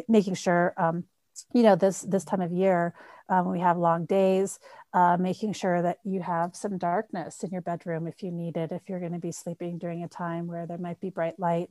Making 0.09 0.35
sure 0.35 0.75
um, 0.77 1.05
you 1.53 1.63
know 1.63 1.77
this 1.77 2.03
this 2.03 2.25
time 2.25 2.41
of 2.41 2.51
year 2.51 2.95
um, 3.29 3.51
we 3.51 3.61
have 3.61 3.77
long 3.77 4.07
days 4.07 4.59
uh, 4.94 5.16
making 5.18 5.53
sure 5.53 5.83
that 5.83 5.98
you 6.05 6.20
have 6.20 6.57
some 6.57 6.79
darkness 6.79 7.42
in 7.44 7.51
your 7.51 7.61
bedroom 7.61 8.07
if 8.07 8.22
you 8.22 8.31
need 8.31 8.57
it 8.57 8.72
if 8.72 8.83
you're 8.88 9.01
going 9.01 9.12
to 9.12 9.18
be 9.18 9.33
sleeping 9.33 9.79
during 9.79 10.03
a 10.03 10.09
time 10.09 10.46
where 10.46 10.66
there 10.66 10.79
might 10.79 11.01
be 11.01 11.11
bright 11.11 11.38
light 11.38 11.68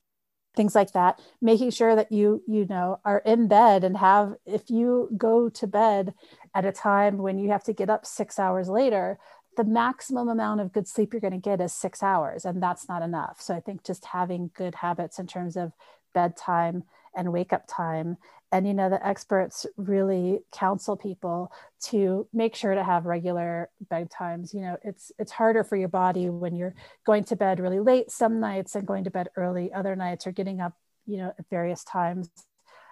things 0.56 0.76
like 0.76 0.92
that 0.94 1.20
making 1.42 1.70
sure 1.70 1.96
that 1.96 2.12
you 2.12 2.42
you 2.48 2.66
know 2.68 3.00
are 3.06 3.22
in 3.26 3.48
bed 3.48 3.84
and 3.84 3.98
have 3.98 4.34
if 4.46 4.70
you 4.70 5.10
go 5.18 5.50
to 5.50 5.68
bed 5.68 6.14
at 6.56 6.66
a 6.66 6.72
time 6.72 7.18
when 7.18 7.38
you 7.38 7.50
have 7.50 7.64
to 7.64 7.74
get 7.74 7.90
up 7.90 8.06
six 8.06 8.40
hours 8.40 8.70
later 8.70 9.20
the 9.58 9.64
maximum 9.64 10.30
amount 10.30 10.62
of 10.62 10.72
good 10.72 10.88
sleep 10.88 11.12
you're 11.12 11.20
going 11.20 11.34
to 11.34 11.38
get 11.40 11.60
is 11.60 11.74
six 11.74 12.02
hours, 12.02 12.46
and 12.46 12.62
that's 12.62 12.88
not 12.88 13.02
enough. 13.02 13.42
So 13.42 13.56
I 13.56 13.60
think 13.60 13.84
just 13.84 14.06
having 14.06 14.52
good 14.56 14.76
habits 14.76 15.20
in 15.20 15.26
terms 15.28 15.58
of 15.58 15.74
bedtime 16.14 16.84
and 17.16 17.34
wake 17.34 17.52
up 17.52 17.66
time. 17.68 18.18
And 18.52 18.66
you 18.66 18.74
know, 18.74 18.90
the 18.90 19.06
experts 19.06 19.66
really 19.76 20.40
counsel 20.54 20.96
people 20.96 21.52
to 21.86 22.28
make 22.34 22.56
sure 22.56 22.74
to 22.74 22.84
have 22.84 23.06
regular 23.06 23.70
bedtimes. 23.92 24.54
You 24.54 24.62
know, 24.62 24.78
it's 24.84 25.12
it's 25.20 25.32
harder 25.32 25.64
for 25.64 25.76
your 25.76 25.90
body 25.90 26.30
when 26.30 26.56
you're 26.56 26.76
going 27.06 27.26
to 27.26 27.36
bed 27.36 27.60
really 27.60 27.80
late 27.80 28.10
some 28.10 28.40
nights 28.40 28.76
and 28.76 28.88
going 28.88 29.04
to 29.04 29.12
bed 29.12 29.30
early 29.36 29.74
other 29.74 29.96
nights 29.96 30.26
or 30.26 30.32
getting 30.32 30.62
up, 30.62 30.74
you 31.06 31.18
know, 31.18 31.34
at 31.38 31.50
various 31.50 31.84
times. 31.84 32.30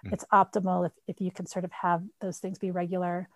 Mm. 0.06 0.12
It's 0.12 0.24
optimal 0.32 0.86
if, 0.86 0.92
if 1.08 1.20
you 1.20 1.30
can 1.30 1.46
sort 1.46 1.64
of 1.64 1.72
have 1.72 2.02
those 2.20 2.38
things 2.38 2.58
be 2.58 2.70
regular. 2.70 3.28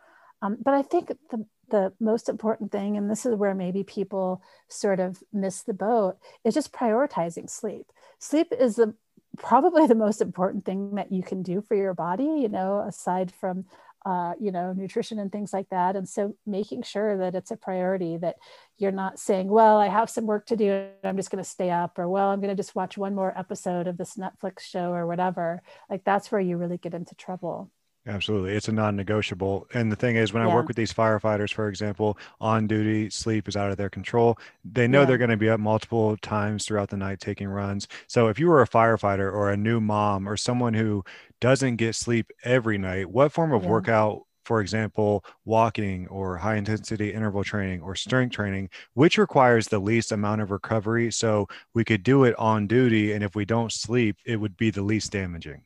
Um, 0.43 0.57
but 0.63 0.75
I 0.75 0.83
think 0.83 1.09
the 1.31 1.47
the 1.71 1.93
most 2.01 2.29
important 2.29 2.73
thing, 2.73 2.97
and 2.97 3.11
this 3.11 3.25
is 3.25 3.35
where 3.35 3.55
maybe 3.55 3.85
people 3.85 4.43
sort 4.69 5.01
of 5.01 5.23
miss 5.33 5.63
the 5.63 5.73
boat, 5.75 6.17
is 6.45 6.55
just 6.55 6.73
prioritizing 6.73 7.49
sleep. 7.49 7.87
Sleep 8.19 8.53
is 8.59 8.77
the 8.77 8.95
probably 9.39 9.87
the 9.87 9.95
most 9.95 10.21
important 10.21 10.65
thing 10.65 10.95
that 10.97 11.13
you 11.13 11.23
can 11.23 11.43
do 11.43 11.61
for 11.61 11.75
your 11.75 11.95
body, 11.95 12.25
you 12.25 12.49
know, 12.49 12.85
aside 12.87 13.33
from 13.33 13.65
uh, 14.07 14.33
you 14.41 14.51
know, 14.51 14.73
nutrition 14.73 15.19
and 15.19 15.31
things 15.31 15.53
like 15.53 15.69
that. 15.69 15.95
And 15.95 16.09
so 16.09 16.35
making 16.47 16.83
sure 16.83 17.19
that 17.19 17.35
it's 17.35 17.51
a 17.51 17.57
priority 17.57 18.17
that 18.19 18.37
you're 18.79 18.93
not 18.93 19.19
saying, 19.19 19.49
well, 19.49 19.77
I 19.77 19.89
have 19.89 20.09
some 20.09 20.27
work 20.27 20.47
to 20.47 20.57
do. 20.57 20.89
I'm 21.05 21.17
just 21.17 21.31
going 21.31 21.43
to 21.43 21.49
stay 21.49 21.71
up 21.71 21.99
or, 21.99 22.09
well, 22.09 22.31
I'm 22.31 22.41
going 22.41 22.55
to 22.55 22.61
just 22.61 22.75
watch 22.75 22.97
one 22.97 23.15
more 23.15 23.37
episode 23.39 23.87
of 23.87 23.99
this 23.99 24.17
Netflix 24.17 24.61
show 24.61 24.93
or 24.93 25.07
whatever. 25.07 25.63
Like 25.91 26.05
that's 26.05 26.33
where 26.33 26.41
you 26.41 26.57
really 26.57 26.79
get 26.79 26.95
into 26.95 27.15
trouble. 27.15 27.71
Absolutely. 28.11 28.57
It's 28.57 28.67
a 28.67 28.73
non 28.73 28.97
negotiable. 28.97 29.69
And 29.73 29.91
the 29.91 29.97
thing 29.97 30.17
is, 30.17 30.33
when 30.33 30.43
yeah. 30.45 30.51
I 30.51 30.55
work 30.55 30.67
with 30.67 30.77
these 30.77 30.93
firefighters, 30.93 31.55
for 31.55 31.69
example, 31.69 32.19
on 32.41 32.67
duty, 32.67 33.09
sleep 33.09 33.47
is 33.47 33.57
out 33.57 33.71
of 33.71 33.77
their 33.77 33.89
control. 33.89 34.37
They 34.65 34.89
know 34.89 35.01
yeah. 35.01 35.07
they're 35.07 35.19
going 35.19 35.31
to 35.31 35.37
be 35.37 35.49
up 35.49 35.61
multiple 35.61 36.17
times 36.17 36.67
throughout 36.67 36.91
the 36.91 36.97
night 36.97 37.21
taking 37.21 37.47
runs. 37.47 37.87
So 38.09 38.27
if 38.27 38.39
you 38.41 38.49
were 38.49 38.63
a 38.63 38.69
firefighter 38.69 39.33
or 39.33 39.51
a 39.51 39.57
new 39.57 39.81
mom 39.81 40.29
or 40.29 40.37
someone 40.37 40.75
who 40.75 41.05
doesn't 41.41 41.77
get 41.77 41.95
sleep 41.95 42.33
every 42.43 42.79
night, 42.79 43.09
what 43.09 43.31
form 43.31 43.53
of 43.53 43.63
yeah. 43.63 43.71
workout, 43.71 44.23
for 44.45 44.61
example, 44.61 45.25
walking 45.45 46.09
or 46.09 46.37
high 46.37 46.57
intensity 46.57 47.15
interval 47.15 47.45
training 47.45 47.81
or 47.81 47.95
strength 47.95 48.35
training, 48.35 48.71
which 48.95 49.19
requires 49.19 49.69
the 49.69 49.79
least 49.79 50.11
amount 50.11 50.41
of 50.41 50.51
recovery? 50.51 51.13
So 51.13 51.47
we 51.75 51.85
could 51.85 52.03
do 52.03 52.25
it 52.25 52.35
on 52.41 52.67
duty. 52.67 53.13
And 53.13 53.23
if 53.23 53.37
we 53.37 53.45
don't 53.45 53.71
sleep, 53.71 54.17
it 54.27 54.37
would 54.37 54.57
be 54.57 54.71
the 54.71 54.83
least 54.83 55.13
damaging. 55.13 55.63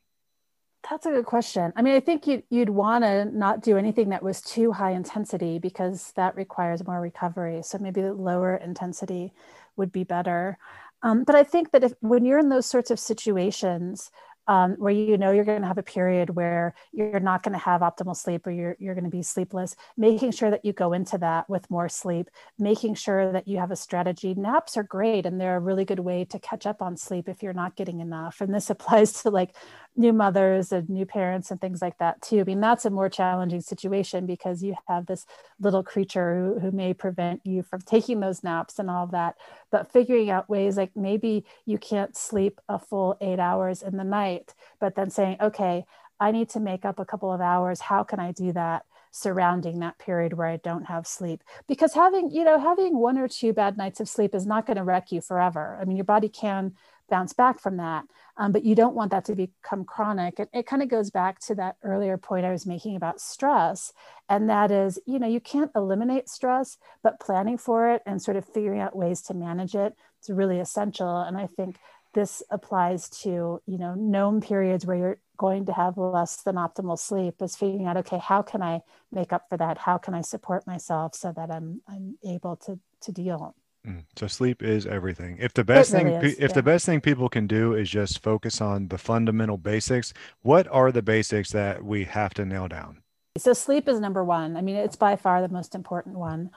That's 0.91 1.07
a 1.07 1.11
good 1.11 1.25
question. 1.25 1.73
I 1.77 1.83
mean, 1.83 1.95
I 1.95 2.01
think 2.01 2.27
you'd, 2.27 2.43
you'd 2.51 2.69
want 2.69 3.05
to 3.05 3.25
not 3.25 3.63
do 3.63 3.79
anything 3.79 4.11
that 4.11 4.23
was 4.23 4.43
too 4.43 4.73
high 4.73 4.91
intensity 4.93 5.59
because 5.59 6.13
that 6.17 6.37
requires 6.37 6.87
more 6.87 7.01
recovery. 7.01 7.63
So 7.63 7.79
maybe 7.79 8.03
the 8.03 8.13
lower 8.13 8.57
intensity 8.57 9.33
would 9.77 9.93
be 9.93 10.05
better. 10.05 10.59
Um, 11.03 11.25
but 11.25 11.35
I 11.37 11.43
think 11.43 11.73
that 11.73 11.85
if 11.85 11.93
when 12.01 12.25
you're 12.25 12.39
in 12.39 12.51
those 12.51 12.67
sorts 12.67 12.91
of 12.91 13.01
situations 13.01 14.11
um, 14.47 14.73
where 14.73 14.93
you 14.93 15.17
know 15.17 15.31
you're 15.31 15.45
going 15.45 15.63
to 15.63 15.67
have 15.69 15.79
a 15.79 15.83
period 15.83 16.31
where 16.31 16.75
you're 16.93 17.21
not 17.21 17.43
going 17.43 17.53
to 17.53 17.59
have 17.59 17.81
optimal 17.81 18.17
sleep 18.17 18.47
or 18.47 18.51
you're, 18.51 18.77
you're 18.79 18.95
going 18.95 19.05
to 19.05 19.11
be 19.11 19.23
sleepless, 19.23 19.77
making 19.97 20.33
sure 20.33 20.51
that 20.51 20.65
you 20.65 20.73
go 20.73 20.93
into 20.93 21.19
that 21.19 21.49
with 21.49 21.71
more 21.71 21.89
sleep, 21.89 22.29
making 22.59 22.95
sure 22.95 23.33
that 23.33 23.49
you 23.49 23.59
have 23.59 23.71
a 23.71 23.77
strategy. 23.77 24.35
Naps 24.35 24.77
are 24.77 24.83
great 24.83 25.27
and 25.27 25.41
they're 25.41 25.57
a 25.57 25.61
really 25.61 25.85
good 25.85 26.01
way 26.01 26.25
to 26.27 26.39
catch 26.39 26.67
up 26.67 26.83
on 26.83 26.97
sleep 26.97 27.29
if 27.29 27.43
you're 27.43 27.53
not 27.53 27.77
getting 27.77 28.01
enough. 28.01 28.41
And 28.41 28.55
this 28.55 28.71
applies 28.75 29.23
to 29.23 29.31
like 29.31 29.55
new 29.97 30.13
mothers 30.13 30.73
and 30.73 30.89
new 30.89 31.07
parents 31.07 31.51
and 31.51 31.61
things 31.61 31.81
like 31.81 31.99
that 31.99 32.21
too. 32.21 32.41
I 32.41 32.45
mean, 32.45 32.61
that's 32.61 32.85
a 32.85 32.91
more 32.91 33.09
challenging 33.09 33.61
situation 33.61 34.27
because 34.27 34.63
you 34.63 34.75
have 34.89 35.07
this 35.07 35.25
little 35.61 35.83
creature 35.83 36.37
who, 36.37 36.59
who 36.59 36.71
may 36.73 36.95
prevent 36.95 37.41
you 37.45 37.63
from 37.63 37.81
taking 37.81 38.21
those 38.21 38.43
naps 38.43 38.79
and 38.79 38.91
all 38.91 39.07
that. 39.09 39.37
But 39.71 39.93
figuring 39.93 40.31
out 40.31 40.49
ways 40.49 40.77
like 40.77 40.91
maybe 40.97 41.45
you 41.65 41.79
can't 41.79 42.17
sleep 42.17 42.61
a 42.69 42.79
full 42.79 43.17
eight 43.21 43.39
hours 43.39 43.83
in 43.83 43.97
the 43.97 44.05
night, 44.05 44.34
but 44.81 44.95
then 44.95 45.11
saying, 45.11 45.37
okay, 45.41 45.85
I 46.21 46.31
need 46.31 46.49
to 46.51 46.61
make 46.61 46.85
up 46.85 46.99
a 46.99 47.05
couple 47.05 47.33
of 47.33 47.41
hours. 47.41 47.81
How 47.81 48.05
can 48.05 48.21
I 48.21 48.33
do 48.33 48.53
that? 48.53 48.85
surrounding 49.17 49.79
that 49.79 49.97
period 49.97 50.33
where 50.33 50.49
I 50.49 50.57
don't 50.57 50.87
have 50.87 51.07
sleep. 51.07 51.45
Because 51.69 51.95
having, 51.95 52.33
you 52.33 52.43
know, 52.43 52.59
having 52.59 52.99
one 52.99 53.17
or 53.17 53.29
two 53.29 53.53
bad 53.53 53.77
nights 53.77 54.01
of 54.01 54.09
sleep 54.09 54.35
is 54.35 54.45
not 54.45 54.67
going 54.67 54.77
to 54.77 54.83
wreck 54.83 55.13
you 55.13 55.21
forever. 55.21 55.79
I 55.81 55.85
mean, 55.85 55.97
your 55.97 56.05
body 56.05 56.29
can 56.29 56.73
bounce 57.09 57.33
back 57.33 57.61
from 57.61 57.77
that. 57.77 58.05
Um, 58.37 58.51
but 58.51 58.65
you 58.65 58.75
don't 58.75 58.97
want 58.97 59.13
that 59.13 59.25
to 59.27 59.37
become 59.37 59.85
chronic. 59.85 60.41
It, 60.41 60.49
it 60.53 60.67
kind 60.67 60.83
of 60.83 60.89
goes 60.89 61.11
back 61.11 61.39
to 61.43 61.55
that 61.55 61.77
earlier 61.85 62.19
point 62.19 62.45
I 62.45 62.51
was 62.51 62.67
making 62.67 62.97
about 62.97 63.21
stress. 63.21 63.93
And 64.29 64.51
that 64.51 64.73
is, 64.73 64.99
you 65.07 65.21
know, 65.21 65.29
you 65.29 65.41
can't 65.41 65.71
eliminate 65.77 66.29
stress, 66.29 66.77
but 67.03 67.21
planning 67.21 67.57
for 67.57 67.91
it 67.91 68.03
and 68.07 68.21
sort 68.21 68.37
of 68.37 68.45
figuring 68.45 68.81
out 68.81 68.97
ways 68.97 69.23
to 69.23 69.35
manage 69.35 69.77
it 69.77 69.95
is 70.23 70.31
really 70.31 70.59
essential. 70.59 71.21
And 71.21 71.37
I 71.37 71.47
think 71.47 71.77
this 72.15 72.43
applies 72.51 73.09
to 73.09 73.61
you 73.67 73.79
know 73.79 73.95
known 73.95 74.41
periods 74.41 74.87
where 74.87 74.97
you're 74.97 75.19
going 75.37 75.67
to 75.67 75.73
have 75.73 75.99
less 75.99 76.43
than 76.43 76.55
optimal 76.55 76.99
sleep 76.99 77.43
is 77.43 77.57
figuring 77.57 77.87
out 77.87 77.97
okay 77.97 78.19
how 78.19 78.41
can 78.41 78.63
i 78.63 78.81
make 79.13 79.33
up 79.33 79.47
for 79.49 79.59
that 79.59 79.79
how 79.79 79.99
can 79.99 80.15
i 80.15 80.21
support 80.21 80.67
myself 80.67 81.15
so 81.15 81.33
that 81.33 81.51
i'm 81.51 81.81
i'm 81.89 82.17
able 82.25 82.57
to 82.57 82.79
to 83.01 83.13
deal 83.13 83.55
mm, 83.87 84.03
so 84.17 84.27
sleep 84.27 84.63
is 84.63 84.87
everything. 84.87 85.37
If 85.39 85.53
the 85.53 85.65
best 85.65 85.93
really 85.93 86.05
thing, 86.05 86.15
is, 86.23 86.33
if 86.35 86.41
yeah. 86.41 86.55
the 86.55 86.63
best 86.63 86.87
thing 86.87 87.03
people 87.03 87.29
can 87.29 87.47
do 87.47 87.75
is 87.75 87.91
just 87.91 88.23
focus 88.23 88.63
on 88.63 88.89
the 88.89 88.97
fundamental 88.97 89.59
basics, 89.59 90.15
what 90.41 90.67
are 90.69 90.91
the 90.91 91.03
basics 91.03 91.51
that 91.51 91.85
we 91.85 92.05
have 92.05 92.33
to 92.35 92.47
nail 92.47 92.67
down? 92.67 93.03
So 93.37 93.53
sleep 93.53 93.89
is 93.89 94.01
number 94.01 94.25
one. 94.25 94.57
I 94.57 94.63
mean, 94.63 94.77
it's 94.77 94.97
by 94.97 95.17
far 95.17 95.43
the 95.43 95.49
most 95.49 95.75
important 95.75 96.17
one. 96.17 96.51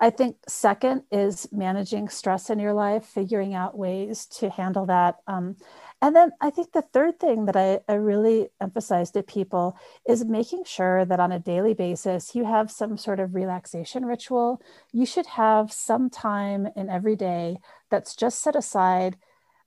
I 0.00 0.10
think 0.10 0.36
second 0.48 1.02
is 1.10 1.48
managing 1.52 2.08
stress 2.08 2.50
in 2.50 2.58
your 2.58 2.72
life, 2.72 3.04
figuring 3.04 3.54
out 3.54 3.78
ways 3.78 4.26
to 4.38 4.50
handle 4.50 4.86
that. 4.86 5.16
Um, 5.26 5.56
and 6.02 6.14
then 6.14 6.32
I 6.40 6.50
think 6.50 6.72
the 6.72 6.82
third 6.82 7.18
thing 7.18 7.46
that 7.46 7.56
I, 7.56 7.80
I 7.88 7.94
really 7.94 8.48
emphasize 8.60 9.10
to 9.12 9.22
people 9.22 9.78
is 10.06 10.24
making 10.24 10.64
sure 10.64 11.04
that 11.04 11.20
on 11.20 11.32
a 11.32 11.38
daily 11.38 11.74
basis 11.74 12.34
you 12.34 12.44
have 12.44 12.70
some 12.70 12.98
sort 12.98 13.20
of 13.20 13.34
relaxation 13.34 14.04
ritual. 14.04 14.60
You 14.92 15.06
should 15.06 15.26
have 15.26 15.72
some 15.72 16.10
time 16.10 16.68
in 16.76 16.90
every 16.90 17.16
day 17.16 17.58
that's 17.90 18.14
just 18.14 18.42
set 18.42 18.56
aside 18.56 19.16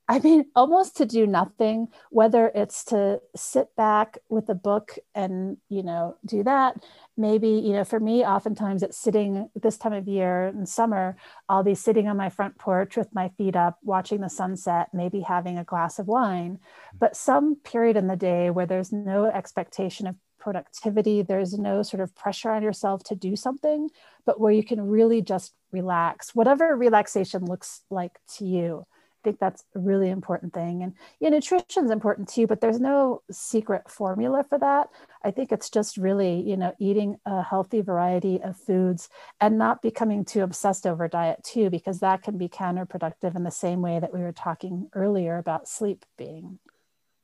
I 0.10 0.20
mean, 0.20 0.46
almost 0.56 0.96
to 0.98 1.06
do 1.06 1.28
nothing, 1.28 1.90
whether 2.12 2.50
it's 2.56 2.86
to 2.86 3.20
sit 3.36 3.76
back 3.76 4.18
with 4.30 4.48
a 4.48 4.56
book 4.56 4.98
and, 5.14 5.58
you 5.68 5.84
know, 5.84 6.16
do 6.26 6.44
that. 6.44 6.82
Maybe, 7.18 7.50
you 7.50 7.74
know, 7.74 7.84
for 7.84 8.00
me, 8.00 8.24
oftentimes 8.24 8.84
it's 8.84 8.98
sitting 8.98 9.50
this 9.54 9.78
time 9.78 9.92
of 9.92 10.08
year 10.08 10.48
in 10.48 10.66
summer, 10.66 11.18
I'll 11.50 11.64
be 11.64 11.76
sitting 11.76 12.08
on 12.08 12.16
my 12.16 12.30
front 12.30 12.58
porch 12.58 12.96
with 12.96 13.14
my 13.14 13.30
feet 13.38 13.58
up, 13.58 13.80
watching 13.84 14.22
the 14.22 14.30
sunset, 14.30 14.90
maybe 14.94 15.20
having 15.22 15.58
a 15.58 15.66
glass 15.66 16.00
of 16.00 16.08
wine. 16.08 16.60
But 16.98 17.18
some 17.18 17.58
period 17.58 17.98
in 17.98 18.08
the 18.08 18.16
day 18.16 18.50
where 18.50 18.66
there's 18.66 18.94
no 18.94 19.26
expectation 19.26 20.08
of 20.08 20.16
productivity, 20.40 21.22
there's 21.22 21.60
no 21.60 21.84
sort 21.84 22.00
of 22.00 22.16
pressure 22.16 22.52
on 22.52 22.64
yourself 22.64 23.04
to 23.06 23.16
do 23.16 23.36
something, 23.36 23.90
but 24.26 24.40
where 24.40 24.54
you 24.54 24.64
can 24.64 24.80
really 24.80 25.22
just 25.22 25.54
relax, 25.74 26.34
whatever 26.34 26.78
relaxation 26.78 27.44
looks 27.44 27.82
like 27.90 28.20
to 28.38 28.46
you 28.46 28.86
think 29.28 29.40
that's 29.40 29.66
a 29.76 29.80
really 29.80 30.10
important 30.10 30.54
thing. 30.54 30.84
And 30.84 30.94
yeah, 31.20 31.30
nutrition 31.30 31.84
is 31.84 31.92
important 31.92 32.30
too, 32.30 32.48
but 32.48 32.62
there's 32.62 32.80
no 32.80 33.24
secret 33.30 33.92
formula 33.92 34.46
for 34.48 34.58
that. 34.60 34.88
I 35.22 35.32
think 35.32 35.52
it's 35.52 35.70
just 35.70 35.98
really, 35.98 36.40
you 36.40 36.56
know, 36.56 36.74
eating 36.80 37.18
a 37.26 37.44
healthy 37.44 37.82
variety 37.82 38.42
of 38.42 38.56
foods 38.56 39.10
and 39.42 39.58
not 39.58 39.82
becoming 39.82 40.24
too 40.24 40.44
obsessed 40.44 40.88
over 40.88 41.10
diet 41.10 41.44
too, 41.44 41.70
because 41.70 42.00
that 42.00 42.24
can 42.24 42.38
be 42.38 42.48
counterproductive 42.48 43.36
in 43.36 43.44
the 43.44 43.52
same 43.52 43.82
way 43.82 44.00
that 44.00 44.14
we 44.14 44.22
were 44.22 44.32
talking 44.32 44.90
earlier 44.94 45.38
about 45.38 45.68
sleep 45.68 46.06
being. 46.18 46.60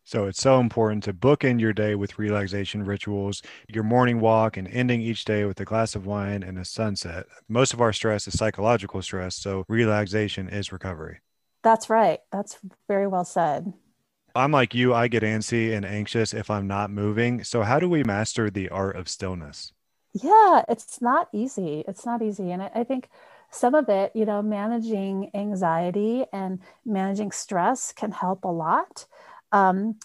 So 0.04 0.26
it's 0.26 0.42
so 0.42 0.60
important 0.60 1.06
to 1.06 1.14
book 1.14 1.46
in 1.46 1.60
your 1.60 1.72
day 1.72 1.96
with 1.96 2.20
relaxation 2.20 2.84
rituals, 2.84 3.42
your 3.70 3.86
morning 3.86 4.20
walk, 4.20 4.58
and 4.58 4.68
ending 4.68 5.02
each 5.02 5.24
day 5.24 5.46
with 5.46 5.62
a 5.62 5.66
glass 5.66 5.96
of 5.96 6.06
wine 6.06 6.44
and 6.44 6.60
a 6.60 6.66
sunset. 6.66 7.28
Most 7.48 7.74
of 7.74 7.80
our 7.80 7.94
stress 7.94 8.28
is 8.28 8.38
psychological 8.38 9.02
stress, 9.02 9.38
so 9.38 9.64
relaxation 9.70 10.50
is 10.50 10.74
recovery. 10.74 11.22
That's 11.64 11.90
right. 11.90 12.20
That's 12.32 12.60
very 12.88 13.08
well 13.08 13.26
said. 13.26 13.74
I'm 14.36 14.52
like 14.52 14.74
you, 14.74 14.94
I 14.94 15.08
get 15.08 15.24
antsy 15.24 15.76
and 15.76 15.86
anxious 15.86 16.34
if 16.34 16.50
I'm 16.50 16.68
not 16.68 16.90
moving. 16.90 17.44
So, 17.44 17.62
how 17.62 17.80
do 17.80 17.88
we 17.88 18.04
master 18.04 18.50
the 18.50 18.70
art 18.70 18.96
of 18.96 19.08
stillness? 19.08 19.72
Yeah, 20.14 20.64
it's 20.68 21.02
not 21.02 21.30
easy. 21.34 21.84
It's 21.88 22.06
not 22.06 22.22
easy. 22.22 22.52
And 22.52 22.64
I, 22.64 22.72
I 22.76 22.84
think 22.84 23.10
some 23.52 23.76
of 23.76 23.90
it, 23.90 24.12
you 24.16 24.26
know, 24.26 24.42
managing 24.42 25.30
anxiety 25.36 26.26
and 26.34 26.60
managing 26.86 27.32
stress 27.32 27.94
can 27.94 28.12
help 28.12 28.44
a 28.44 28.50
lot. 28.50 29.06
Um, 29.52 30.00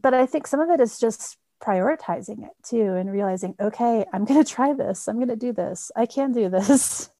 but 0.00 0.14
I 0.14 0.26
think 0.26 0.46
some 0.46 0.60
of 0.60 0.70
it 0.70 0.80
is 0.80 0.98
just 0.98 1.36
prioritizing 1.60 2.44
it 2.44 2.52
too 2.64 2.94
and 2.94 3.10
realizing, 3.10 3.54
okay, 3.60 4.04
I'm 4.12 4.24
going 4.24 4.42
to 4.42 4.48
try 4.48 4.72
this. 4.74 5.08
I'm 5.08 5.16
going 5.16 5.28
to 5.28 5.36
do 5.36 5.52
this. 5.52 5.90
I 5.96 6.06
can 6.06 6.32
do 6.32 6.48
this. 6.48 7.10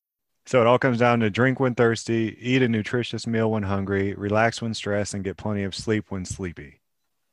So 0.47 0.61
it 0.61 0.67
all 0.67 0.79
comes 0.79 0.99
down 0.99 1.21
to 1.21 1.31
drink 1.31 1.59
when 1.59 1.75
thirsty, 1.75 2.39
eat 2.41 2.63
a 2.63 2.69
nutritious 2.69 3.27
meal 3.27 3.51
when 3.51 3.65
hungry, 3.65 4.15
relax 4.15 4.63
when 4.63 4.75
stressed, 4.75 5.13
and 5.13 5.25
get 5.25 5.37
plenty 5.37 5.65
of 5.65 5.75
sleep 5.75 6.07
when 6.09 6.25
sleepy. 6.25 6.81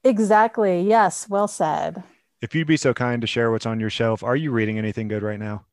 Exactly. 0.04 0.82
Yes. 0.82 1.30
Well 1.30 1.48
said. 1.48 2.04
If 2.42 2.56
you'd 2.56 2.68
be 2.68 2.76
so 2.76 2.94
kind 2.94 3.22
to 3.22 3.28
share 3.28 3.52
what's 3.52 3.66
on 3.68 3.80
your 3.80 3.92
shelf, 3.92 4.24
are 4.24 4.36
you 4.36 4.52
reading 4.52 4.78
anything 4.78 5.08
good 5.08 5.24
right 5.24 5.40
now? 5.40 5.66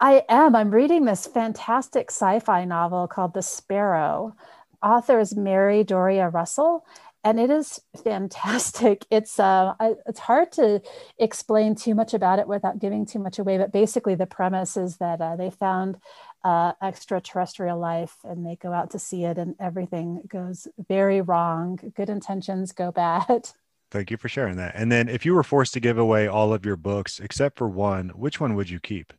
I 0.00 0.24
am. 0.28 0.56
I'm 0.56 0.70
reading 0.70 1.04
this 1.04 1.26
fantastic 1.26 2.10
sci 2.10 2.40
fi 2.40 2.64
novel 2.64 3.06
called 3.08 3.34
The 3.34 3.42
Sparrow. 3.42 4.34
Author 4.82 5.18
is 5.20 5.36
Mary 5.36 5.84
Doria 5.84 6.28
Russell, 6.28 6.86
and 7.24 7.38
it 7.40 7.50
is 7.50 7.80
fantastic. 8.04 9.04
It's 9.10 9.40
uh, 9.40 9.74
it's 10.06 10.20
hard 10.20 10.52
to 10.52 10.80
explain 11.18 11.74
too 11.74 11.94
much 11.94 12.14
about 12.14 12.38
it 12.38 12.46
without 12.46 12.78
giving 12.78 13.06
too 13.06 13.18
much 13.18 13.38
away. 13.38 13.58
But 13.58 13.72
basically, 13.72 14.14
the 14.14 14.26
premise 14.26 14.76
is 14.76 14.98
that 14.98 15.20
uh, 15.20 15.36
they 15.36 15.50
found 15.50 15.98
uh, 16.44 16.72
extraterrestrial 16.82 17.78
life 17.78 18.16
and 18.24 18.46
they 18.46 18.56
go 18.56 18.72
out 18.72 18.90
to 18.90 18.98
see 18.98 19.24
it 19.24 19.38
and 19.38 19.56
everything 19.60 20.22
goes 20.28 20.68
very 20.88 21.20
wrong. 21.20 21.78
Good 21.96 22.08
intentions 22.08 22.72
go 22.72 22.92
bad. 22.92 23.50
Thank 23.90 24.10
you 24.10 24.16
for 24.16 24.28
sharing 24.28 24.56
that. 24.56 24.74
And 24.74 24.92
then 24.92 25.08
if 25.08 25.24
you 25.24 25.34
were 25.34 25.42
forced 25.42 25.72
to 25.74 25.80
give 25.80 25.98
away 25.98 26.26
all 26.26 26.52
of 26.52 26.64
your 26.64 26.76
books 26.76 27.20
except 27.20 27.58
for 27.58 27.68
one 27.68 28.10
which 28.10 28.40
one 28.40 28.54
would 28.54 28.70
you 28.70 28.80
keep? 28.80 29.12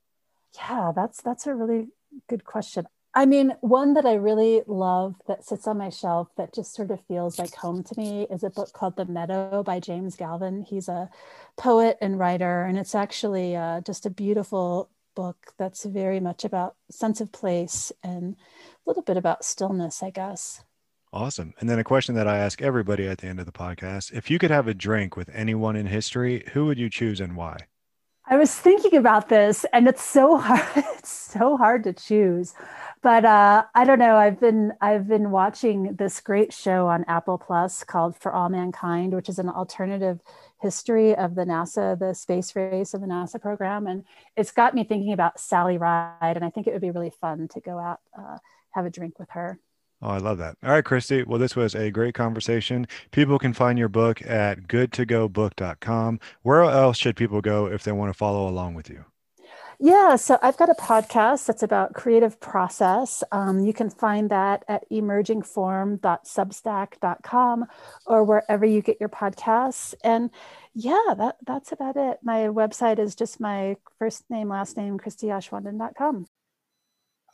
Yeah 0.56 0.92
that's 0.96 1.22
that's 1.22 1.48
a 1.48 1.56
really 1.56 1.90
good 2.28 2.46
question. 2.46 2.88
I 3.16 3.26
mean, 3.26 3.56
one 3.62 3.96
that 3.96 4.06
I 4.06 4.14
really 4.14 4.62
love 4.68 5.16
that 5.28 5.44
sits 5.44 5.68
on 5.68 5.80
my 5.80 5.90
shelf 5.90 6.30
that 6.38 6.54
just 6.54 6.76
sort 6.76 6.92
of 6.92 7.04
feels 7.08 7.40
like 7.40 7.56
home 7.56 7.84
to 7.84 7.96
me 7.98 8.28
is 8.30 8.44
a 8.44 8.52
book 8.52 8.72
called 8.72 8.98
The 8.98 9.06
Meadow 9.06 9.64
by 9.64 9.80
James 9.80 10.16
Galvin. 10.16 10.62
He's 10.62 10.88
a 10.88 11.10
poet 11.58 11.98
and 12.02 12.20
writer, 12.20 12.64
and 12.64 12.78
it's 12.78 12.94
actually 12.94 13.56
uh, 13.56 13.82
just 13.82 14.06
a 14.06 14.12
beautiful 14.12 14.90
book 15.20 15.52
that's 15.58 15.84
very 15.84 16.22
much 16.22 16.46
about 16.46 16.76
sense 16.90 17.20
of 17.20 17.30
place 17.34 17.92
and 18.02 18.38
a 18.38 18.90
little 18.90 19.04
bit 19.04 19.18
about 19.18 19.44
stillness, 19.44 20.02
I 20.02 20.12
guess. 20.12 20.64
Awesome. 21.12 21.54
And 21.60 21.70
then 21.70 21.78
a 21.78 21.84
question 21.84 22.16
that 22.16 22.26
I 22.26 22.38
ask 22.38 22.62
everybody 22.62 23.06
at 23.06 23.18
the 23.18 23.28
end 23.28 23.42
of 23.42 23.46
the 23.46 23.52
podcast 23.52 24.14
if 24.14 24.32
you 24.32 24.40
could 24.40 24.50
have 24.50 24.70
a 24.70 24.74
drink 24.74 25.18
with 25.18 25.30
anyone 25.34 25.76
in 25.76 25.88
history, 25.88 26.46
who 26.54 26.68
would 26.68 26.80
you 26.80 26.90
choose 26.90 27.20
and 27.20 27.36
why? 27.36 27.58
I 28.32 28.38
was 28.38 28.56
thinking 28.56 28.96
about 28.96 29.28
this 29.28 29.66
and 29.74 29.90
it's 29.90 30.04
so 30.04 30.38
hard 30.46 30.86
it's 30.98 31.12
so 31.12 31.58
hard 31.58 31.84
to 31.84 31.92
choose. 31.92 32.54
But 33.02 33.26
uh, 33.26 33.66
I 33.76 33.84
don't 33.84 34.00
know. 34.00 34.16
I've 34.16 34.40
been 34.40 34.72
I've 34.80 35.08
been 35.10 35.32
watching 35.32 35.96
this 35.96 36.22
great 36.22 36.54
show 36.54 36.88
on 36.88 37.04
Apple 37.10 37.38
Plus 37.38 37.84
called 37.84 38.16
For 38.16 38.32
All 38.32 38.48
Mankind, 38.48 39.14
which 39.14 39.28
is 39.28 39.40
an 39.40 39.50
alternative 39.50 40.22
history 40.62 41.16
of 41.16 41.36
the 41.36 41.46
NASA, 41.46 41.98
the 41.98 42.14
space 42.14 42.56
race 42.56 42.94
of 42.94 43.02
the 43.02 43.08
NASA 43.08 43.42
program. 43.42 43.88
And 43.88 44.04
it's 44.36 44.52
got 44.52 44.76
me 44.76 44.84
thinking 44.84 45.14
about 45.14 45.40
Sally 45.40 45.78
Ride. 45.78 46.36
And 46.36 46.44
I 46.44 46.50
think 46.50 46.68
it 46.68 46.74
would 46.74 46.82
be 46.82 46.92
really 46.92 47.14
fun 47.22 47.48
to 47.50 47.60
go 47.60 47.80
out, 47.80 48.00
uh, 48.18 48.38
have 48.72 48.86
a 48.86 48.90
drink 48.90 49.20
with 49.20 49.30
her. 49.32 49.60
Oh, 50.02 50.10
I 50.10 50.18
love 50.18 50.38
that. 50.38 50.56
All 50.64 50.72
right, 50.72 50.86
Christie. 50.86 51.24
Well, 51.24 51.40
this 51.40 51.58
was 51.58 51.76
a 51.76 51.92
great 51.92 52.14
conversation. 52.14 52.88
People 53.12 53.38
can 53.38 53.54
find 53.54 53.78
your 53.78 53.90
book 53.90 54.22
at 54.22 54.68
goodtogobook.com. 54.68 56.20
Where 56.42 56.62
else 56.64 56.98
should 56.98 57.18
people 57.18 57.42
go 57.42 57.66
if 57.66 57.84
they 57.84 57.92
want 57.92 58.10
to 58.10 58.18
follow 58.18 58.48
along 58.48 58.76
with 58.76 58.90
you? 58.90 59.06
Yeah, 59.82 60.18
so 60.18 60.38
I've 60.42 60.58
got 60.58 60.70
a 60.70 60.74
podcast 60.74 61.46
that's 61.46 61.64
about 61.64 61.94
creative 61.94 62.38
process. 62.42 63.24
Um, 63.32 63.62
you 63.62 63.72
can 63.72 63.90
find 63.90 64.30
that 64.30 64.66
at 64.68 64.84
emergingform.substack.com 64.92 67.66
or 68.06 68.26
wherever 68.26 68.66
you 68.66 68.82
get 68.82 69.00
your 69.00 69.08
podcasts. 69.08 69.94
And 70.04 70.32
yeah, 70.74 71.14
that, 71.18 71.38
that's 71.48 71.72
about 71.72 71.96
it. 71.96 72.20
My 72.22 72.50
website 72.50 73.00
is 73.00 73.16
just 73.16 73.40
my 73.40 73.78
first 73.98 74.26
name, 74.30 74.50
last 74.50 74.76
name, 74.76 75.00
christieaschwanden.com. 75.00 76.26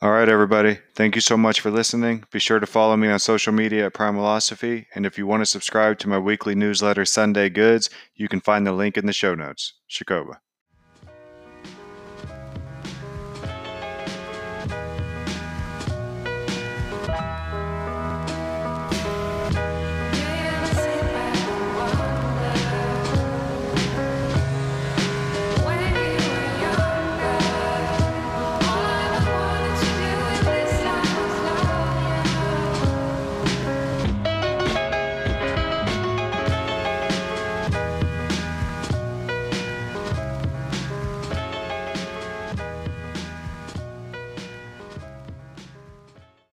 All 0.00 0.12
right, 0.12 0.28
everybody. 0.28 0.78
Thank 0.94 1.16
you 1.16 1.22
so 1.22 1.36
much 1.36 1.60
for 1.60 1.72
listening. 1.72 2.22
Be 2.30 2.38
sure 2.38 2.60
to 2.60 2.66
follow 2.66 2.96
me 2.96 3.08
on 3.08 3.18
social 3.18 3.52
media 3.52 3.86
at 3.86 3.94
Primalosophy. 3.94 4.86
And 4.94 5.04
if 5.04 5.18
you 5.18 5.26
want 5.26 5.40
to 5.40 5.46
subscribe 5.46 5.98
to 5.98 6.08
my 6.08 6.20
weekly 6.20 6.54
newsletter, 6.54 7.04
Sunday 7.06 7.48
Goods, 7.48 7.90
you 8.14 8.28
can 8.28 8.40
find 8.40 8.64
the 8.64 8.72
link 8.72 8.96
in 8.96 9.06
the 9.06 9.12
show 9.12 9.34
notes. 9.34 9.72
Shakoba. 9.90 10.36